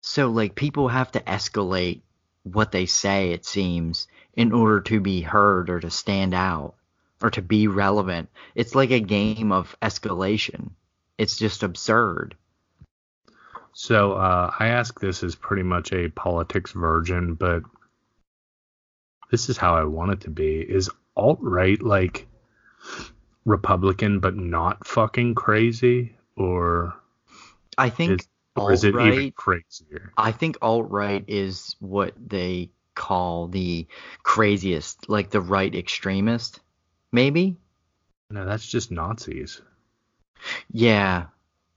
So 0.00 0.28
like 0.28 0.54
people 0.54 0.88
have 0.88 1.12
to 1.12 1.20
escalate 1.20 2.02
what 2.42 2.72
they 2.72 2.86
say 2.86 3.32
it 3.32 3.44
seems 3.44 4.06
in 4.34 4.52
order 4.52 4.80
to 4.82 5.00
be 5.00 5.20
heard 5.20 5.70
or 5.70 5.80
to 5.80 5.90
stand 5.90 6.34
out 6.34 6.74
or 7.22 7.30
to 7.30 7.42
be 7.42 7.66
relevant. 7.66 8.28
It's 8.54 8.74
like 8.74 8.90
a 8.90 9.00
game 9.00 9.52
of 9.52 9.76
escalation. 9.80 10.70
It's 11.18 11.38
just 11.38 11.62
absurd. 11.62 12.36
So 13.78 14.14
uh, 14.14 14.50
I 14.58 14.68
ask 14.68 14.98
this 15.00 15.22
as 15.22 15.34
pretty 15.34 15.62
much 15.62 15.92
a 15.92 16.08
politics 16.08 16.72
virgin, 16.72 17.34
but 17.34 17.62
this 19.30 19.50
is 19.50 19.58
how 19.58 19.76
I 19.76 19.84
want 19.84 20.12
it 20.12 20.20
to 20.22 20.30
be. 20.30 20.60
Is 20.60 20.88
alt 21.14 21.40
right 21.42 21.80
like 21.82 22.26
Republican 23.44 24.20
but 24.20 24.34
not 24.34 24.86
fucking 24.86 25.34
crazy, 25.34 26.16
or 26.38 26.94
I 27.76 27.90
think 27.90 28.22
is 28.22 28.28
or 28.56 28.72
is 28.72 28.82
it 28.82 28.94
even 28.96 29.32
crazier? 29.32 30.10
I 30.16 30.32
think 30.32 30.56
alt 30.62 30.90
right 30.90 31.22
is 31.28 31.76
what 31.78 32.14
they 32.16 32.70
call 32.94 33.48
the 33.48 33.86
craziest, 34.22 35.10
like 35.10 35.28
the 35.28 35.42
right 35.42 35.74
extremist, 35.74 36.60
maybe. 37.12 37.58
No, 38.30 38.46
that's 38.46 38.66
just 38.66 38.90
Nazis. 38.90 39.60
Yeah. 40.72 41.26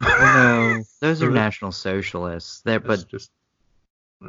Well, 0.01 0.77
no, 0.77 0.83
those 1.01 1.21
are 1.21 1.29
national 1.29 1.71
socialists. 1.71 2.61
They're, 2.61 2.79
but 2.79 3.07
just 3.07 3.31
uh, 4.23 4.27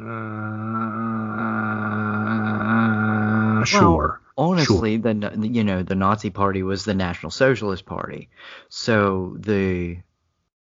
sure. 3.65 4.21
honestly, 4.37 4.97
the 4.97 5.13
the- 5.13 5.47
you 5.47 5.63
know 5.63 5.83
the 5.83 5.95
Nazi 5.95 6.29
Party 6.29 6.63
was 6.63 6.85
the 6.85 6.93
National 6.93 7.31
Socialist 7.31 7.85
Party. 7.85 8.29
So 8.69 9.35
the 9.39 9.97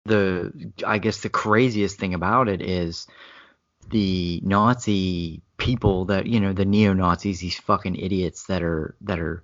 the 0.04 0.72
I 0.86 0.98
guess 0.98 1.20
the 1.20 1.28
craziest 1.28 1.98
thing 1.98 2.14
about 2.14 2.48
it 2.48 2.62
is 2.62 3.06
the 3.90 4.40
Nazi 4.44 5.42
people 5.56 6.06
that 6.06 6.26
you 6.26 6.40
know 6.40 6.52
the 6.52 6.64
neo 6.64 6.92
Nazis, 6.92 7.40
these 7.40 7.58
fucking 7.58 7.96
idiots 7.96 8.46
that 8.46 8.62
are 8.62 8.94
that 9.02 9.18
are 9.18 9.42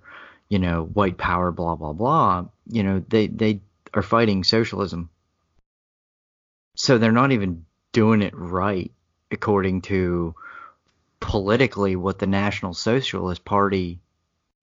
you 0.49 0.59
know 0.59 0.83
white 0.83 1.17
power, 1.17 1.51
blah 1.51 1.75
blah 1.75 1.93
blah. 1.93 2.45
You 2.67 2.83
know 2.83 3.03
they 3.07 3.27
they 3.27 3.61
are 3.93 4.01
fighting 4.01 4.43
socialism. 4.43 5.09
So 6.75 6.97
they're 6.97 7.11
not 7.11 7.31
even 7.31 7.65
doing 7.91 8.21
it 8.21 8.33
right 8.35 8.91
according 9.31 9.81
to 9.83 10.35
politically 11.19 11.95
what 11.95 12.19
the 12.19 12.27
National 12.27 12.73
Socialist 12.73 13.43
Party 13.45 13.99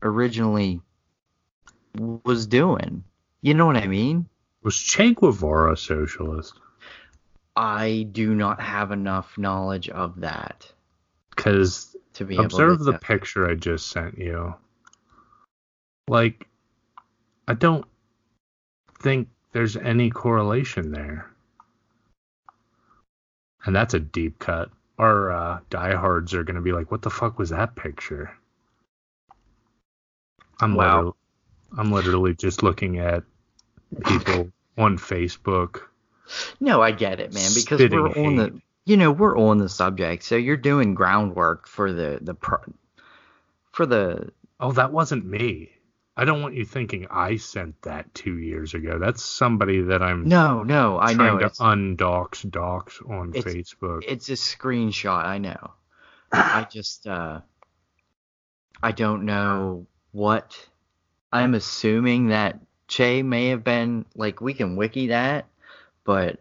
originally 0.03 0.81
was 1.99 2.47
doing. 2.47 3.05
You 3.41 3.55
know 3.55 3.67
what 3.67 3.77
I 3.77 3.87
mean? 3.87 4.29
Was 4.63 4.77
Che 4.77 5.15
Guevara 5.15 5.73
a 5.73 5.77
socialist? 5.77 6.55
I 7.57 8.07
do 8.11 8.35
not 8.35 8.61
have 8.61 8.93
enough 8.93 9.37
knowledge 9.37 9.89
of 9.89 10.21
that 10.21 10.73
Because 11.31 11.95
to 12.15 12.25
be 12.25 12.37
observe 12.37 12.75
able 12.75 12.85
the 12.85 12.93
to. 12.93 12.99
picture 12.99 13.51
I 13.51 13.55
just 13.55 13.89
sent 13.91 14.19
you. 14.19 14.55
Like, 16.09 16.47
I 17.49 17.55
don't 17.55 17.85
think 19.01 19.29
there's 19.53 19.77
any 19.77 20.11
correlation 20.11 20.93
there. 20.93 21.32
And 23.65 23.75
that's 23.75 23.95
a 23.95 24.01
deep 24.01 24.39
cut. 24.39 24.71
Our 24.99 25.33
uh, 25.33 25.61
diehards 25.71 26.35
are 26.35 26.45
going 26.45 26.57
to 26.57 26.63
be 26.63 26.73
like, 26.73 26.91
what 26.91 27.03
the 27.03 27.11
fuck 27.11 27.39
was 27.39 27.51
that 27.51 27.77
picture? 27.77 28.31
I'm 30.61 30.77
Wow. 30.77 30.99
literally, 30.99 31.13
I'm 31.79 31.93
literally 31.93 32.35
just 32.35 32.63
looking 32.63 32.99
at 32.99 33.25
people 34.05 34.51
on 34.79 34.99
Facebook. 34.99 35.83
No, 36.61 36.81
I 36.83 36.93
get 36.93 37.21
it, 37.21 37.33
man, 37.33 37.51
because 37.55 37.81
we're 37.89 38.09
on 38.09 38.37
the 38.37 38.61
you 38.85 38.97
know 38.97 39.11
we're 39.11 39.37
on 39.39 39.59
the 39.59 39.69
subject, 39.69 40.23
so 40.23 40.37
you're 40.37 40.57
doing 40.57 40.95
groundwork 40.95 41.67
for 41.67 41.93
the 41.93 42.19
the 42.21 42.35
pro, 42.35 42.59
for 43.73 43.87
the 43.87 44.31
Oh, 44.61 44.71
that 44.73 44.93
wasn't 44.93 45.27
me. 45.27 45.73
I 46.17 46.25
don't 46.27 46.43
want 46.43 46.55
you 46.55 46.65
thinking 46.67 47.07
I 47.11 47.37
sent 47.37 47.81
that 47.83 48.13
two 48.15 48.37
years 48.39 48.75
ago. 48.75 48.99
That's 48.99 49.23
somebody 49.25 49.81
that 49.83 50.03
I'm 50.03 50.29
no 50.29 50.63
no 50.63 50.99
I 50.99 51.15
know 51.15 51.39
to 51.39 51.47
it's, 51.47 51.59
undox 51.59 52.49
docs 52.51 53.01
on 53.09 53.31
It's- 53.35 53.55
Facebook. 53.55 54.03
it's 54.07 54.29
a 54.29 54.33
screenshot. 54.33 55.25
I 55.25 55.39
know. 55.39 55.71
I 56.31 56.67
just 56.71 57.07
uh 57.07 57.41
I 58.83 58.93
don't 58.93 59.25
know 59.25 59.87
what 60.11 60.55
I'm 61.33 61.55
assuming 61.55 62.29
that 62.29 62.59
Che 62.89 63.23
may 63.23 63.49
have 63.49 63.65
been 63.65 64.05
like 64.15 64.43
we 64.43 64.53
can 64.53 64.77
wiki 64.77 65.07
that, 65.09 65.47
but 66.05 66.41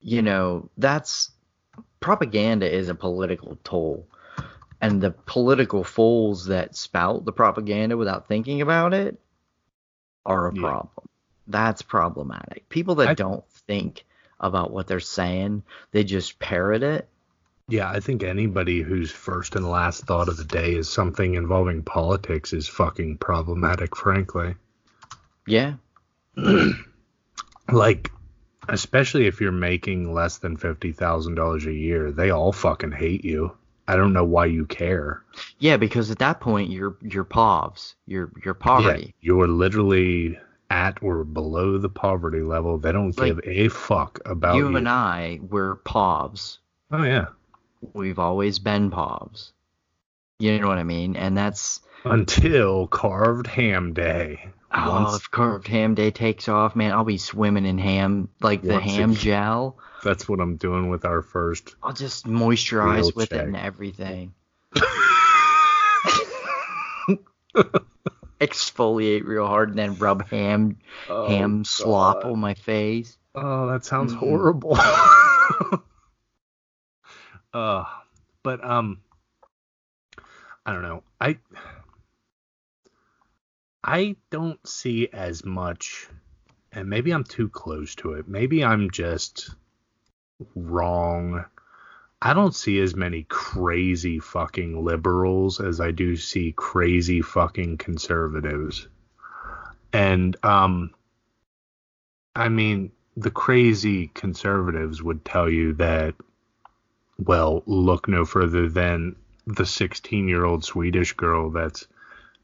you 0.00 0.20
know, 0.20 0.68
that's 0.76 1.30
propaganda 2.00 2.70
is 2.70 2.88
a 2.90 2.94
political 2.94 3.56
tool. 3.64 4.06
And 4.80 5.00
the 5.00 5.10
political 5.10 5.84
fools 5.84 6.46
that 6.46 6.74
spout 6.74 7.24
the 7.24 7.32
propaganda 7.32 7.96
without 7.96 8.28
thinking 8.28 8.62
about 8.62 8.94
it 8.94 9.20
are 10.24 10.48
a 10.48 10.54
Yeah. 10.54 10.60
problem. 10.62 11.06
That's 11.46 11.82
problematic. 11.82 12.68
People 12.68 12.94
that 12.96 13.08
I- 13.08 13.14
don't 13.14 13.46
think 13.66 14.04
about 14.38 14.70
what 14.70 14.86
they're 14.86 15.00
saying, 15.00 15.62
they 15.90 16.04
just 16.04 16.38
parrot 16.38 16.82
it. 16.82 17.08
yeah, 17.68 17.88
I 17.88 18.00
think 18.00 18.22
anybody 18.24 18.80
whose 18.82 19.12
first 19.12 19.54
and 19.54 19.68
last 19.68 20.04
thought 20.04 20.28
of 20.28 20.36
the 20.36 20.44
day 20.44 20.74
is 20.74 20.88
something 20.88 21.34
involving 21.34 21.82
politics 21.84 22.52
is 22.52 22.66
fucking 22.66 23.18
problematic, 23.18 23.94
frankly. 23.96 24.56
Yeah. 25.46 25.74
Like, 27.70 28.10
Especially 28.68 29.26
if 29.26 29.40
you're 29.40 29.52
making 29.52 30.12
less 30.12 30.38
than 30.38 30.56
fifty 30.56 30.92
thousand 30.92 31.34
dollars 31.34 31.66
a 31.66 31.72
year, 31.72 32.12
they 32.12 32.30
all 32.30 32.52
fucking 32.52 32.92
hate 32.92 33.24
you. 33.24 33.56
I 33.92 33.96
don't 33.96 34.12
know 34.12 34.24
why 34.24 34.46
you 34.46 34.66
care. 34.66 35.22
Yeah, 35.58 35.76
because 35.76 36.10
at 36.10 36.18
that 36.20 36.40
point 36.40 36.70
you're 36.70 36.96
you're 37.02 37.24
povs. 37.24 37.94
You're 38.06 38.30
you're 38.44 38.54
poverty. 38.54 39.06
Yeah, 39.06 39.12
you're 39.20 39.48
literally 39.48 40.38
at 40.70 41.02
or 41.02 41.24
below 41.24 41.78
the 41.78 41.88
poverty 41.88 42.42
level. 42.42 42.78
They 42.78 42.92
don't 42.92 43.16
Like, 43.18 43.34
give 43.34 43.40
a 43.44 43.68
fuck 43.68 44.20
about 44.24 44.54
you. 44.56 44.68
you 44.70 44.76
and 44.76 44.88
I, 44.88 45.40
we're 45.42 45.76
povs. 45.76 46.58
oh 46.92 47.02
yeah. 47.02 47.26
We've 47.94 48.18
always 48.18 48.58
been 48.58 48.90
povs. 48.90 49.52
You 50.38 50.58
know 50.60 50.68
what 50.68 50.78
I 50.78 50.84
mean? 50.84 51.16
And 51.16 51.36
that's 51.36 51.80
Until 52.04 52.86
carved 52.86 53.46
ham 53.46 53.92
day. 53.92 54.50
Oh, 54.72 54.90
Once- 55.04 55.16
if 55.16 55.30
carved 55.30 55.66
ham 55.68 55.94
day 55.94 56.10
takes 56.10 56.48
off, 56.48 56.74
man, 56.76 56.92
I'll 56.92 57.04
be 57.04 57.18
swimming 57.18 57.66
in 57.66 57.78
ham 57.78 58.28
like 58.40 58.62
the 58.62 58.74
Once 58.74 58.84
ham 58.84 59.14
gel. 59.16 59.78
that's 60.04 60.28
what 60.28 60.40
I'm 60.40 60.56
doing 60.56 60.88
with 60.90 61.04
our 61.04 61.22
first. 61.22 61.74
I'll 61.82 61.92
just 61.92 62.26
moisturize 62.26 63.02
Real 63.02 63.12
with 63.16 63.32
it 63.32 63.40
and 63.40 63.56
everything. 63.56 64.34
Exfoliate 68.40 69.24
real 69.24 69.46
hard 69.46 69.68
and 69.70 69.78
then 69.78 69.96
rub 69.96 70.26
ham 70.28 70.78
ham 71.08 71.64
slop 71.64 72.24
on 72.24 72.38
my 72.38 72.54
face. 72.54 73.18
Oh, 73.34 73.66
that 73.68 73.84
sounds 73.84 74.14
Mhm. 74.14 74.16
horrible. 74.18 74.76
uh, 77.52 77.84
but 78.42 78.64
um, 78.64 79.00
I 80.64 80.72
don't 80.72 80.82
know. 80.82 81.02
I 81.20 81.36
I 83.82 84.16
don't 84.30 84.64
see 84.66 85.08
as 85.12 85.44
much, 85.44 86.08
and 86.72 86.88
maybe 86.88 87.12
I'm 87.12 87.24
too 87.24 87.48
close 87.48 87.94
to 87.96 88.12
it. 88.14 88.28
Maybe 88.28 88.64
I'm 88.64 88.90
just 88.90 89.50
wrong. 90.54 91.44
I 92.22 92.34
don't 92.34 92.54
see 92.54 92.78
as 92.80 92.94
many 92.94 93.24
crazy 93.28 94.18
fucking 94.18 94.84
liberals 94.84 95.60
as 95.60 95.80
I 95.80 95.90
do 95.90 96.16
see 96.16 96.52
crazy 96.52 97.22
fucking 97.22 97.78
conservatives. 97.78 98.86
And 99.92 100.36
um 100.44 100.90
I 102.36 102.48
mean, 102.48 102.92
the 103.16 103.30
crazy 103.30 104.08
conservatives 104.08 105.02
would 105.02 105.24
tell 105.24 105.48
you 105.48 105.72
that 105.74 106.14
well, 107.18 107.62
look 107.66 108.08
no 108.08 108.24
further 108.24 108.68
than 108.68 109.16
the 109.46 109.64
16-year-old 109.64 110.64
Swedish 110.64 111.12
girl 111.12 111.50
that's 111.50 111.86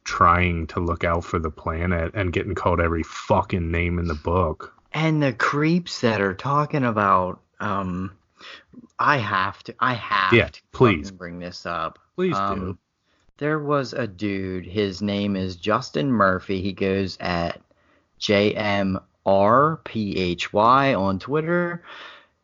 trying 0.06 0.66
to 0.68 0.80
look 0.80 1.04
out 1.04 1.24
for 1.24 1.38
the 1.38 1.50
planet 1.50 2.12
and 2.14 2.32
getting 2.32 2.54
called 2.54 2.80
every 2.80 3.02
fucking 3.02 3.70
name 3.70 3.98
in 3.98 4.06
the 4.06 4.14
book. 4.14 4.72
And 4.92 5.22
the 5.22 5.32
creeps 5.32 6.00
that 6.00 6.20
are 6.22 6.34
talking 6.34 6.84
about 6.84 7.40
um 7.60 8.12
I 8.98 9.18
have 9.18 9.62
to 9.64 9.74
I 9.80 9.94
have 9.94 10.32
Yeah, 10.32 10.48
to 10.48 10.60
please. 10.72 11.10
bring 11.10 11.38
this 11.40 11.66
up. 11.66 11.98
Please 12.14 12.36
Um, 12.36 12.58
do. 12.58 12.78
There 13.38 13.58
was 13.58 13.92
a 13.92 14.06
dude, 14.06 14.64
his 14.64 15.02
name 15.02 15.36
is 15.36 15.56
Justin 15.56 16.10
Murphy. 16.10 16.62
He 16.62 16.72
goes 16.72 17.18
at 17.20 17.60
JMRPHY 18.20 18.98
on 20.98 21.18
Twitter. 21.18 21.82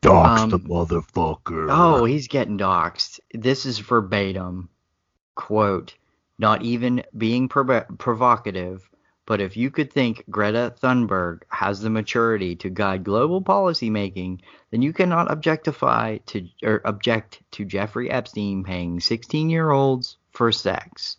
Dox 0.02 0.42
um, 0.42 0.50
the 0.50 0.58
motherfucker. 0.58 1.68
Oh, 1.70 2.04
he's 2.04 2.28
getting 2.28 2.58
doxxed. 2.58 3.20
This 3.32 3.64
is 3.66 3.78
verbatim. 3.78 4.68
Quote, 5.36 5.94
not 6.38 6.62
even 6.62 7.02
being 7.16 7.48
provo- 7.48 7.86
provocative, 7.98 8.88
but 9.26 9.40
if 9.40 9.56
you 9.56 9.70
could 9.70 9.92
think 9.92 10.24
Greta 10.28 10.74
Thunberg 10.82 11.42
has 11.48 11.80
the 11.80 11.90
maturity 11.90 12.56
to 12.56 12.70
guide 12.70 13.04
global 13.04 13.40
policy 13.40 13.88
making, 13.90 14.42
then 14.70 14.82
you 14.82 14.92
cannot 14.92 15.30
objectify 15.30 16.18
to 16.26 16.48
or 16.62 16.80
object 16.84 17.40
to 17.52 17.64
Jeffrey 17.64 18.10
Epstein 18.10 18.64
paying 18.64 18.98
16-year-olds 18.98 20.16
for 20.32 20.50
sex. 20.50 21.18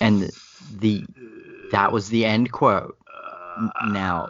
And 0.00 0.30
the 0.78 1.04
that 1.72 1.92
was 1.92 2.08
the 2.08 2.24
end 2.26 2.52
quote. 2.52 2.98
Now, 3.86 4.28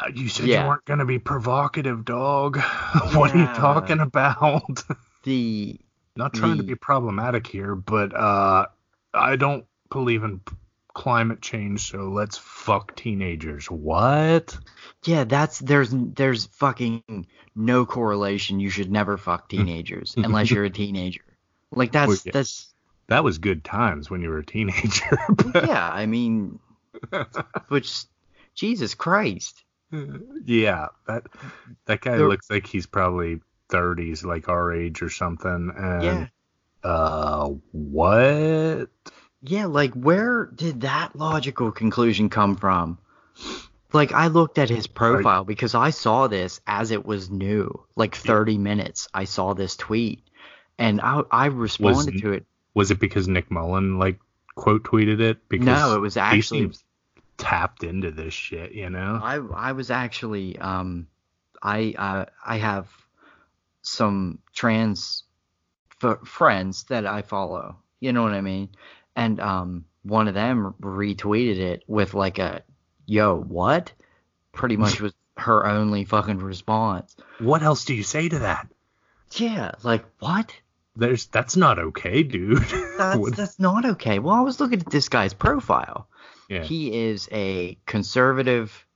Uh, 0.00 0.08
you 0.14 0.28
said 0.28 0.46
Yeah. 0.46 0.62
you 0.62 0.68
weren't 0.68 0.84
going 0.84 0.98
to 0.98 1.04
be 1.04 1.18
provocative, 1.18 2.04
dog. 2.04 2.58
what 3.14 3.34
are 3.34 3.38
you 3.38 3.46
talking 3.54 4.00
about? 4.00 4.82
the 5.22 5.78
Not 6.16 6.34
trying 6.34 6.58
to 6.58 6.62
be 6.62 6.74
problematic 6.74 7.46
here, 7.46 7.74
but 7.74 8.14
uh, 8.14 8.66
I 9.14 9.36
don't 9.36 9.64
believe 9.90 10.24
in 10.24 10.40
climate 10.94 11.40
change, 11.42 11.90
so 11.90 12.08
let's 12.10 12.38
fuck 12.38 12.94
teenagers. 12.96 13.70
What? 13.70 14.56
Yeah, 15.04 15.24
that's 15.24 15.58
there's 15.58 15.90
there's 15.92 16.46
fucking 16.46 17.26
no 17.54 17.86
correlation. 17.86 18.60
You 18.60 18.70
should 18.70 18.90
never 18.90 19.16
fuck 19.16 19.48
teenagers 19.50 20.14
unless 20.16 20.50
you're 20.50 20.64
a 20.64 20.70
teenager. 20.70 21.22
Like 21.72 21.92
that's 21.92 22.08
Well, 22.08 22.18
yeah. 22.24 22.32
that's 22.32 22.72
That 23.08 23.24
was 23.24 23.38
good 23.38 23.64
times 23.64 24.10
when 24.10 24.22
you 24.22 24.30
were 24.30 24.38
a 24.38 24.46
teenager. 24.46 25.18
but- 25.28 25.66
yeah. 25.66 25.90
I 25.90 26.06
mean, 26.06 26.58
which 27.68 28.04
Jesus 28.54 28.94
Christ. 28.94 29.62
yeah, 30.44 30.88
that 31.06 31.24
that 31.86 32.00
guy 32.00 32.16
looks 32.16 32.50
like 32.50 32.66
he's 32.66 32.86
probably 32.86 33.40
30s, 33.70 34.24
like 34.24 34.48
our 34.48 34.72
age 34.72 35.02
or 35.02 35.10
something. 35.10 35.72
And 35.76 36.02
Yeah, 36.04 36.26
uh, 36.84 37.48
what? 37.72 38.88
yeah. 39.42 39.66
Like 39.66 39.94
where 39.94 40.46
did 40.46 40.82
that 40.82 41.16
logical 41.16 41.72
conclusion 41.72 42.28
come 42.28 42.56
from? 42.56 42.98
Like 43.92 44.12
I 44.12 44.26
looked 44.26 44.58
at 44.58 44.70
his 44.70 44.86
profile 44.86 45.44
because 45.44 45.74
I 45.74 45.90
saw 45.90 46.26
this 46.26 46.60
as 46.66 46.90
it 46.90 47.04
was 47.04 47.30
new. 47.30 47.84
Like 47.96 48.14
30 48.14 48.58
minutes, 48.58 49.08
I 49.14 49.24
saw 49.24 49.54
this 49.54 49.76
tweet, 49.76 50.22
and 50.78 51.00
I 51.00 51.22
I 51.30 51.46
responded 51.46 52.20
to 52.20 52.32
it. 52.32 52.46
Was 52.74 52.90
it 52.90 52.98
because 52.98 53.28
Nick 53.28 53.50
Mullen 53.50 53.98
like 53.98 54.18
quote 54.56 54.84
tweeted 54.84 55.20
it? 55.20 55.48
Because 55.48 55.66
No, 55.66 55.94
it 55.94 56.00
was 56.00 56.16
actually 56.16 56.72
tapped 57.36 57.84
into 57.84 58.10
this 58.10 58.34
shit, 58.34 58.72
you 58.72 58.90
know? 58.90 59.20
I 59.22 59.36
I 59.36 59.72
was 59.72 59.90
actually 59.90 60.58
um 60.58 61.06
I 61.62 61.94
uh, 61.96 62.24
I 62.44 62.58
have 62.58 62.88
some 63.82 64.38
trans 64.54 65.23
f- 66.04 66.26
friends 66.26 66.84
that 66.84 67.06
I 67.06 67.22
follow. 67.22 67.76
You 68.00 68.12
know 68.12 68.22
what 68.22 68.32
I 68.32 68.40
mean? 68.40 68.68
And 69.16 69.40
um 69.40 69.84
one 70.02 70.28
of 70.28 70.34
them 70.34 70.74
retweeted 70.80 71.56
it 71.58 71.82
with 71.86 72.14
like 72.14 72.38
a 72.38 72.62
yo 73.06 73.36
what? 73.36 73.92
Pretty 74.52 74.76
much 74.76 75.00
was 75.00 75.14
her 75.36 75.66
only 75.66 76.04
fucking 76.04 76.38
response. 76.38 77.16
What 77.38 77.62
else 77.62 77.84
do 77.84 77.94
you 77.94 78.02
say 78.04 78.28
to 78.28 78.40
that? 78.40 78.68
Yeah, 79.32 79.72
like 79.82 80.04
what? 80.20 80.54
There's 80.96 81.26
that's 81.26 81.56
not 81.56 81.78
okay, 81.78 82.22
dude. 82.22 82.58
That's 82.98 83.30
that's 83.32 83.58
not 83.58 83.84
okay. 83.84 84.20
Well, 84.20 84.34
I 84.36 84.42
was 84.42 84.60
looking 84.60 84.78
at 84.78 84.90
this 84.90 85.08
guy's 85.08 85.34
profile. 85.34 86.06
yeah. 86.48 86.62
He 86.62 87.06
is 87.08 87.28
a 87.32 87.76
conservative 87.84 88.86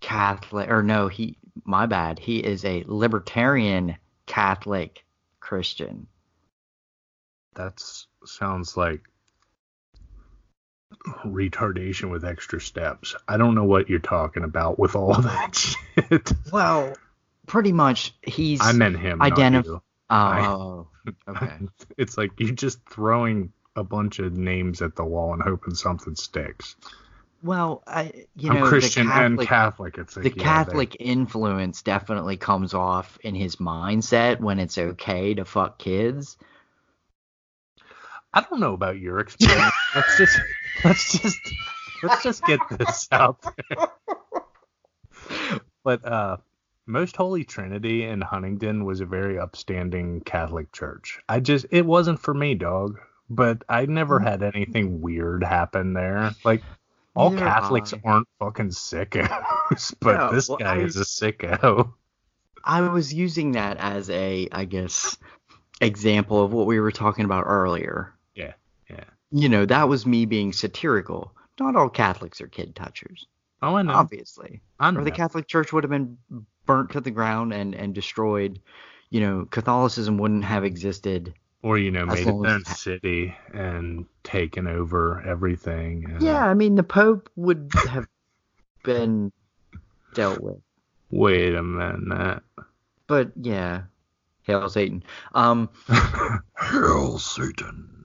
Catholic, 0.00 0.70
or 0.70 0.82
no, 0.82 1.08
he, 1.08 1.36
my 1.64 1.84
bad. 1.84 2.18
He 2.18 2.38
is 2.38 2.64
a 2.64 2.84
libertarian 2.86 3.96
Catholic 4.24 5.04
Christian. 5.40 6.06
That 7.54 7.82
sounds 8.24 8.76
like 8.76 9.02
retardation 11.24 12.10
with 12.10 12.24
extra 12.24 12.60
steps. 12.60 13.14
I 13.28 13.36
don't 13.36 13.54
know 13.54 13.64
what 13.64 13.88
you're 13.88 13.98
talking 13.98 14.44
about 14.44 14.78
with 14.78 14.94
all 14.96 15.14
that 15.22 15.54
shit. 15.54 16.32
Well, 16.52 16.94
pretty 17.46 17.72
much 17.72 18.14
he's. 18.22 18.60
I 18.60 18.72
meant 18.72 18.98
him. 18.98 19.20
Identif-. 19.20 19.80
Oh, 20.10 20.88
okay. 21.28 21.52
It's 21.96 22.18
like 22.18 22.32
you're 22.38 22.50
just 22.50 22.78
throwing 22.88 23.52
a 23.76 23.82
bunch 23.84 24.18
of 24.18 24.36
names 24.36 24.82
at 24.82 24.94
the 24.94 25.04
wall 25.04 25.32
and 25.32 25.42
hoping 25.42 25.74
something 25.74 26.14
sticks. 26.14 26.76
Well, 27.42 27.82
I, 27.86 28.26
you 28.36 28.50
I'm 28.50 28.60
know, 28.60 28.66
Christian 28.66 29.06
the 29.08 29.14
and 29.14 29.38
Catholic, 29.38 29.48
Catholic. 29.48 29.98
It's 29.98 30.16
like 30.16 30.22
the 30.24 30.30
yeah, 30.30 30.34
they- 30.36 30.42
Catholic 30.42 30.96
influence 31.00 31.82
definitely 31.82 32.36
comes 32.36 32.74
off 32.74 33.18
in 33.22 33.34
his 33.34 33.56
mindset 33.56 34.40
when 34.40 34.58
it's 34.58 34.78
okay 34.78 35.34
to 35.34 35.44
fuck 35.44 35.78
kids. 35.78 36.36
I 38.34 38.40
don't 38.40 38.60
know 38.60 38.74
about 38.74 38.98
your 38.98 39.18
experience. 39.18 39.74
let's 39.94 40.16
just 40.16 40.40
let's 40.84 41.18
just 41.18 41.38
let's 42.02 42.22
just 42.22 42.44
get 42.44 42.60
this 42.70 43.08
out 43.12 43.42
there. 43.42 43.88
But 45.84 46.04
uh 46.04 46.36
Most 46.86 47.16
Holy 47.16 47.44
Trinity 47.44 48.04
in 48.04 48.20
Huntingdon 48.20 48.84
was 48.84 49.00
a 49.00 49.06
very 49.06 49.38
upstanding 49.38 50.20
Catholic 50.20 50.72
church. 50.72 51.20
I 51.28 51.40
just 51.40 51.66
it 51.70 51.84
wasn't 51.84 52.20
for 52.20 52.34
me, 52.34 52.54
dog. 52.54 52.98
But 53.28 53.64
I 53.68 53.86
never 53.86 54.18
had 54.18 54.42
anything 54.42 55.00
weird 55.00 55.42
happen 55.42 55.94
there. 55.94 56.32
Like 56.44 56.62
all 57.14 57.30
Neither 57.30 57.46
Catholics 57.46 57.94
aren't 58.04 58.28
fucking 58.38 58.70
sickos, 58.70 59.94
but 60.00 60.16
No, 60.16 60.32
this 60.32 60.48
well, 60.48 60.58
guy 60.58 60.78
is 60.78 60.96
a 60.96 61.04
sicko. 61.04 61.92
I 62.64 62.80
was 62.82 63.12
using 63.12 63.52
that 63.52 63.76
as 63.78 64.08
a, 64.08 64.48
I 64.52 64.64
guess, 64.64 65.16
example 65.80 66.44
of 66.44 66.52
what 66.52 66.66
we 66.66 66.80
were 66.80 66.92
talking 66.92 67.24
about 67.24 67.44
earlier. 67.46 68.14
You 69.32 69.48
know, 69.48 69.64
that 69.66 69.88
was 69.88 70.06
me 70.06 70.26
being 70.26 70.52
satirical. 70.52 71.32
Not 71.58 71.74
all 71.76 71.88
Catholics 71.88 72.40
are 72.40 72.48
kid 72.48 72.74
touchers. 72.76 73.26
Oh, 73.62 73.76
I 73.76 73.82
know. 73.82 73.92
obviously. 73.94 74.60
I 74.80 74.88
Or 74.94 75.02
the 75.04 75.10
Catholic 75.10 75.46
Church 75.46 75.72
would 75.72 75.84
have 75.84 75.90
been 75.90 76.18
burnt 76.66 76.90
to 76.92 77.00
the 77.00 77.10
ground 77.10 77.52
and 77.52 77.74
and 77.74 77.94
destroyed. 77.94 78.60
You 79.10 79.20
know, 79.20 79.46
Catholicism 79.50 80.18
wouldn't 80.18 80.44
have 80.44 80.64
existed. 80.64 81.34
or 81.62 81.78
you 81.78 81.90
know, 81.92 82.04
made 82.06 82.26
long 82.26 82.44
its 82.44 82.68
as 82.68 82.68
own 82.70 82.74
city 82.74 83.34
and 83.54 84.04
taken 84.24 84.66
over 84.66 85.22
everything. 85.26 86.10
and- 86.10 86.22
Yeah, 86.22 86.44
I 86.44 86.54
mean, 86.54 86.74
the 86.74 86.82
Pope 86.82 87.30
would 87.36 87.70
have 87.88 88.06
been 88.82 89.30
dealt 90.14 90.40
with. 90.40 90.58
Wait 91.10 91.54
a 91.54 91.62
minute. 91.62 92.42
But 93.06 93.30
yeah, 93.40 93.82
hail 94.42 94.68
Satan. 94.68 95.04
Um, 95.34 95.68
Hail 96.58 97.18
Satan. 97.18 98.01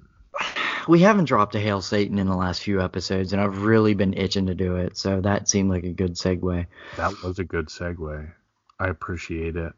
We 0.87 1.01
haven't 1.01 1.25
dropped 1.25 1.55
a 1.55 1.59
hail 1.59 1.81
Satan 1.81 2.19
in 2.19 2.27
the 2.27 2.35
last 2.35 2.61
few 2.61 2.81
episodes, 2.81 3.33
and 3.33 3.41
I've 3.41 3.63
really 3.63 3.93
been 3.93 4.13
itching 4.13 4.47
to 4.47 4.55
do 4.55 4.77
it. 4.77 4.97
So 4.97 5.21
that 5.21 5.49
seemed 5.49 5.69
like 5.69 5.83
a 5.83 5.91
good 5.91 6.13
segue. 6.13 6.65
That 6.97 7.23
was 7.23 7.39
a 7.39 7.43
good 7.43 7.67
segue. 7.67 8.31
I 8.79 8.87
appreciate 8.87 9.55
it. 9.55 9.73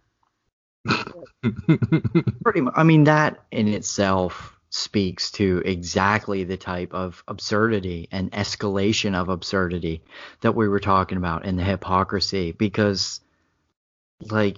Pretty 2.43 2.61
much. 2.61 2.73
I 2.75 2.83
mean, 2.83 3.05
that 3.05 3.39
in 3.51 3.67
itself 3.67 4.55
speaks 4.69 5.31
to 5.31 5.61
exactly 5.65 6.43
the 6.43 6.57
type 6.57 6.93
of 6.93 7.23
absurdity 7.27 8.07
and 8.11 8.31
escalation 8.31 9.15
of 9.15 9.29
absurdity 9.29 10.03
that 10.41 10.55
we 10.55 10.67
were 10.67 10.79
talking 10.79 11.17
about 11.17 11.45
in 11.45 11.55
the 11.55 11.63
hypocrisy 11.63 12.51
because, 12.51 13.19
like, 14.29 14.57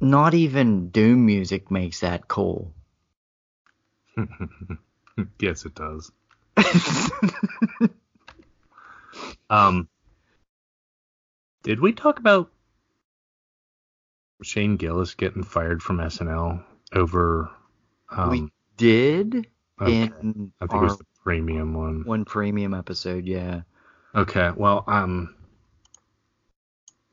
not 0.00 0.34
even 0.34 0.90
doom 0.90 1.24
music 1.24 1.70
makes 1.70 2.00
that 2.00 2.28
cool. 2.28 2.72
yes, 5.40 5.64
it 5.64 5.74
does. 5.74 6.12
Um, 9.48 9.88
did 11.62 11.80
we 11.80 11.92
talk 11.92 12.18
about 12.18 12.50
Shane 14.42 14.76
Gillis 14.76 15.14
getting 15.14 15.42
fired 15.42 15.82
from 15.82 15.98
SNL 15.98 16.62
over? 16.92 17.50
Um, 18.10 18.30
We 18.30 18.48
did 18.76 19.46
okay, 19.80 20.10
in 20.20 20.52
I 20.60 20.66
think 20.66 20.82
it 20.82 20.84
was 20.84 20.98
the 20.98 21.04
premium 21.22 21.74
one. 21.74 22.02
one 22.04 22.24
premium 22.24 22.74
episode, 22.74 23.24
yeah. 23.24 23.62
Okay, 24.14 24.50
well, 24.56 24.84
um, 24.86 25.34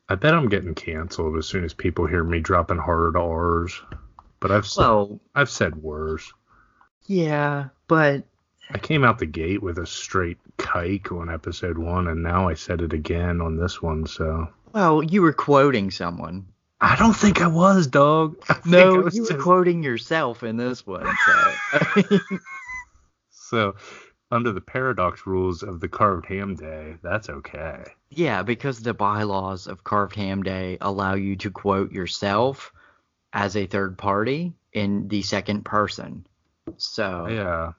I 0.10 0.16
bet 0.16 0.34
I'm 0.34 0.50
getting 0.50 0.76
canceled 0.76 1.38
as 1.38 1.48
soon 1.48 1.64
as 1.64 1.74
people 1.74 2.06
hear 2.06 2.24
me 2.24 2.40
dropping 2.40 2.78
hard 2.78 3.16
R's. 3.16 3.82
But 4.40 4.52
I've 4.52 4.68
said, 4.68 4.82
Well, 4.82 5.22
I've 5.34 5.50
said 5.50 5.76
worse. 5.76 6.32
Yeah, 7.06 7.70
but 7.88 8.24
I 8.72 8.78
came 8.78 9.04
out 9.04 9.20
the 9.20 9.26
gate 9.26 9.62
with 9.62 9.78
a 9.78 9.86
straight 9.86 10.38
kike 10.58 11.12
on 11.12 11.30
episode 11.30 11.78
one, 11.78 12.08
and 12.08 12.24
now 12.24 12.48
I 12.48 12.54
said 12.54 12.82
it 12.82 12.94
again 12.94 13.42
on 13.42 13.58
this 13.58 13.82
one. 13.82 14.06
So 14.08 14.48
well, 14.74 15.04
you 15.04 15.22
were 15.22 15.34
quoting 15.34 15.92
someone. 15.92 16.48
I 16.82 16.96
don't 16.98 17.16
think 17.16 17.42
I 17.42 17.48
was, 17.48 17.88
dog. 17.88 18.38
I 18.50 18.58
No, 18.66 18.96
was 19.04 19.16
you 19.16 19.22
were 19.24 19.30
just- 19.30 19.40
quoting 19.42 19.84
yourself 19.84 20.44
in 20.44 20.58
this 20.58 20.86
one. 20.86 21.08
So. 21.26 22.20
So, 23.30 23.76
under 24.32 24.52
the 24.52 24.62
paradox 24.62 25.28
rules 25.28 25.62
of 25.62 25.80
the 25.80 25.88
carved 25.88 26.26
ham 26.26 26.56
day, 26.56 26.96
that's 27.04 27.30
okay. 27.30 27.84
yeah, 28.10 28.42
because 28.42 28.80
the 28.82 28.94
bylaws 28.94 29.68
of 29.68 29.84
Carved 29.84 30.16
Ham 30.16 30.42
Day 30.42 30.78
allow 30.82 31.14
you 31.14 31.36
to 31.38 31.52
quote 31.52 31.92
yourself 31.92 32.74
as 33.32 33.56
a 33.56 33.68
third 33.68 33.98
party 33.98 34.54
in 34.72 35.08
the 35.08 35.22
second 35.22 35.66
person. 35.66 36.26
So 36.78 37.28
Yeah. 37.28 37.74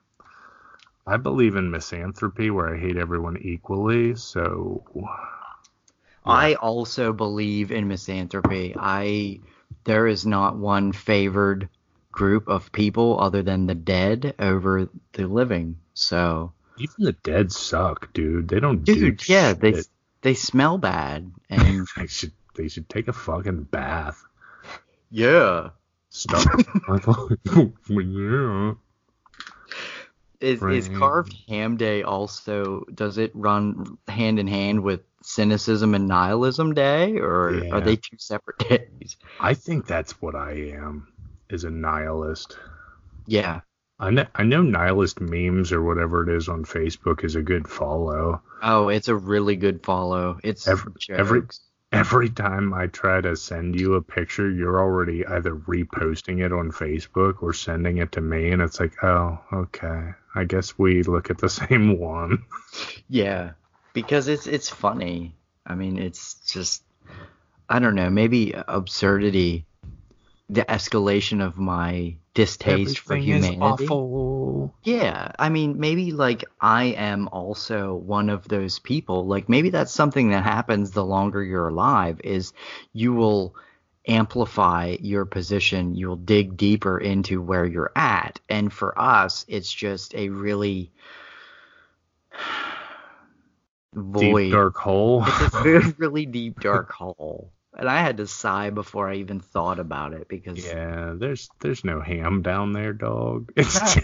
I 1.07 1.17
believe 1.17 1.55
in 1.55 1.69
misanthropy 1.69 2.49
where 2.49 2.73
I 2.73 2.79
hate 2.79 2.97
everyone 2.97 3.37
equally, 3.37 4.15
so 4.15 4.83
I 6.25 6.55
also 6.55 7.13
believe 7.13 7.71
in 7.71 7.87
misanthropy. 7.87 8.73
I 8.75 9.41
there 9.83 10.07
is 10.07 10.25
not 10.25 10.57
one 10.57 10.91
favored 10.91 11.69
group 12.11 12.47
of 12.47 12.71
people 12.71 13.19
other 13.21 13.43
than 13.43 13.67
the 13.67 13.75
dead 13.75 14.33
over 14.39 14.89
the 15.13 15.27
living. 15.27 15.77
So, 15.93 16.53
even 16.79 16.95
the 16.97 17.13
dead 17.13 17.51
suck, 17.51 18.11
dude. 18.13 18.47
They 18.47 18.59
don't 18.59 18.83
dude, 18.83 19.17
do 19.17 19.31
yeah, 19.31 19.53
they 19.53 19.83
they 20.21 20.33
smell 20.33 20.79
bad 20.79 21.31
and 21.49 21.85
they 21.97 22.07
should 22.07 22.31
they 22.55 22.67
should 22.67 22.89
take 22.89 23.07
a 23.07 23.13
fucking 23.13 23.63
bath. 23.63 24.23
yeah. 25.11 25.69
Stop. 26.15 26.47
yeah. 27.89 28.73
Is 30.41 30.61
is 30.63 30.89
carved 30.89 31.35
ham 31.47 31.75
day 31.77 32.03
also 32.03 32.83
does 32.93 33.17
it 33.17 33.31
run 33.33 33.97
hand 34.07 34.37
in 34.39 34.47
hand 34.47 34.81
with 34.83 35.01
cynicism 35.23 35.95
and 35.95 36.07
nihilism 36.07 36.73
day 36.73 37.17
or 37.17 37.61
Yeah. 37.63 37.71
are 37.71 37.81
they 37.81 37.95
two 37.95 38.17
separate 38.17 38.57
days? 38.99 39.17
I 39.39 39.53
think 39.55 39.87
that's 39.87 40.21
what 40.21 40.35
I 40.35 40.51
am, 40.75 41.07
is 41.49 41.63
a 41.63 41.69
nihilist. 41.69 42.57
Yeah. 43.27 43.61
I 43.99 44.09
know, 44.11 44.25
I 44.35 44.43
know 44.43 44.61
nihilist 44.61 45.19
memes 45.21 45.71
or 45.71 45.81
whatever 45.81 46.29
it 46.29 46.35
is 46.37 46.47
on 46.49 46.63
Facebook 46.65 47.23
is 47.23 47.35
a 47.35 47.41
good 47.41 47.67
follow. 47.67 48.41
Oh, 48.61 48.89
it's 48.89 49.07
a 49.07 49.15
really 49.15 49.55
good 49.55 49.83
follow. 49.83 50.37
It's 50.43 50.67
Every- 50.67 50.91
every- 51.09 51.41
jokes. 51.41 51.61
Every 51.95 52.29
time 52.29 52.73
I 52.73 52.87
try 52.87 53.21
to 53.21 53.35
send 53.35 53.79
you 53.79 53.93
a 53.93 54.01
picture, 54.01 54.49
you're 54.49 54.79
already 54.79 55.25
either 55.25 55.55
reposting 55.55 56.43
it 56.43 56.51
on 56.51 56.71
Facebook 56.71 57.41
or 57.41 57.53
sending 57.53 57.97
it 57.97 58.11
to 58.13 58.21
me, 58.21 58.51
and 58.51 58.61
it's 58.61 58.79
like, 58.79 59.03
oh, 59.03 59.39
okay. 59.53 60.11
I 60.35 60.43
guess 60.43 60.77
we 60.77 61.03
look 61.03 61.29
at 61.29 61.37
the 61.37 61.49
same 61.61 61.97
one. 61.99 62.43
Yeah, 63.07 63.51
because 63.93 64.27
it's 64.27 64.47
it's 64.47 64.69
funny. 64.69 65.35
I 65.65 65.75
mean, 65.75 65.97
it's 65.97 66.35
just 66.51 66.83
I 67.69 67.79
don't 67.79 67.95
know, 67.95 68.09
maybe 68.09 68.53
absurdity, 68.55 69.65
the 70.49 70.65
escalation 70.65 71.43
of 71.43 71.57
my 71.57 72.17
distaste 72.35 72.99
for 72.99 73.15
Everything 73.15 73.37
is 73.37 73.45
humanity. 73.47 73.85
awful. 73.85 74.75
Yeah, 74.83 75.31
I 75.39 75.49
mean, 75.49 75.79
maybe 75.79 76.11
like 76.11 76.43
I 76.61 76.85
am 76.85 77.27
also 77.29 77.95
one 77.95 78.29
of 78.29 78.47
those 78.47 78.77
people. 78.77 79.25
Like 79.25 79.49
maybe 79.49 79.71
that's 79.71 79.91
something 79.91 80.29
that 80.29 80.43
happens 80.43 80.91
the 80.91 81.03
longer 81.03 81.43
you're 81.43 81.69
alive 81.69 82.21
is 82.23 82.53
you 82.93 83.13
will 83.13 83.55
amplify 84.07 84.97
your 84.99 85.25
position, 85.25 85.95
you'll 85.95 86.15
dig 86.17 86.57
deeper 86.57 86.99
into 86.99 87.41
where 87.41 87.65
you're 87.65 87.91
at. 87.95 88.39
And 88.49 88.71
for 88.71 88.99
us, 88.99 89.45
it's 89.47 89.73
just 89.73 90.13
a 90.13 90.29
really 90.29 90.91
void. 93.95 94.43
Deep 94.43 94.51
dark 94.51 94.75
hole. 94.75 95.23
It's 95.25 95.55
a 95.55 95.95
really 95.97 96.27
deep 96.27 96.59
dark 96.59 96.91
hole. 96.91 97.51
And 97.77 97.89
I 97.89 98.01
had 98.01 98.17
to 98.17 98.27
sigh 98.27 98.69
before 98.69 99.09
I 99.09 99.15
even 99.15 99.41
thought 99.41 99.79
about 99.79 100.13
it 100.13 100.29
because 100.29 100.65
yeah, 100.65 101.13
there's 101.17 101.49
there's 101.59 101.83
no 101.83 101.99
ham 101.99 102.41
down 102.41 102.71
there, 102.71 102.93
dog. 102.93 103.51
It's 103.57 103.97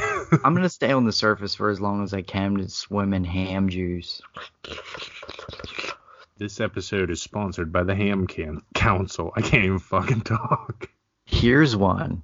I'm 0.43 0.53
gonna 0.53 0.67
stay 0.69 0.91
on 0.91 1.05
the 1.05 1.13
surface 1.13 1.55
for 1.55 1.69
as 1.69 1.79
long 1.79 2.03
as 2.03 2.13
I 2.13 2.21
can 2.21 2.57
to 2.57 2.67
swim 2.69 3.13
in 3.13 3.23
ham 3.23 3.69
juice. 3.69 4.21
this 6.37 6.59
episode 6.59 7.11
is 7.11 7.21
sponsored 7.21 7.71
by 7.71 7.83
the 7.83 7.95
Ham 7.95 8.27
Can 8.27 8.61
Council. 8.73 9.31
I 9.35 9.41
can't 9.41 9.63
even 9.65 9.79
fucking 9.79 10.21
talk. 10.21 10.89
Here's 11.25 11.75
one. 11.75 12.23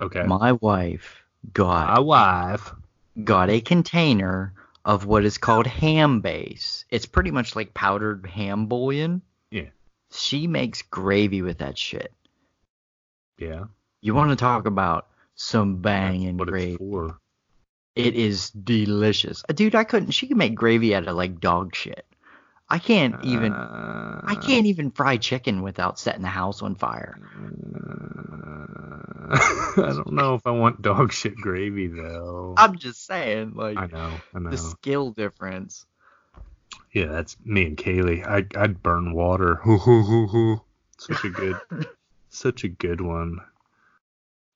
Okay. 0.00 0.22
My 0.22 0.52
wife 0.52 1.24
got 1.52 1.88
My 1.88 1.98
wife. 2.00 2.72
got 3.24 3.50
a 3.50 3.60
container 3.60 4.52
of 4.84 5.04
what 5.04 5.24
is 5.24 5.38
called 5.38 5.66
ham 5.66 6.20
base. 6.20 6.84
It's 6.90 7.06
pretty 7.06 7.30
much 7.32 7.56
like 7.56 7.74
powdered 7.74 8.26
ham 8.26 8.66
bouillon. 8.66 9.22
She 10.12 10.46
makes 10.46 10.82
gravy 10.82 11.42
with 11.42 11.58
that 11.58 11.76
shit. 11.78 12.12
Yeah. 13.38 13.64
You 14.00 14.14
want 14.14 14.30
to 14.30 14.36
talk 14.36 14.66
about 14.66 15.08
some 15.34 15.76
banging 15.82 16.36
gravy? 16.36 16.76
for. 16.76 17.18
It 17.94 18.14
is 18.14 18.50
delicious, 18.50 19.42
Uh, 19.48 19.52
dude. 19.54 19.74
I 19.74 19.82
couldn't. 19.84 20.12
She 20.12 20.28
can 20.28 20.38
make 20.38 20.54
gravy 20.54 20.94
out 20.94 21.08
of 21.08 21.16
like 21.16 21.40
dog 21.40 21.74
shit. 21.74 22.06
I 22.68 22.78
can't 22.78 23.24
even. 23.24 23.52
Uh, 23.52 24.20
I 24.24 24.36
can't 24.36 24.66
even 24.66 24.90
fry 24.92 25.16
chicken 25.16 25.62
without 25.62 25.98
setting 25.98 26.22
the 26.22 26.28
house 26.28 26.62
on 26.62 26.74
fire. 26.76 27.18
uh, 29.30 29.36
I 29.76 29.92
don't 29.96 30.12
know 30.12 30.34
if 30.34 30.46
I 30.46 30.50
want 30.52 30.80
dog 30.82 31.12
shit 31.12 31.34
gravy 31.36 31.88
though. 31.88 32.54
I'm 32.56 32.76
just 32.78 33.04
saying, 33.06 33.54
like 33.54 33.76
I 33.78 33.86
know. 33.86 34.12
I 34.34 34.38
know. 34.38 34.50
the 34.50 34.58
skill 34.58 35.10
difference. 35.10 35.84
Yeah, 36.98 37.06
that's 37.06 37.36
me 37.44 37.66
and 37.66 37.76
Kaylee. 37.76 38.26
I 38.26 38.46
I'd 38.60 38.82
burn 38.82 39.12
water. 39.12 39.56
Hoo 39.56 39.78
hoo 39.78 40.02
hoo 40.02 40.26
hoo. 40.26 40.60
Such 40.98 41.24
a 41.24 41.28
good, 41.28 41.56
such 42.28 42.64
a 42.64 42.68
good 42.68 43.00
one. 43.00 43.38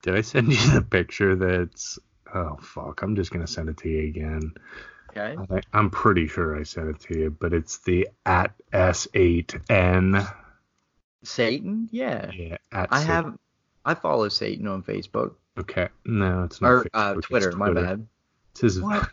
Did 0.01 0.15
I 0.15 0.21
send 0.21 0.51
you 0.51 0.71
the 0.73 0.81
picture? 0.81 1.35
That's 1.35 1.99
oh 2.33 2.57
fuck. 2.61 3.01
I'm 3.01 3.15
just 3.15 3.31
gonna 3.31 3.47
send 3.47 3.69
it 3.69 3.77
to 3.77 3.89
you 3.89 4.07
again. 4.09 4.53
Okay. 5.15 5.37
I, 5.49 5.61
I'm 5.71 5.89
pretty 5.89 6.27
sure 6.27 6.59
I 6.59 6.63
sent 6.63 6.89
it 6.89 6.99
to 7.01 7.17
you, 7.17 7.29
but 7.29 7.53
it's 7.53 7.77
the 7.79 8.09
at 8.25 8.53
s8n. 8.73 10.33
Satan? 11.23 11.87
Yeah. 11.91 12.31
Yeah, 12.33 12.57
at 12.71 12.89
I 12.91 12.99
Sa- 12.99 13.05
have. 13.05 13.37
I 13.85 13.93
follow 13.93 14.27
Satan 14.29 14.67
on 14.67 14.81
Facebook 14.83 15.35
Okay, 15.57 15.87
no, 16.05 16.43
it's 16.43 16.61
not. 16.61 16.67
or 16.69 16.87
uh, 16.93 17.13
it's 17.17 17.27
Twitter. 17.27 17.51
My 17.51 17.71
bad. 17.71 17.99
It 18.53 18.57
says, 18.57 18.81
What? 18.81 19.09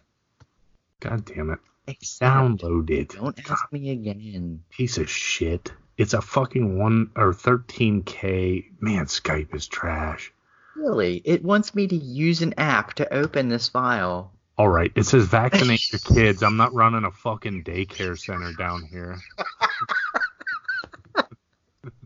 God 1.01 1.25
damn 1.27 1.51
it. 1.51 1.59
Download 1.99 2.91
it. 2.91 3.11
Don't 3.11 3.39
ask 3.51 3.73
me 3.73 3.91
again. 3.91 4.63
Piece 4.71 4.99
of 4.99 5.09
shit. 5.11 5.73
It's 5.97 6.15
a 6.15 6.21
fucking 6.23 6.79
one 6.79 7.11
or 7.17 7.33
13k. 7.33 8.65
Man, 8.81 9.05
Skype 9.07 9.55
is 9.55 9.67
trash. 9.67 10.33
Really? 10.77 11.21
It 11.25 11.43
wants 11.45 11.75
me 11.75 11.87
to 11.89 11.97
use 11.97 12.41
an 12.43 12.55
app 12.57 12.95
to 12.95 13.13
open 13.13 13.49
this 13.49 13.69
file. 13.69 14.33
All 14.57 14.69
right, 14.69 14.93
it 14.95 15.05
says 15.05 15.25
vaccinate 15.27 15.91
your 15.93 16.01
kids. 16.01 16.43
I'm 16.43 16.57
not 16.59 16.75
running 16.75 17.05
a 17.05 17.11
fucking 17.11 17.65
daycare 17.65 18.19
center 18.19 18.53
down 18.53 18.83
here. 18.91 19.19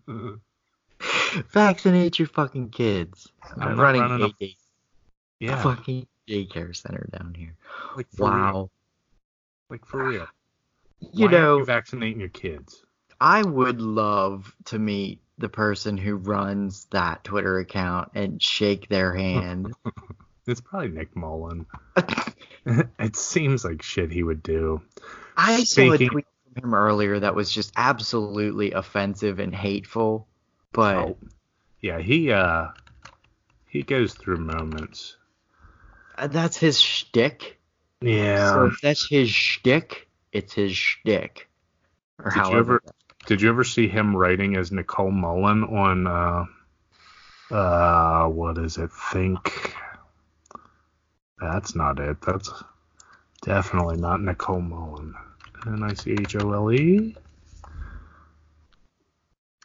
Vaccinate 1.53 2.18
your 2.18 2.28
fucking 2.28 2.70
kids. 2.70 3.28
I'm, 3.57 3.68
I'm 3.70 3.80
running, 3.80 4.01
running 4.03 4.22
a, 4.22 4.26
a- 4.26 4.32
day- 4.39 4.57
Yeah, 5.41 5.62
fucking 5.62 6.07
daycare 6.28 6.74
center 6.74 7.09
down 7.12 7.35
here. 7.37 7.55
like 7.97 8.07
for 8.14 8.30
real. 8.30 8.41
Wow. 8.41 8.70
Like 9.70 9.84
for 9.86 10.04
real. 10.04 10.26
You 11.12 11.26
Why 11.26 11.32
know, 11.32 11.58
you 11.58 11.64
vaccinating 11.66 12.20
your 12.20 12.30
kids. 12.30 12.82
I 13.20 13.42
would 13.42 13.80
love 13.80 14.54
to 14.66 14.78
meet 14.78 15.20
the 15.36 15.50
person 15.50 15.98
who 15.98 16.16
runs 16.16 16.86
that 16.92 17.24
Twitter 17.24 17.58
account 17.58 18.12
and 18.14 18.42
shake 18.42 18.88
their 18.88 19.14
hand. 19.14 19.74
It's 20.46 20.60
probably 20.60 20.88
Nick 20.88 21.16
Mullen. 21.16 21.64
it 22.98 23.16
seems 23.16 23.64
like 23.64 23.80
shit 23.82 24.10
he 24.12 24.22
would 24.22 24.42
do. 24.42 24.82
I 25.38 25.64
saw 25.64 25.92
a 25.92 25.96
tweet 25.98 26.26
from 26.54 26.64
him 26.64 26.74
earlier 26.74 27.18
that 27.18 27.34
was 27.34 27.50
just 27.50 27.72
absolutely 27.76 28.72
offensive 28.72 29.38
and 29.38 29.54
hateful, 29.54 30.26
but 30.72 30.96
Oh, 30.96 31.16
yeah, 31.80 31.98
he 31.98 32.30
uh 32.30 32.68
he 33.66 33.82
goes 33.82 34.12
through 34.14 34.36
moments. 34.38 35.16
uh, 36.18 36.26
that's 36.26 36.58
his 36.58 36.78
shtick. 36.78 37.58
Yeah. 38.05 38.52
So 38.52 38.66
if 38.66 38.80
that's 38.80 39.09
his 39.09 39.30
shtick, 39.30 40.09
it's 40.32 40.52
his 40.52 40.76
shtick. 40.76 41.48
Or 42.18 42.30
Did 42.30 42.48
you 42.48 42.59
ever 42.59 42.82
did 43.26 43.40
you 43.42 43.48
ever 43.48 43.64
see 43.64 43.88
him 43.88 44.14
writing 44.14 44.57
as 44.57 44.70
Nicole 44.70 45.11
Mullen 45.11 45.64
on 45.64 46.07
uh 46.07 46.44
uh 47.50 48.28
what 48.28 48.59
is 48.59 48.76
it? 48.76 48.90
Think 49.12 49.74
that's 51.40 51.74
not 51.74 51.98
it. 51.98 52.20
That's 52.20 52.50
definitely 53.42 53.96
not 53.96 54.20
Nicole 54.20 54.61
Mullen. 54.61 55.14
N 55.66 55.82
I 55.82 55.94
C 55.94 56.12
H 56.12 56.36
O 56.36 56.52
L 56.52 56.72
E. 56.72 57.16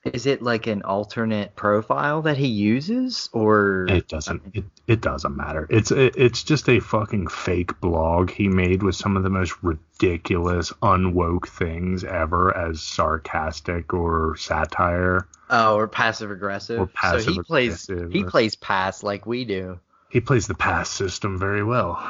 Is 0.05 0.25
it 0.25 0.41
like 0.41 0.67
an 0.67 0.83
alternate 0.83 1.57
profile 1.57 2.21
that 2.21 2.37
he 2.37 2.47
uses, 2.47 3.29
or 3.33 3.85
It 3.89 4.07
doesn't. 4.07 4.41
It, 4.53 4.63
it 4.87 5.01
doesn't 5.01 5.35
matter. 5.35 5.67
It's 5.69 5.91
it, 5.91 6.15
it's 6.17 6.43
just 6.43 6.69
a 6.69 6.79
fucking 6.79 7.27
fake 7.27 7.81
blog 7.81 8.31
he 8.31 8.47
made 8.47 8.81
with 8.81 8.95
some 8.95 9.17
of 9.17 9.23
the 9.23 9.29
most 9.29 9.61
ridiculous, 9.61 10.71
unwoke 10.81 11.49
things 11.49 12.05
ever 12.05 12.55
as 12.55 12.81
sarcastic 12.81 13.93
or 13.93 14.37
satire. 14.37 15.27
oh, 15.49 15.75
or 15.75 15.87
passive 15.87 16.31
aggressive? 16.31 16.79
Or 16.79 16.87
passive 16.87 17.23
so 17.23 17.31
he 17.33 17.41
plays 17.41 17.87
he 17.87 18.23
plays 18.23 18.55
pass 18.55 19.03
like 19.03 19.25
we 19.25 19.43
do. 19.43 19.79
He 20.09 20.21
plays 20.21 20.47
the 20.47 20.55
pass 20.55 20.89
system 20.89 21.37
very 21.37 21.63
well. 21.63 22.01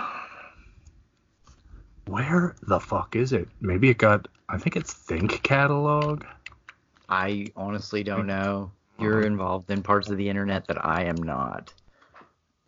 Where 2.05 2.55
the 2.61 2.79
fuck 2.79 3.15
is 3.15 3.33
it? 3.33 3.49
Maybe 3.61 3.89
it 3.89 3.97
got. 3.97 4.27
I 4.47 4.57
think 4.57 4.75
it's 4.75 4.93
Think 4.93 5.43
Catalog. 5.43 6.23
I 7.09 7.47
honestly 7.55 8.03
don't 8.03 8.27
know. 8.27 8.71
Uh-huh. 8.97 9.03
You're 9.03 9.21
involved 9.21 9.71
in 9.71 9.81
parts 9.81 10.09
of 10.09 10.17
the 10.17 10.29
internet 10.29 10.67
that 10.67 10.83
I 10.85 11.03
am 11.05 11.15
not. 11.17 11.73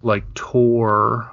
Like 0.01 0.23
Tor. 0.33 1.31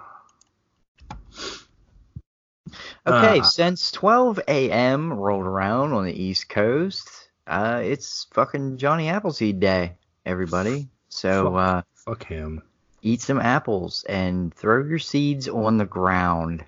Okay, 3.06 3.40
Ah. 3.40 3.42
since 3.42 3.90
12 3.92 4.40
a.m. 4.48 5.12
rolled 5.14 5.46
around 5.46 5.92
on 5.94 6.04
the 6.04 6.12
East 6.12 6.48
Coast, 6.50 7.30
uh, 7.46 7.80
it's 7.82 8.26
fucking 8.34 8.76
Johnny 8.76 9.08
Appleseed 9.08 9.58
Day, 9.60 9.94
everybody. 10.26 10.88
So 11.08 11.44
Fuck. 11.44 11.54
uh, 11.54 11.82
Fuck 11.94 12.24
him. 12.24 12.62
eat 13.00 13.22
some 13.22 13.40
apples 13.40 14.04
and 14.08 14.52
throw 14.52 14.84
your 14.84 14.98
seeds 14.98 15.48
on 15.48 15.78
the 15.78 15.86
ground. 15.86 16.62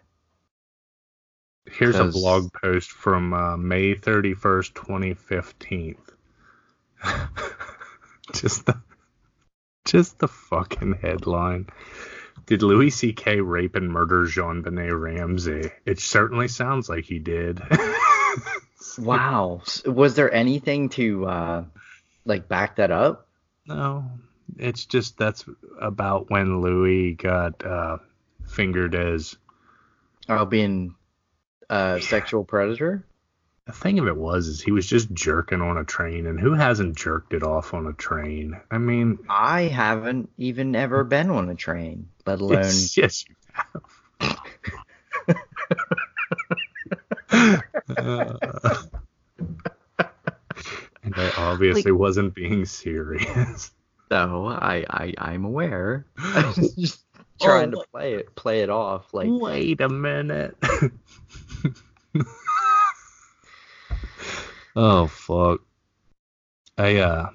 Here's 1.70 1.96
a 1.96 2.04
blog 2.06 2.50
post 2.54 2.90
from 2.90 3.34
uh, 3.34 3.56
May 3.58 3.94
31st, 3.94 4.72
2015. 4.74 5.96
just 8.34 8.66
the 8.66 8.80
just 9.84 10.18
the 10.18 10.28
fucking 10.28 10.98
headline. 11.00 11.68
Did 12.46 12.62
Louis 12.62 12.90
C.K. 12.90 13.40
rape 13.40 13.76
and 13.76 13.92
murder 13.92 14.24
JonBenét 14.24 14.98
Ramsey? 14.98 15.70
It 15.84 16.00
certainly 16.00 16.48
sounds 16.48 16.88
like 16.88 17.04
he 17.04 17.18
did. 17.18 17.62
Wow. 18.98 19.62
Was 19.84 20.14
there 20.14 20.32
anything 20.32 20.88
to 20.90 21.26
uh, 21.26 21.64
like 22.24 22.48
back 22.48 22.76
that 22.76 22.90
up? 22.90 23.26
No, 23.66 24.04
it's 24.58 24.86
just 24.86 25.18
that's 25.18 25.44
about 25.80 26.30
when 26.30 26.60
Louis 26.60 27.14
got 27.14 27.64
uh, 27.64 27.98
fingered 28.46 28.94
as. 28.94 29.36
Oh, 30.28 30.44
being 30.44 30.94
a 31.68 32.00
sexual 32.00 32.44
predator? 32.44 33.04
The 33.70 33.76
thing 33.76 34.00
of 34.00 34.08
it 34.08 34.16
was, 34.16 34.48
is 34.48 34.60
he 34.60 34.72
was 34.72 34.84
just 34.84 35.12
jerking 35.12 35.60
on 35.60 35.78
a 35.78 35.84
train, 35.84 36.26
and 36.26 36.40
who 36.40 36.54
hasn't 36.54 36.96
jerked 36.96 37.32
it 37.32 37.44
off 37.44 37.72
on 37.72 37.86
a 37.86 37.92
train? 37.92 38.60
I 38.68 38.78
mean, 38.78 39.20
I 39.28 39.62
haven't 39.62 40.28
even 40.38 40.74
ever 40.74 41.04
been 41.04 41.30
on 41.30 41.48
a 41.48 41.54
train, 41.54 42.08
let 42.26 42.40
alone. 42.40 42.56
Yes, 42.62 42.96
yes, 42.96 43.24
you 43.28 43.36
have. 43.52 43.82
Uh, 47.96 48.36
and 51.04 51.14
I 51.14 51.32
obviously 51.38 51.92
wasn't 51.92 52.34
being 52.34 52.64
serious. 52.64 53.70
So 54.10 54.48
I, 54.48 54.84
I 54.90 55.14
I'm 55.16 55.44
aware. 55.44 56.06
I 56.18 56.52
was 56.58 56.74
just 56.74 57.04
trying 57.40 57.70
to 57.70 57.84
play 57.92 58.14
it 58.14 58.34
play 58.34 58.62
it 58.62 58.70
off 58.70 59.14
like 59.14 59.28
Wait 59.30 59.80
a 59.80 59.88
minute. 59.88 60.56
Oh 64.76 65.06
fuck. 65.06 65.60
I 66.78 66.96
uh 66.96 67.30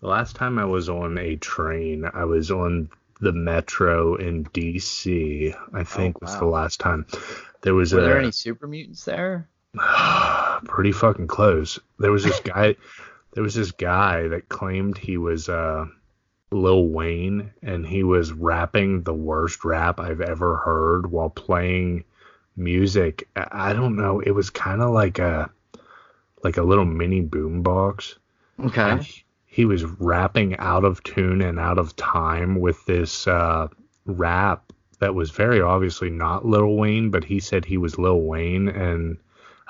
the 0.00 0.08
last 0.08 0.36
time 0.36 0.58
I 0.58 0.66
was 0.66 0.88
on 0.88 1.18
a 1.18 1.36
train, 1.36 2.04
I 2.12 2.24
was 2.24 2.50
on 2.50 2.90
the 3.20 3.32
metro 3.32 4.16
in 4.16 4.44
DC. 4.44 5.56
I 5.72 5.84
think 5.84 6.20
was 6.20 6.38
the 6.38 6.44
last 6.44 6.80
time. 6.80 7.06
There 7.62 7.74
was 7.74 7.94
were 7.94 8.00
a 8.00 8.02
there 8.02 8.18
any 8.18 8.32
super 8.32 8.66
mutants 8.66 9.04
there? 9.04 9.48
pretty 10.64 10.92
fucking 10.92 11.26
close. 11.26 11.78
There 11.98 12.12
was 12.12 12.24
this 12.24 12.40
guy. 12.40 12.76
there 13.32 13.42
was 13.42 13.54
this 13.54 13.72
guy 13.72 14.28
that 14.28 14.48
claimed 14.48 14.98
he 14.98 15.16
was 15.16 15.48
uh, 15.48 15.86
Lil 16.50 16.86
Wayne, 16.88 17.52
and 17.62 17.86
he 17.86 18.02
was 18.02 18.32
rapping 18.32 19.02
the 19.02 19.14
worst 19.14 19.64
rap 19.64 19.98
I've 19.98 20.20
ever 20.20 20.56
heard 20.56 21.10
while 21.10 21.30
playing 21.30 22.04
music. 22.56 23.28
I 23.34 23.72
don't 23.72 23.96
know. 23.96 24.20
It 24.20 24.30
was 24.32 24.50
kind 24.50 24.82
of 24.82 24.90
like 24.90 25.18
a 25.18 25.50
like 26.44 26.56
a 26.58 26.62
little 26.62 26.84
mini 26.84 27.22
boombox. 27.22 28.14
Okay. 28.64 28.82
And 28.82 29.02
he- 29.02 29.24
he 29.46 29.64
was 29.64 29.84
rapping 29.84 30.56
out 30.58 30.84
of 30.84 31.00
tune 31.04 31.40
and 31.40 31.58
out 31.60 31.78
of 31.78 31.94
time 31.94 32.60
with 32.60 32.84
this 32.86 33.26
uh, 33.28 33.68
rap 34.04 34.72
that 34.98 35.14
was 35.14 35.30
very 35.30 35.60
obviously 35.60 36.10
not 36.10 36.44
Lil 36.44 36.74
Wayne, 36.76 37.10
but 37.10 37.22
he 37.24 37.38
said 37.38 37.64
he 37.64 37.76
was 37.78 37.96
Lil 37.98 38.20
Wayne, 38.22 38.68
and 38.68 39.16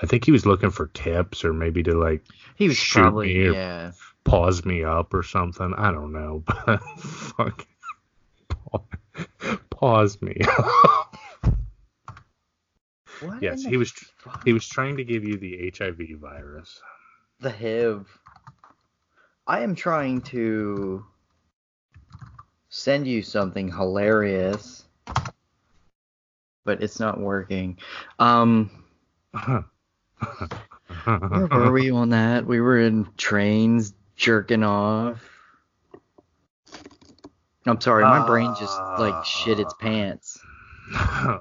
I 0.02 0.06
think 0.06 0.24
he 0.24 0.32
was 0.32 0.46
looking 0.46 0.70
for 0.70 0.86
tips 0.88 1.44
or 1.44 1.52
maybe 1.52 1.82
to 1.82 1.92
like 1.98 2.22
He 2.56 2.66
was 2.68 2.78
shoot 2.78 3.00
probably 3.02 3.34
me 3.34 3.46
or- 3.48 3.52
yeah. 3.52 3.92
pause 4.24 4.64
me 4.64 4.84
up 4.84 5.12
or 5.12 5.22
something. 5.22 5.74
I 5.76 5.92
don't 5.92 6.12
know, 6.12 6.42
but 6.66 6.78
fuck, 6.98 7.66
pause 9.70 10.20
me. 10.22 10.40
What 13.26 13.42
yes, 13.42 13.62
he 13.62 13.76
was 13.76 13.92
fuck? 13.92 14.44
he 14.44 14.52
was 14.52 14.66
trying 14.66 14.96
to 14.98 15.04
give 15.04 15.24
you 15.24 15.36
the 15.36 15.72
HIV 15.76 16.18
virus. 16.20 16.80
the 17.40 17.50
HIV. 17.50 18.06
I 19.46 19.60
am 19.60 19.74
trying 19.74 20.22
to 20.22 21.04
send 22.68 23.06
you 23.06 23.22
something 23.22 23.70
hilarious, 23.70 24.84
but 26.64 26.82
it's 26.82 26.98
not 26.98 27.20
working. 27.20 27.78
Um, 28.18 28.70
where 31.04 31.46
were 31.50 31.72
we 31.72 31.90
on 31.90 32.10
that? 32.10 32.46
We 32.46 32.60
were 32.60 32.78
in 32.78 33.06
trains 33.16 33.94
jerking 34.16 34.64
off. 34.64 35.22
I'm 37.66 37.80
sorry, 37.80 38.04
my 38.04 38.26
brain 38.26 38.54
just 38.58 38.78
like 38.98 39.24
shit 39.24 39.58
its 39.58 39.74
pants. 39.74 40.38
uh, 40.94 41.38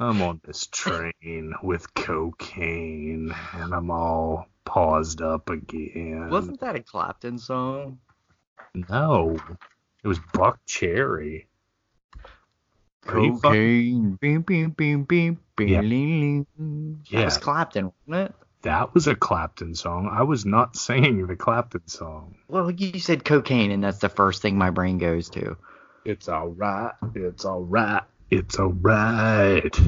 I'm 0.00 0.22
on 0.22 0.40
this 0.44 0.66
train 0.66 1.54
with 1.62 1.92
cocaine 1.94 3.34
and 3.54 3.74
I'm 3.74 3.90
all 3.90 4.46
paused 4.64 5.22
up 5.22 5.50
again. 5.50 6.28
Wasn't 6.30 6.60
that 6.60 6.76
a 6.76 6.80
Clapton 6.80 7.38
song? 7.38 7.98
No, 8.74 9.36
it 10.02 10.08
was 10.08 10.18
Buckcherry. 10.34 11.46
Are 13.06 13.20
you 13.20 13.38
fucking- 13.38 13.40
Cocaine. 13.40 14.18
Beam, 14.20 14.42
beam, 14.42 14.70
beam, 14.70 15.04
beam, 15.04 15.38
beam, 15.56 15.68
Yeah. 15.68 15.80
ling, 15.80 16.46
ling. 16.58 16.96
That 17.04 17.10
Yeah. 17.12 17.24
was 17.26 17.38
Clapton, 17.38 17.92
wasn't 18.06 18.30
it? 18.30 18.34
That 18.66 18.94
was 18.94 19.06
a 19.06 19.14
Clapton 19.14 19.76
song. 19.76 20.08
I 20.12 20.24
was 20.24 20.44
not 20.44 20.74
singing 20.86 21.24
the 21.28 21.36
Clapton 21.36 21.86
song. 21.86 22.34
Well, 22.48 22.68
you 22.68 22.98
said 22.98 23.24
cocaine, 23.24 23.70
and 23.70 23.82
that's 23.82 23.98
the 23.98 24.08
first 24.08 24.42
thing 24.42 24.58
my 24.58 24.70
brain 24.70 24.98
goes 24.98 25.30
to. 25.30 25.56
It's 26.04 26.28
alright. 26.28 26.92
It's 27.14 27.44
alright. 27.44 28.02
It's 28.28 28.58
alright. 28.58 29.80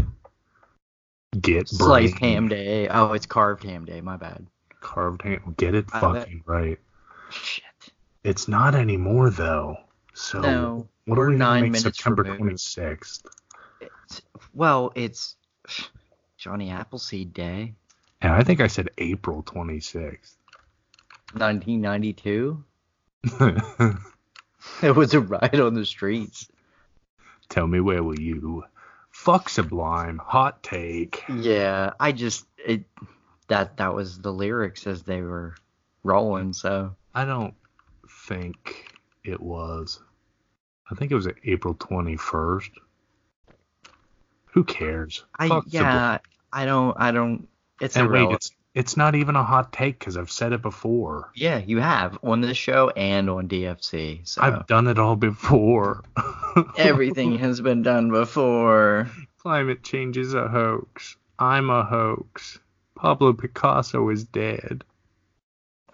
Get 1.40 1.68
Sliced 1.68 2.18
brain. 2.20 2.32
ham 2.34 2.48
day. 2.48 2.86
Oh, 2.88 3.14
it's 3.14 3.26
carved 3.26 3.64
ham 3.64 3.84
day. 3.84 4.00
My 4.00 4.16
bad. 4.16 4.46
Carved 4.80 5.22
ham. 5.22 5.54
Get 5.56 5.74
it 5.74 5.86
I 5.92 6.00
bet. 6.00 6.22
fucking 6.22 6.42
right. 6.46 6.78
Shit. 7.30 7.64
It's 8.22 8.46
not 8.46 8.76
anymore 8.76 9.30
though. 9.30 9.76
So 10.14 10.40
No, 10.40 10.88
what 11.06 11.16
are 11.18 11.22
we're 11.22 11.26
gonna 11.26 11.38
nine 11.38 11.62
make 11.64 11.72
minutes 11.72 11.98
September 11.98 12.22
twenty 12.22 12.56
sixth? 12.56 13.26
Well, 14.54 14.92
it's 14.94 15.34
Johnny 16.38 16.70
Appleseed 16.70 17.32
Day, 17.32 17.74
And 18.20 18.32
I 18.32 18.42
think 18.42 18.60
I 18.60 18.66
said 18.66 18.90
April 18.98 19.42
twenty 19.42 19.80
sixth. 19.80 20.36
1992. 21.34 22.64
It 24.82 24.94
was 24.94 25.14
a 25.14 25.20
riot 25.20 25.60
on 25.60 25.74
the 25.74 25.84
streets. 25.84 26.48
Tell 27.48 27.66
me 27.66 27.80
where 27.80 28.02
were 28.02 28.20
you? 28.20 28.64
Fuck 29.10 29.48
Sublime. 29.48 30.18
Hot 30.18 30.62
take. 30.62 31.24
Yeah, 31.28 31.92
I 31.98 32.12
just 32.12 32.46
it 32.56 32.84
that 33.48 33.76
that 33.78 33.94
was 33.94 34.18
the 34.18 34.32
lyrics 34.32 34.86
as 34.86 35.02
they 35.02 35.22
were 35.22 35.54
rolling. 36.02 36.52
So 36.52 36.94
I 37.14 37.24
don't 37.24 37.54
think 38.26 38.92
it 39.24 39.40
was. 39.40 40.00
I 40.90 40.94
think 40.94 41.12
it 41.12 41.16
was 41.16 41.28
April 41.44 41.74
21st. 41.74 42.70
Who 44.52 44.64
cares? 44.64 45.24
I 45.38 45.48
Fuck 45.48 45.64
Sublime. 45.64 45.84
yeah, 45.84 46.18
I 46.52 46.64
don't 46.64 46.96
I 46.98 47.10
don't. 47.12 47.48
It's 47.80 47.96
And 47.96 48.10
wait, 48.10 48.30
it's 48.30 48.50
it's 48.74 48.96
not 48.96 49.14
even 49.14 49.34
a 49.34 49.42
hot 49.42 49.72
take 49.72 49.98
because 49.98 50.16
I've 50.16 50.30
said 50.30 50.52
it 50.52 50.62
before. 50.62 51.30
Yeah, 51.34 51.58
you 51.58 51.78
have 51.78 52.18
on 52.22 52.40
this 52.40 52.56
show 52.56 52.90
and 52.90 53.28
on 53.28 53.48
DFC. 53.48 54.26
So 54.28 54.42
I've 54.42 54.66
done 54.66 54.86
it 54.86 54.98
all 54.98 55.16
before. 55.16 56.04
everything 56.76 57.38
has 57.38 57.60
been 57.60 57.82
done 57.82 58.10
before. 58.10 59.10
Climate 59.38 59.82
change 59.82 60.16
is 60.16 60.34
a 60.34 60.48
hoax. 60.48 61.16
I'm 61.38 61.70
a 61.70 61.84
hoax. 61.84 62.58
Pablo 62.94 63.32
Picasso 63.32 64.08
is 64.10 64.24
dead. 64.24 64.84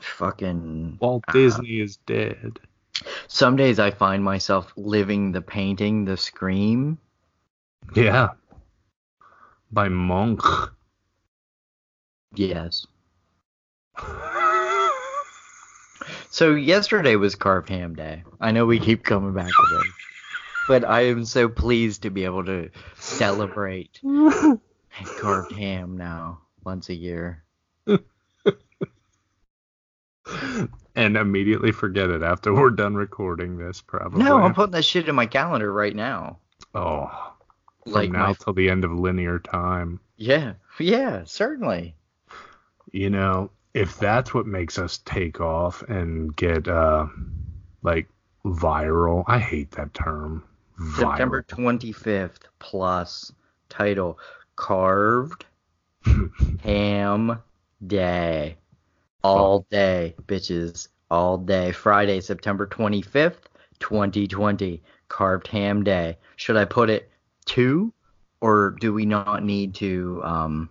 Fucking 0.00 0.98
Walt 1.00 1.24
uh, 1.28 1.32
Disney 1.32 1.80
is 1.80 1.96
dead. 2.06 2.58
Some 3.28 3.56
days 3.56 3.78
I 3.78 3.90
find 3.90 4.22
myself 4.22 4.72
living 4.76 5.32
the 5.32 5.42
painting, 5.42 6.04
the 6.04 6.16
scream. 6.16 6.98
Yeah. 7.94 8.30
By 9.70 9.88
Munch. 9.88 10.42
Yes. 12.36 12.86
So 16.30 16.54
yesterday 16.54 17.16
was 17.16 17.34
carved 17.36 17.68
ham 17.68 17.94
day. 17.94 18.24
I 18.40 18.50
know 18.50 18.66
we 18.66 18.80
keep 18.80 19.04
coming 19.04 19.32
back 19.34 19.46
to 19.46 19.66
this, 19.70 19.86
but 20.66 20.84
I 20.84 21.02
am 21.06 21.24
so 21.24 21.48
pleased 21.48 22.02
to 22.02 22.10
be 22.10 22.24
able 22.24 22.44
to 22.46 22.70
celebrate 22.98 24.00
carved 25.20 25.52
ham 25.52 25.96
now 25.96 26.40
once 26.64 26.88
a 26.88 26.94
year. 26.94 27.44
and 30.96 31.16
immediately 31.16 31.70
forget 31.72 32.10
it 32.10 32.22
after 32.22 32.52
we're 32.52 32.70
done 32.70 32.94
recording 32.94 33.56
this, 33.58 33.80
probably. 33.80 34.22
No, 34.24 34.38
I'm 34.38 34.54
putting 34.54 34.72
that 34.72 34.84
shit 34.84 35.08
in 35.08 35.14
my 35.14 35.26
calendar 35.26 35.72
right 35.72 35.94
now. 35.94 36.38
Oh, 36.74 37.32
from 37.84 37.92
Like 37.92 38.10
now 38.10 38.28
my 38.28 38.32
till 38.34 38.54
the 38.54 38.70
end 38.70 38.84
of 38.84 38.92
linear 38.92 39.38
time. 39.38 40.00
yeah, 40.16 40.54
yeah, 40.80 41.22
certainly. 41.26 41.94
You 42.94 43.10
know, 43.10 43.50
if 43.74 43.98
that's 43.98 44.32
what 44.32 44.46
makes 44.46 44.78
us 44.78 44.98
take 44.98 45.40
off 45.40 45.82
and 45.82 46.34
get 46.36 46.68
uh 46.68 47.06
like 47.82 48.08
viral, 48.46 49.24
I 49.26 49.40
hate 49.40 49.72
that 49.72 49.92
term. 49.94 50.44
September 50.94 51.42
25th 51.42 52.42
plus 52.60 53.32
title 53.68 54.20
carved 54.54 55.44
ham 56.62 57.42
day. 57.84 58.58
All 59.24 59.66
day, 59.72 60.14
bitches. 60.26 60.86
All 61.10 61.36
day. 61.36 61.72
Friday, 61.72 62.20
September 62.20 62.64
25th, 62.64 63.46
2020. 63.80 64.80
Carved 65.08 65.48
ham 65.48 65.82
day. 65.82 66.16
Should 66.36 66.56
I 66.56 66.64
put 66.64 66.90
it 66.90 67.10
two 67.44 67.92
or 68.40 68.76
do 68.78 68.92
we 68.92 69.04
not 69.04 69.42
need 69.42 69.74
to 69.74 70.20
um 70.22 70.68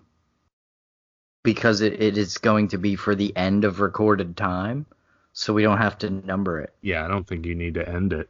because 1.44 1.82
it, 1.82 2.02
it 2.02 2.18
is 2.18 2.38
going 2.38 2.70
to 2.70 2.78
be 2.78 2.96
for 2.96 3.16
the 3.16 3.36
end 3.38 3.66
of 3.66 3.80
recorded 3.80 4.36
time 4.36 4.86
so 5.34 5.54
we 5.54 5.62
don't 5.64 5.78
have 5.78 5.98
to 6.00 6.10
number 6.10 6.60
it 6.62 6.74
Yeah, 6.82 7.06
I 7.06 7.08
don't 7.08 7.28
think 7.28 7.46
you 7.46 7.56
need 7.56 7.74
to 7.76 7.88
end 7.88 8.14
it. 8.14 8.30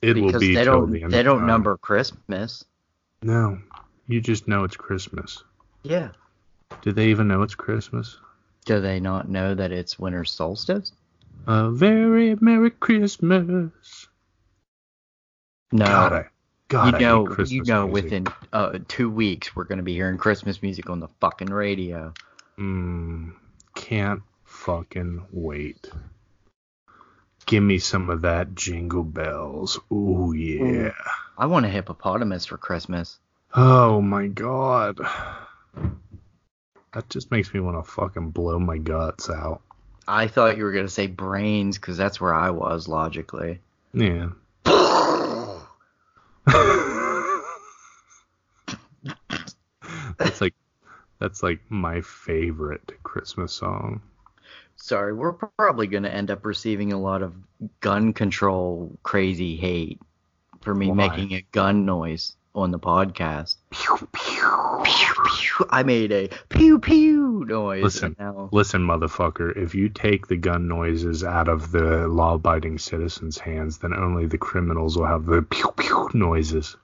It 0.00 0.16
will 0.16 0.38
be 0.38 0.54
they 0.54 0.64
don't 0.64 0.90
the 0.90 1.06
they 1.06 1.22
don't 1.22 1.38
time. 1.40 1.46
number 1.46 1.76
christmas 1.76 2.64
No, 3.22 3.58
you 4.08 4.20
just 4.20 4.48
know 4.48 4.64
it's 4.64 4.76
Christmas. 4.76 5.44
yeah 5.82 6.10
Do 6.82 6.92
they 6.92 7.08
even 7.08 7.28
know 7.28 7.42
it's 7.42 7.54
Christmas? 7.54 8.18
Do 8.64 8.80
they 8.80 9.00
not 9.00 9.28
know 9.28 9.54
that 9.54 9.72
it's 9.72 9.98
winter 9.98 10.24
solstice? 10.24 10.92
A 11.46 11.70
very 11.70 12.36
Merry 12.40 12.70
Christmas. 12.70 14.06
No. 15.72 15.84
God, 15.84 16.12
I, 16.12 16.24
God, 16.72 16.94
you 16.94 17.06
know, 17.06 17.36
you 17.44 17.64
know, 17.64 17.86
music. 17.86 18.04
within 18.04 18.26
uh, 18.50 18.78
two 18.88 19.10
weeks 19.10 19.54
we're 19.54 19.64
gonna 19.64 19.82
be 19.82 19.92
hearing 19.92 20.16
Christmas 20.16 20.62
music 20.62 20.88
on 20.88 21.00
the 21.00 21.08
fucking 21.20 21.50
radio. 21.50 22.14
Mm, 22.58 23.34
can't 23.74 24.22
fucking 24.44 25.26
wait. 25.32 25.90
Give 27.44 27.62
me 27.62 27.78
some 27.78 28.08
of 28.08 28.22
that 28.22 28.54
jingle 28.54 29.04
bells. 29.04 29.78
Ooh 29.92 30.32
yeah. 30.32 30.92
I 31.36 31.44
want 31.44 31.66
a 31.66 31.68
hippopotamus 31.68 32.46
for 32.46 32.56
Christmas. 32.56 33.18
Oh 33.54 34.00
my 34.00 34.28
god. 34.28 34.98
That 36.94 37.10
just 37.10 37.30
makes 37.30 37.52
me 37.52 37.60
want 37.60 37.84
to 37.84 37.90
fucking 37.90 38.30
blow 38.30 38.58
my 38.58 38.78
guts 38.78 39.28
out. 39.28 39.60
I 40.08 40.26
thought 40.26 40.56
you 40.56 40.64
were 40.64 40.72
gonna 40.72 40.88
say 40.88 41.06
brains 41.06 41.76
because 41.76 41.98
that's 41.98 42.18
where 42.18 42.32
I 42.32 42.48
was 42.48 42.88
logically. 42.88 43.60
Yeah. 43.92 44.30
That's 51.22 51.40
like 51.42 51.60
my 51.68 52.00
favorite 52.00 52.92
Christmas 53.04 53.52
song. 53.52 54.02
Sorry, 54.74 55.12
we're 55.12 55.34
probably 55.34 55.86
gonna 55.86 56.08
end 56.08 56.32
up 56.32 56.44
receiving 56.44 56.92
a 56.92 57.00
lot 57.00 57.22
of 57.22 57.32
gun 57.80 58.12
control 58.12 58.98
crazy 59.04 59.56
hate 59.56 60.00
for 60.62 60.74
me 60.74 60.88
Why? 60.88 60.94
making 61.08 61.32
a 61.34 61.42
gun 61.52 61.86
noise 61.86 62.34
on 62.56 62.72
the 62.72 62.78
podcast. 62.80 63.56
Pew, 63.70 63.96
pew, 64.12 64.80
pew, 64.84 65.14
pew. 65.26 65.66
I 65.70 65.84
made 65.84 66.10
a 66.10 66.28
pew 66.48 66.80
pew 66.80 67.44
noise. 67.46 67.84
Listen, 67.84 68.16
now 68.18 68.48
Listen, 68.50 68.82
motherfucker, 68.82 69.56
if 69.56 69.76
you 69.76 69.88
take 69.90 70.26
the 70.26 70.36
gun 70.36 70.66
noises 70.66 71.22
out 71.22 71.46
of 71.46 71.70
the 71.70 72.08
law 72.08 72.34
abiding 72.34 72.78
citizens' 72.78 73.38
hands, 73.38 73.78
then 73.78 73.94
only 73.94 74.26
the 74.26 74.38
criminals 74.38 74.98
will 74.98 75.06
have 75.06 75.26
the 75.26 75.42
pew 75.42 75.70
pew 75.76 76.08
noises. 76.14 76.76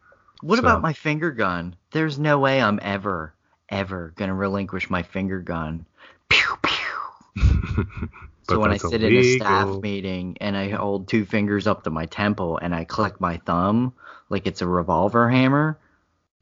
What 0.42 0.56
So- 0.56 0.60
about 0.62 0.82
my 0.82 0.92
finger 0.92 1.32
gun? 1.32 1.74
There's 1.90 2.20
no 2.20 2.38
way 2.38 2.62
I'm 2.62 2.78
ever, 2.82 3.34
ever 3.68 4.12
gonna 4.16 4.34
relinquish 4.34 4.90
my 4.90 5.02
finger 5.02 5.40
gun. 5.40 5.86
Pew 6.28 6.56
pew. 6.62 7.86
So 8.48 8.58
when 8.60 8.72
I 8.72 8.78
sit 8.78 9.02
in 9.02 9.14
a 9.14 9.36
staff 9.36 9.82
meeting 9.82 10.38
and 10.40 10.56
I 10.56 10.70
hold 10.70 11.06
two 11.06 11.26
fingers 11.26 11.66
up 11.66 11.84
to 11.84 11.90
my 11.90 12.06
temple 12.06 12.56
and 12.56 12.74
I 12.74 12.84
click 12.84 13.20
my 13.20 13.36
thumb 13.36 13.92
like 14.30 14.46
it's 14.46 14.62
a 14.62 14.66
revolver 14.66 15.28
hammer, 15.28 15.78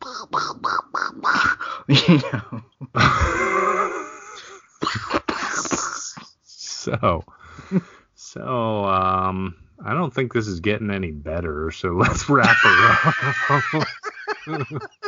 you 1.88 2.20
know. 2.32 2.62
so, 6.44 7.24
so, 8.14 8.84
um, 8.84 9.56
I 9.84 9.92
don't 9.94 10.14
think 10.14 10.32
this 10.32 10.46
is 10.46 10.60
getting 10.60 10.92
any 10.92 11.10
better. 11.10 11.72
So 11.72 11.88
let's 11.88 12.28
wrap 12.28 12.56
it 12.64 13.84
up. 14.48 15.05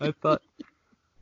I 0.00 0.12
thought, 0.12 0.42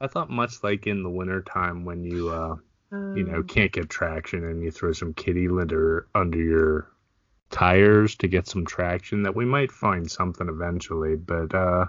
I 0.01 0.07
thought 0.07 0.31
much 0.31 0.63
like 0.63 0.87
in 0.87 1.03
the 1.03 1.11
wintertime 1.11 1.85
when 1.85 2.05
you, 2.05 2.31
uh, 2.31 2.57
you 2.91 3.25
know, 3.25 3.43
can't 3.43 3.73
get 3.73 3.89
traction 3.89 4.45
and 4.45 4.63
you 4.63 4.71
throw 4.71 4.93
some 4.93 5.15
kitty 5.15 5.49
litter 5.49 6.07
under 6.15 6.39
your 6.39 6.89
tires 7.51 8.17
to 8.17 8.29
get 8.29 8.49
some 8.49 8.65
traction 8.65 9.23
that 9.23 9.37
we 9.37 9.45
might 9.45 9.71
find 9.71 10.11
something 10.11 10.49
eventually, 10.49 11.15
but 11.17 11.55
uh 11.55 11.87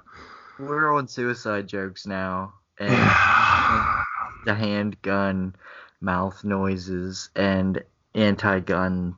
We're 0.59 0.93
on 0.93 1.07
suicide 1.07 1.67
jokes 1.67 2.05
now, 2.05 2.53
and 2.79 2.91
the 4.45 4.53
handgun 4.53 5.55
mouth 6.01 6.43
noises 6.43 7.29
and 7.35 7.83
anti-gun 8.13 9.15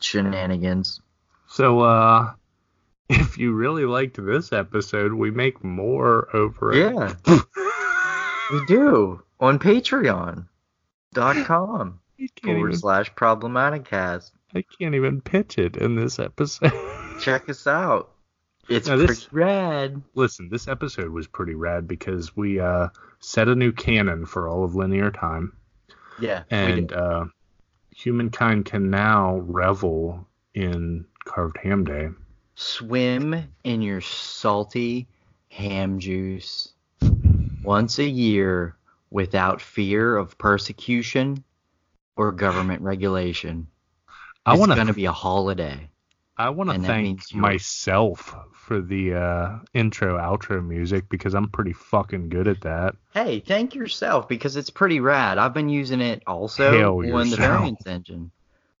shenanigans. 0.00 1.00
so 1.46 1.80
uh 1.80 2.32
if 3.08 3.38
you 3.38 3.52
really 3.52 3.84
liked 3.84 4.16
this 4.24 4.52
episode, 4.52 5.12
we 5.12 5.30
make 5.30 5.62
more 5.62 6.34
over 6.34 6.72
it. 6.72 6.92
Yeah. 6.94 7.14
we 8.52 8.64
do 8.66 9.22
on 9.40 9.58
Patreon.com 9.58 10.46
forward 11.14 12.68
even, 12.68 12.76
slash 12.78 13.14
problematic 13.14 13.84
cast. 13.84 14.32
I 14.54 14.64
can't 14.78 14.94
even 14.94 15.20
pitch 15.20 15.58
it 15.58 15.76
in 15.76 15.96
this 15.96 16.18
episode. 16.18 16.72
Check 17.20 17.48
us 17.48 17.66
out. 17.66 18.12
It's 18.68 18.88
Now, 18.88 18.96
this- 18.96 19.24
pretty 19.26 19.36
rad. 19.36 20.02
Listen, 20.14 20.48
this 20.48 20.66
episode 20.68 21.10
was 21.10 21.26
pretty 21.26 21.54
rad 21.54 21.86
because 21.86 22.36
we 22.36 22.58
uh, 22.60 22.88
set 23.20 23.48
a 23.48 23.54
new 23.54 23.72
canon 23.72 24.26
for 24.26 24.48
all 24.48 24.64
of 24.64 24.74
linear 24.74 25.10
time, 25.10 25.52
Yeah. 26.20 26.42
and 26.50 26.92
uh, 26.92 27.26
humankind 27.94 28.64
can 28.64 28.90
now 28.90 29.36
revel 29.38 30.26
in 30.54 31.04
carved 31.24 31.58
ham 31.62 31.84
day. 31.84 32.08
Swim 32.56 33.52
in 33.62 33.82
your 33.82 34.00
salty 34.00 35.06
ham 35.48 36.00
juice 36.00 36.72
once 37.62 37.98
a 37.98 38.04
year 38.04 38.76
without 39.10 39.60
fear 39.60 40.16
of 40.16 40.36
persecution 40.38 41.44
or 42.16 42.32
government 42.32 42.82
regulation. 42.82 43.68
I 44.44 44.54
It's 44.54 44.66
going 44.66 44.86
to 44.86 44.92
be 44.92 45.04
a 45.04 45.12
holiday. 45.12 45.90
I 46.38 46.50
want 46.50 46.70
to 46.70 46.78
thank 46.80 47.34
myself 47.34 48.36
for 48.52 48.80
the 48.80 49.14
uh, 49.14 49.58
intro 49.72 50.18
outro 50.18 50.64
music 50.64 51.08
because 51.08 51.34
I'm 51.34 51.48
pretty 51.48 51.72
fucking 51.72 52.28
good 52.28 52.46
at 52.46 52.60
that. 52.62 52.94
Hey, 53.14 53.40
thank 53.40 53.74
yourself 53.74 54.28
because 54.28 54.56
it's 54.56 54.70
pretty 54.70 55.00
rad. 55.00 55.38
I've 55.38 55.54
been 55.54 55.68
using 55.68 56.00
it 56.00 56.22
also 56.26 56.72
Hail 56.72 57.14
on 57.14 57.30
the 57.30 57.36
variance 57.36 57.86
engine. 57.86 58.30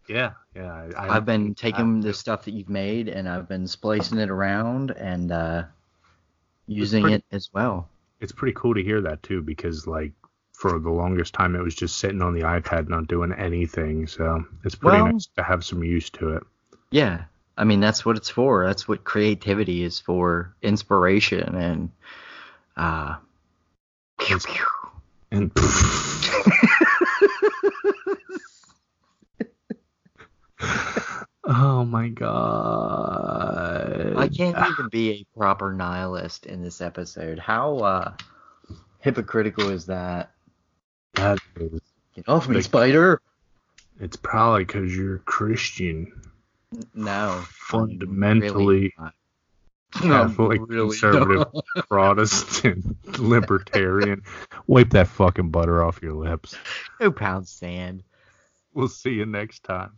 Yeah, 0.08 0.32
yeah. 0.54 0.90
I, 0.96 1.16
I've 1.16 1.24
been 1.24 1.54
taking 1.54 2.00
the 2.00 2.14
stuff 2.14 2.44
that 2.44 2.52
you've 2.52 2.68
made 2.68 3.08
and 3.08 3.28
I've 3.28 3.48
been 3.48 3.66
splicing 3.66 4.18
it 4.18 4.30
around 4.30 4.90
and 4.92 5.32
uh, 5.32 5.64
using 6.66 7.02
pretty- 7.02 7.16
it 7.16 7.24
as 7.32 7.50
well. 7.52 7.88
it's 8.20 8.32
pretty 8.32 8.54
cool 8.56 8.74
to 8.74 8.82
hear 8.82 9.00
that 9.02 9.22
too 9.22 9.42
because 9.42 9.86
like 9.86 10.12
for 10.52 10.78
the 10.78 10.90
longest 10.90 11.34
time 11.34 11.54
it 11.56 11.60
was 11.62 11.74
just 11.74 11.98
sitting 11.98 12.22
on 12.22 12.32
the 12.34 12.40
iPad 12.42 12.88
not 12.88 13.08
doing 13.08 13.32
anything. 13.32 14.06
So 14.06 14.44
it's 14.64 14.74
pretty 14.74 15.02
Well- 15.02 15.12
nice 15.12 15.26
to 15.36 15.42
have 15.42 15.64
some 15.64 15.82
use 15.82 16.08
to 16.10 16.34
it. 16.34 16.42
Yeah. 16.90 17.24
I 17.58 17.64
mean, 17.64 17.80
that's 17.80 18.04
what 18.04 18.16
it's 18.16 18.28
for. 18.28 18.66
That's 18.66 18.86
what 18.86 19.02
creativity 19.04 19.82
is 19.82 19.98
for 19.98 20.54
inspiration 20.62 21.54
and, 21.54 21.90
uh, 22.76 23.16
pew, 24.18 24.38
pew. 24.38 24.66
And 25.30 25.50
oh 31.44 31.84
my 31.84 32.08
god. 32.08 34.14
I 34.16 34.28
can't 34.28 34.56
even 34.56 34.88
be 34.90 35.10
a 35.10 35.38
proper 35.38 35.72
nihilist 35.72 36.46
in 36.46 36.62
this 36.62 36.80
episode. 36.80 37.38
How, 37.38 37.76
uh, 37.78 38.12
hypocritical 39.00 39.70
is 39.70 39.86
that? 39.86 40.30
That 41.14 41.38
is, 41.58 41.80
Get 42.14 42.28
off 42.28 42.48
me, 42.48 42.60
spider! 42.62 43.20
it's 44.00 44.16
probably 44.16 44.64
because 44.64 44.94
you're 44.94 45.18
Christian, 45.18 46.12
No. 46.94 47.42
fundamentally 47.48 48.94
Catholic, 49.92 50.60
really 50.66 50.90
conservative. 50.90 51.46
Protestant, 51.88 52.84
libertarian. 53.18 54.22
Wipe 54.66 54.90
that 54.90 55.08
fucking 55.08 55.50
butter 55.50 55.82
off 55.82 56.00
your 56.02 56.12
lips. 56.12 56.56
No 57.00 57.10
pound 57.10 57.48
sand. 57.48 58.02
We'll 58.74 58.88
see 58.88 59.10
you 59.10 59.26
next 59.26 59.62
time. 59.62 59.92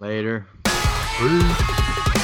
Later. 0.00 0.46
Peace. 0.64 2.23